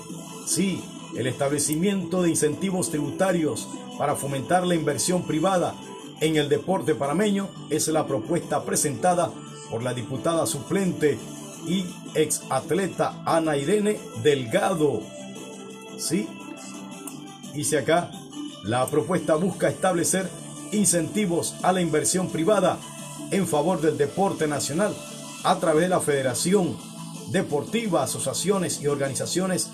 Sí, 0.47 0.85
el 1.17 1.27
establecimiento 1.27 2.21
de 2.21 2.29
incentivos 2.29 2.91
tributarios 2.91 3.67
para 4.01 4.17
fomentar 4.17 4.67
la 4.67 4.75
inversión 4.75 5.25
privada 5.25 5.75
en 6.23 6.37
el 6.37 6.49
deporte 6.49 6.95
parameño 6.95 7.51
es 7.69 7.87
la 7.89 8.07
propuesta 8.07 8.65
presentada 8.65 9.31
por 9.71 9.83
la 9.83 9.93
diputada 9.93 10.47
suplente 10.47 11.19
y 11.67 11.85
ex 12.15 12.41
atleta 12.49 13.23
Ana 13.27 13.59
Irene 13.59 14.01
Delgado. 14.23 15.03
Sí, 15.99 16.27
dice 17.53 17.77
acá, 17.77 18.11
la 18.65 18.87
propuesta 18.87 19.35
busca 19.35 19.69
establecer 19.69 20.31
incentivos 20.73 21.57
a 21.63 21.71
la 21.71 21.83
inversión 21.83 22.31
privada 22.31 22.79
en 23.31 23.47
favor 23.47 23.83
del 23.83 23.99
deporte 23.99 24.49
nacional 24.49 24.97
a 25.45 25.59
través 25.59 25.83
de 25.83 25.89
la 25.91 26.01
Federación 26.01 26.75
Deportiva, 27.33 28.05
asociaciones 28.05 28.81
y 28.81 28.87
organizaciones 28.87 29.69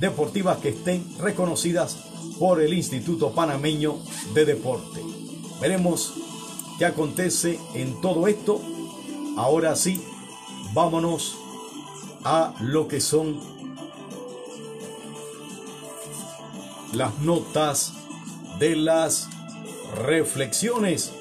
deportivas 0.00 0.58
que 0.58 0.70
estén 0.70 1.06
reconocidas 1.20 2.11
por 2.38 2.60
el 2.60 2.74
Instituto 2.74 3.32
Panameño 3.32 3.96
de 4.34 4.44
Deporte. 4.44 5.02
Veremos 5.60 6.12
qué 6.78 6.86
acontece 6.86 7.58
en 7.74 8.00
todo 8.00 8.26
esto. 8.26 8.60
Ahora 9.36 9.76
sí, 9.76 10.02
vámonos 10.74 11.36
a 12.24 12.54
lo 12.60 12.88
que 12.88 13.00
son 13.00 13.38
las 16.92 17.18
notas 17.20 17.92
de 18.58 18.74
las 18.76 19.28
reflexiones 20.04 21.12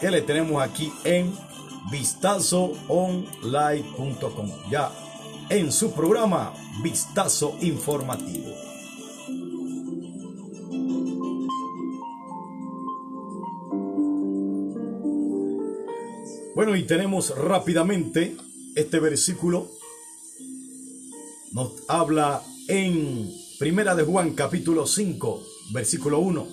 que 0.00 0.10
le 0.10 0.22
tenemos 0.22 0.60
aquí 0.62 0.92
en 1.04 1.32
vistazoonline.com. 1.90 4.50
Ya 4.70 4.90
en 5.48 5.72
su 5.72 5.92
programa 5.92 6.52
Vistazo 6.82 7.56
Informativo. 7.60 8.73
Bueno, 16.54 16.76
y 16.76 16.84
tenemos 16.84 17.36
rápidamente 17.36 18.36
este 18.76 19.00
versículo 19.00 19.72
nos 21.50 21.72
habla 21.88 22.44
en 22.68 23.28
Primera 23.58 23.96
de 23.96 24.04
Juan 24.04 24.34
capítulo 24.34 24.86
5, 24.86 25.42
versículo 25.72 26.20
1. 26.20 26.46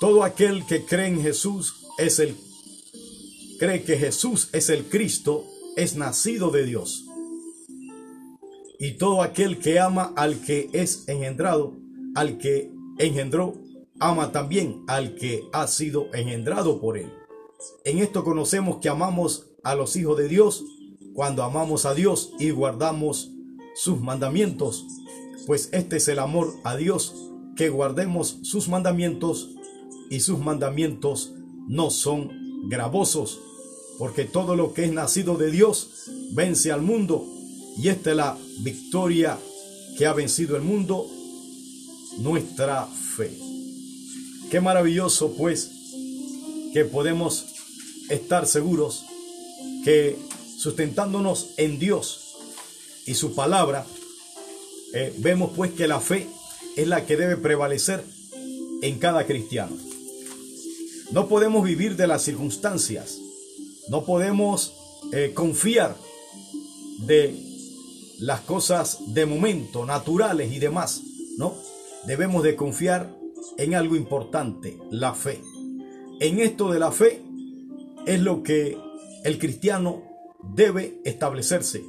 Todo 0.00 0.24
aquel 0.24 0.66
que 0.66 0.84
cree 0.84 1.06
en 1.06 1.22
Jesús 1.22 1.76
es 1.96 2.18
el 2.18 2.36
cree 3.60 3.84
que 3.84 3.96
Jesús 3.96 4.48
es 4.52 4.68
el 4.68 4.86
Cristo, 4.86 5.44
es 5.76 5.94
nacido 5.94 6.50
de 6.50 6.64
Dios. 6.64 7.04
Y 8.80 8.94
todo 8.98 9.22
aquel 9.22 9.60
que 9.60 9.78
ama 9.78 10.12
al 10.16 10.40
que 10.40 10.70
es 10.72 11.04
engendrado, 11.06 11.76
al 12.16 12.38
que 12.38 12.68
engendró, 12.98 13.54
ama 14.00 14.32
también 14.32 14.82
al 14.88 15.14
que 15.14 15.44
ha 15.52 15.68
sido 15.68 16.08
engendrado 16.12 16.80
por 16.80 16.98
él. 16.98 17.21
En 17.84 17.98
esto 17.98 18.24
conocemos 18.24 18.78
que 18.78 18.88
amamos 18.88 19.46
a 19.62 19.74
los 19.74 19.96
hijos 19.96 20.18
de 20.18 20.28
Dios 20.28 20.64
cuando 21.14 21.42
amamos 21.42 21.84
a 21.84 21.94
Dios 21.94 22.32
y 22.38 22.50
guardamos 22.50 23.30
sus 23.74 24.00
mandamientos, 24.00 24.84
pues 25.46 25.68
este 25.72 25.96
es 25.96 26.08
el 26.08 26.18
amor 26.18 26.54
a 26.64 26.76
Dios, 26.76 27.14
que 27.56 27.68
guardemos 27.68 28.38
sus 28.42 28.68
mandamientos 28.68 29.50
y 30.10 30.20
sus 30.20 30.38
mandamientos 30.38 31.32
no 31.68 31.90
son 31.90 32.68
gravosos, 32.68 33.40
porque 33.98 34.24
todo 34.24 34.56
lo 34.56 34.74
que 34.74 34.84
es 34.84 34.92
nacido 34.92 35.36
de 35.36 35.50
Dios 35.50 36.10
vence 36.32 36.72
al 36.72 36.82
mundo 36.82 37.26
y 37.76 37.88
esta 37.88 38.10
es 38.10 38.16
la 38.16 38.38
victoria 38.60 39.38
que 39.96 40.06
ha 40.06 40.12
vencido 40.12 40.56
el 40.56 40.62
mundo, 40.62 41.06
nuestra 42.18 42.86
fe. 43.16 43.36
Qué 44.50 44.60
maravilloso 44.60 45.34
pues 45.36 45.70
que 46.72 46.84
podemos 46.84 47.51
estar 48.08 48.46
seguros 48.46 49.04
que 49.84 50.16
sustentándonos 50.58 51.54
en 51.56 51.78
Dios 51.78 52.36
y 53.06 53.14
su 53.14 53.34
palabra, 53.34 53.84
eh, 54.94 55.12
vemos 55.18 55.52
pues 55.56 55.72
que 55.72 55.88
la 55.88 56.00
fe 56.00 56.28
es 56.76 56.86
la 56.86 57.04
que 57.06 57.16
debe 57.16 57.36
prevalecer 57.36 58.04
en 58.82 58.98
cada 58.98 59.26
cristiano. 59.26 59.76
No 61.10 61.28
podemos 61.28 61.64
vivir 61.64 61.96
de 61.96 62.06
las 62.06 62.22
circunstancias, 62.22 63.18
no 63.88 64.04
podemos 64.04 64.72
eh, 65.12 65.32
confiar 65.34 65.96
de 67.00 67.36
las 68.20 68.40
cosas 68.42 68.98
de 69.08 69.26
momento, 69.26 69.84
naturales 69.84 70.52
y 70.52 70.58
demás, 70.58 71.02
¿no? 71.36 71.54
Debemos 72.06 72.44
de 72.44 72.56
confiar 72.56 73.12
en 73.58 73.74
algo 73.74 73.96
importante, 73.96 74.78
la 74.90 75.14
fe. 75.14 75.40
En 76.20 76.38
esto 76.38 76.70
de 76.70 76.78
la 76.78 76.92
fe 76.92 77.20
es 78.06 78.20
lo 78.20 78.42
que 78.42 78.78
el 79.24 79.38
cristiano 79.38 80.02
debe 80.42 81.00
establecerse, 81.04 81.84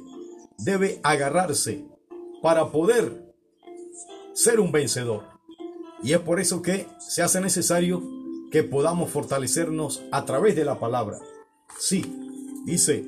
debe 0.58 1.00
agarrarse 1.02 1.84
para 2.42 2.70
poder 2.70 3.34
ser 4.32 4.60
un 4.60 4.72
vencedor. 4.72 5.24
Y 6.02 6.12
es 6.12 6.20
por 6.20 6.40
eso 6.40 6.62
que 6.62 6.86
se 6.98 7.22
hace 7.22 7.40
necesario 7.40 8.02
que 8.50 8.62
podamos 8.62 9.10
fortalecernos 9.10 10.02
a 10.12 10.24
través 10.24 10.54
de 10.54 10.64
la 10.64 10.78
palabra. 10.78 11.18
Sí, 11.78 12.04
dice, 12.64 13.04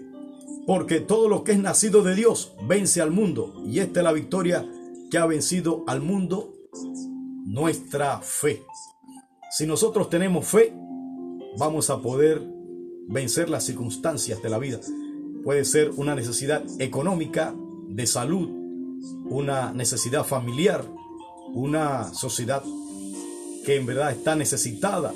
porque 0.66 1.00
todo 1.00 1.28
lo 1.28 1.44
que 1.44 1.52
es 1.52 1.58
nacido 1.58 2.02
de 2.02 2.14
Dios 2.14 2.54
vence 2.66 3.00
al 3.00 3.10
mundo. 3.10 3.62
Y 3.64 3.78
esta 3.78 4.00
es 4.00 4.04
la 4.04 4.12
victoria 4.12 4.66
que 5.10 5.18
ha 5.18 5.26
vencido 5.26 5.84
al 5.86 6.00
mundo, 6.00 6.52
nuestra 7.44 8.20
fe. 8.20 8.64
Si 9.50 9.66
nosotros 9.66 10.10
tenemos 10.10 10.46
fe, 10.46 10.74
vamos 11.58 11.90
a 11.90 12.00
poder 12.02 12.55
vencer 13.08 13.48
las 13.48 13.64
circunstancias 13.64 14.42
de 14.42 14.50
la 14.50 14.58
vida. 14.58 14.80
Puede 15.44 15.64
ser 15.64 15.90
una 15.96 16.14
necesidad 16.14 16.64
económica, 16.80 17.54
de 17.88 18.06
salud, 18.06 18.48
una 19.24 19.72
necesidad 19.72 20.24
familiar, 20.24 20.84
una 21.54 22.12
sociedad 22.12 22.62
que 23.64 23.76
en 23.76 23.86
verdad 23.86 24.12
está 24.12 24.34
necesitada 24.34 25.14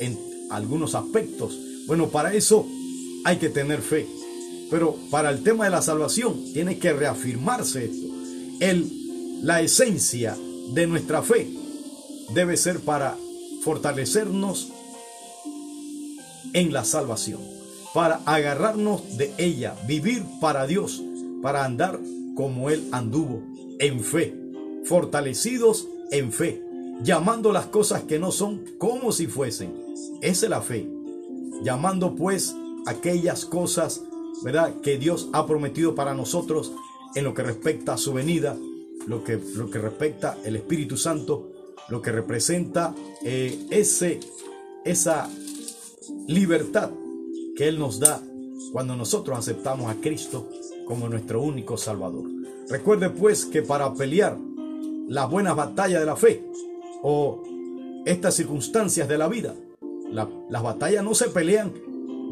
en 0.00 0.18
algunos 0.50 0.94
aspectos. 0.94 1.58
Bueno, 1.86 2.08
para 2.08 2.32
eso 2.34 2.66
hay 3.24 3.36
que 3.36 3.48
tener 3.48 3.80
fe. 3.80 4.06
Pero 4.70 4.96
para 5.10 5.30
el 5.30 5.42
tema 5.42 5.64
de 5.64 5.70
la 5.70 5.82
salvación 5.82 6.52
tiene 6.52 6.78
que 6.78 6.92
reafirmarse 6.92 7.84
esto. 7.84 8.06
El, 8.60 9.42
la 9.42 9.60
esencia 9.60 10.36
de 10.72 10.86
nuestra 10.86 11.22
fe 11.22 11.50
debe 12.34 12.56
ser 12.56 12.80
para 12.80 13.16
fortalecernos 13.62 14.72
en 16.52 16.72
la 16.72 16.84
salvación, 16.84 17.40
para 17.94 18.20
agarrarnos 18.26 19.16
de 19.16 19.32
ella, 19.38 19.74
vivir 19.86 20.24
para 20.40 20.66
Dios, 20.66 21.02
para 21.42 21.64
andar 21.64 22.00
como 22.34 22.70
Él 22.70 22.88
anduvo, 22.92 23.42
en 23.78 24.00
fe, 24.00 24.34
fortalecidos 24.84 25.88
en 26.10 26.32
fe, 26.32 26.62
llamando 27.02 27.52
las 27.52 27.66
cosas 27.66 28.02
que 28.04 28.18
no 28.18 28.32
son 28.32 28.64
como 28.78 29.12
si 29.12 29.26
fuesen. 29.26 29.72
Esa 30.20 30.46
es 30.46 30.50
la 30.50 30.62
fe. 30.62 30.88
Llamando 31.62 32.14
pues 32.14 32.54
aquellas 32.86 33.44
cosas, 33.44 34.02
¿verdad?, 34.42 34.74
que 34.82 34.98
Dios 34.98 35.28
ha 35.32 35.46
prometido 35.46 35.94
para 35.94 36.14
nosotros 36.14 36.72
en 37.14 37.24
lo 37.24 37.34
que 37.34 37.42
respecta 37.42 37.94
a 37.94 37.98
su 37.98 38.12
venida, 38.12 38.56
lo 39.06 39.24
que, 39.24 39.38
lo 39.54 39.70
que 39.70 39.78
respecta 39.78 40.38
el 40.44 40.56
Espíritu 40.56 40.96
Santo, 40.96 41.50
lo 41.88 42.00
que 42.00 42.12
representa 42.12 42.94
eh, 43.24 43.66
ese, 43.70 44.20
esa 44.84 45.28
libertad 46.26 46.90
que 47.56 47.68
Él 47.68 47.78
nos 47.78 48.00
da 48.00 48.22
cuando 48.72 48.96
nosotros 48.96 49.38
aceptamos 49.38 49.90
a 49.90 50.00
Cristo 50.00 50.48
como 50.86 51.08
nuestro 51.08 51.42
único 51.42 51.76
Salvador. 51.76 52.24
Recuerde 52.68 53.10
pues 53.10 53.44
que 53.44 53.62
para 53.62 53.92
pelear 53.94 54.38
las 55.08 55.30
buenas 55.30 55.56
batallas 55.56 56.00
de 56.00 56.06
la 56.06 56.16
fe 56.16 56.44
o 57.02 57.42
estas 58.06 58.34
circunstancias 58.34 59.08
de 59.08 59.18
la 59.18 59.28
vida, 59.28 59.54
las 60.10 60.62
batallas 60.62 61.04
no 61.04 61.14
se 61.14 61.28
pelean 61.28 61.72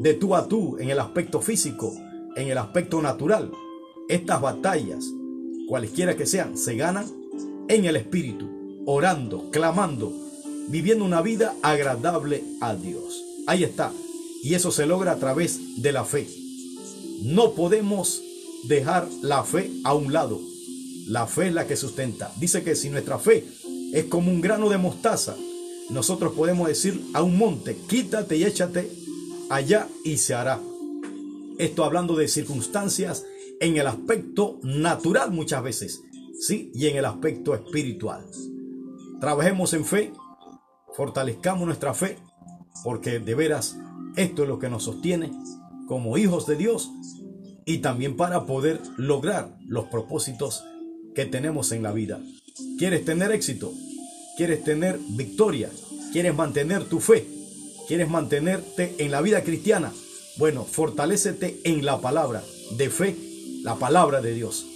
de 0.01 0.15
tú 0.15 0.35
a 0.35 0.49
tú 0.49 0.77
en 0.79 0.91
el 0.91 0.99
aspecto 0.99 1.41
físico, 1.41 1.95
en 2.37 2.49
el 2.49 2.59
aspecto 2.59 3.03
natural. 3.03 3.51
Estas 4.09 4.41
batallas, 4.41 5.05
cualesquiera 5.69 6.17
que 6.17 6.27
sean, 6.27 6.57
se 6.57 6.77
ganan 6.77 7.07
en 7.69 7.85
el 7.85 7.97
espíritu, 7.97 8.83
orando, 8.87 9.51
clamando, 9.51 10.13
viviendo 10.69 11.05
una 11.05 11.23
vida 11.23 11.55
agradable 11.63 12.43
a 12.61 12.75
Dios. 12.75 13.30
Ahí 13.51 13.65
está. 13.65 13.93
Y 14.45 14.55
eso 14.55 14.71
se 14.71 14.87
logra 14.87 15.11
a 15.11 15.17
través 15.17 15.83
de 15.83 15.91
la 15.91 16.05
fe. 16.05 16.29
No 17.25 17.55
podemos 17.55 18.23
dejar 18.69 19.09
la 19.23 19.43
fe 19.43 19.73
a 19.83 19.93
un 19.93 20.13
lado. 20.13 20.41
La 21.09 21.27
fe 21.27 21.49
es 21.49 21.55
la 21.55 21.67
que 21.67 21.75
sustenta. 21.75 22.33
Dice 22.39 22.63
que 22.63 22.77
si 22.77 22.91
nuestra 22.91 23.19
fe 23.19 23.45
es 23.93 24.05
como 24.05 24.31
un 24.31 24.41
grano 24.41 24.69
de 24.69 24.79
mostaza, 24.79 25.35
nosotros 25.89 26.33
podemos 26.35 26.69
decir 26.69 27.05
a 27.13 27.25
un 27.25 27.39
monte, 27.39 27.77
quítate 27.89 28.37
y 28.37 28.45
échate 28.45 28.89
allá 29.49 29.89
y 30.05 30.19
se 30.19 30.35
hará. 30.35 30.61
Esto 31.59 31.85
hablando 31.85 32.15
de 32.15 32.29
circunstancias 32.29 33.25
en 33.59 33.79
el 33.79 33.89
aspecto 33.89 34.61
natural 34.63 35.33
muchas 35.33 35.65
veces, 35.65 36.03
¿sí? 36.39 36.71
Y 36.73 36.87
en 36.87 36.99
el 36.99 37.05
aspecto 37.05 37.57
espiritual. 37.57 38.25
Trabajemos 39.21 39.75
en 39.75 39.85
fe, 39.85 40.13
fortalezcamos 40.95 41.67
nuestra 41.67 41.95
fe, 41.95 42.17
porque 42.85 43.19
de 43.19 43.35
veras 43.35 43.77
esto 44.17 44.43
es 44.43 44.49
lo 44.49 44.59
que 44.59 44.69
nos 44.69 44.85
sostiene 44.85 45.31
como 45.87 46.19
hijos 46.19 46.47
de 46.47 46.57
Dios 46.57 46.91
y 47.65 47.79
también 47.79 48.17
para 48.17 48.47
poder 48.47 48.81
lograr 48.97 49.57
los 49.67 49.87
propósitos 49.87 50.65
que 51.15 51.27
tenemos 51.27 51.73
en 51.73 51.83
la 51.83 51.93
vida. 51.93 52.21
¿Quieres 52.79 53.05
tener 53.05 53.33
éxito? 53.33 53.73
¿Quieres 54.37 54.65
tener 54.65 54.99
victoria? 55.11 55.71
¿Quieres 56.13 56.35
mantener 56.35 56.85
tu 56.85 57.01
fe? 57.01 57.27
¿Quieres 57.87 58.09
mantenerte 58.09 58.95
en 58.99 59.11
la 59.11 59.21
vida 59.21 59.43
cristiana? 59.43 59.93
Bueno, 60.39 60.65
fortalécete 60.65 61.61
en 61.65 61.85
la 61.85 62.01
palabra 62.01 62.43
de 62.77 62.89
fe, 62.89 63.17
la 63.63 63.77
palabra 63.77 64.21
de 64.21 64.35
Dios. 64.35 64.67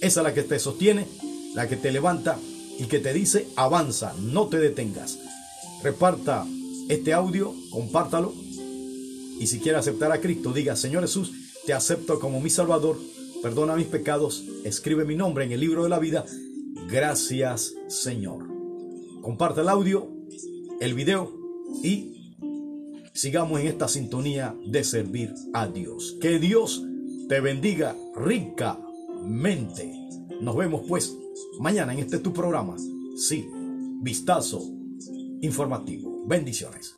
Esa 0.00 0.20
es 0.20 0.24
la 0.24 0.34
que 0.34 0.42
te 0.42 0.58
sostiene, 0.58 1.06
la 1.54 1.68
que 1.68 1.76
te 1.76 1.92
levanta 1.92 2.38
y 2.78 2.84
que 2.84 2.98
te 2.98 3.12
dice, 3.12 3.46
avanza, 3.56 4.14
no 4.20 4.48
te 4.48 4.58
detengas. 4.58 5.18
Reparta 5.82 6.46
este 6.92 7.12
audio, 7.12 7.54
compártalo. 7.70 8.34
Y 9.38 9.46
si 9.46 9.58
quiere 9.58 9.78
aceptar 9.78 10.12
a 10.12 10.20
Cristo, 10.20 10.52
diga, 10.52 10.76
Señor 10.76 11.02
Jesús, 11.02 11.32
te 11.66 11.72
acepto 11.72 12.20
como 12.20 12.40
mi 12.40 12.50
Salvador, 12.50 12.98
perdona 13.42 13.76
mis 13.76 13.86
pecados, 13.86 14.44
escribe 14.64 15.04
mi 15.04 15.16
nombre 15.16 15.44
en 15.44 15.52
el 15.52 15.60
libro 15.60 15.84
de 15.84 15.88
la 15.88 15.98
vida. 15.98 16.24
Gracias, 16.88 17.74
Señor. 17.88 18.46
Comparte 19.22 19.62
el 19.62 19.68
audio, 19.68 20.10
el 20.80 20.94
video 20.94 21.32
y 21.82 22.34
sigamos 23.14 23.60
en 23.60 23.68
esta 23.68 23.88
sintonía 23.88 24.54
de 24.66 24.84
servir 24.84 25.32
a 25.54 25.66
Dios. 25.66 26.18
Que 26.20 26.38
Dios 26.38 26.84
te 27.28 27.40
bendiga 27.40 27.96
ricamente. 28.14 29.92
Nos 30.40 30.56
vemos 30.56 30.82
pues 30.86 31.16
mañana 31.58 31.94
en 31.94 32.00
este 32.00 32.18
tu 32.18 32.32
programa. 32.32 32.76
Sí, 33.16 33.48
vistazo 34.02 34.60
informativo. 35.40 36.11
Bendiciones. 36.32 36.96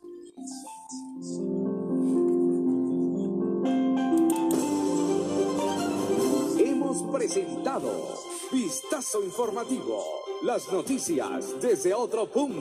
Hemos 6.57 7.03
presentado 7.13 8.17
Vistazo 8.53 9.25
Informativo. 9.25 10.01
Las 10.43 10.71
noticias 10.71 11.59
desde 11.61 11.93
otro 11.93 12.31
punto. 12.31 12.45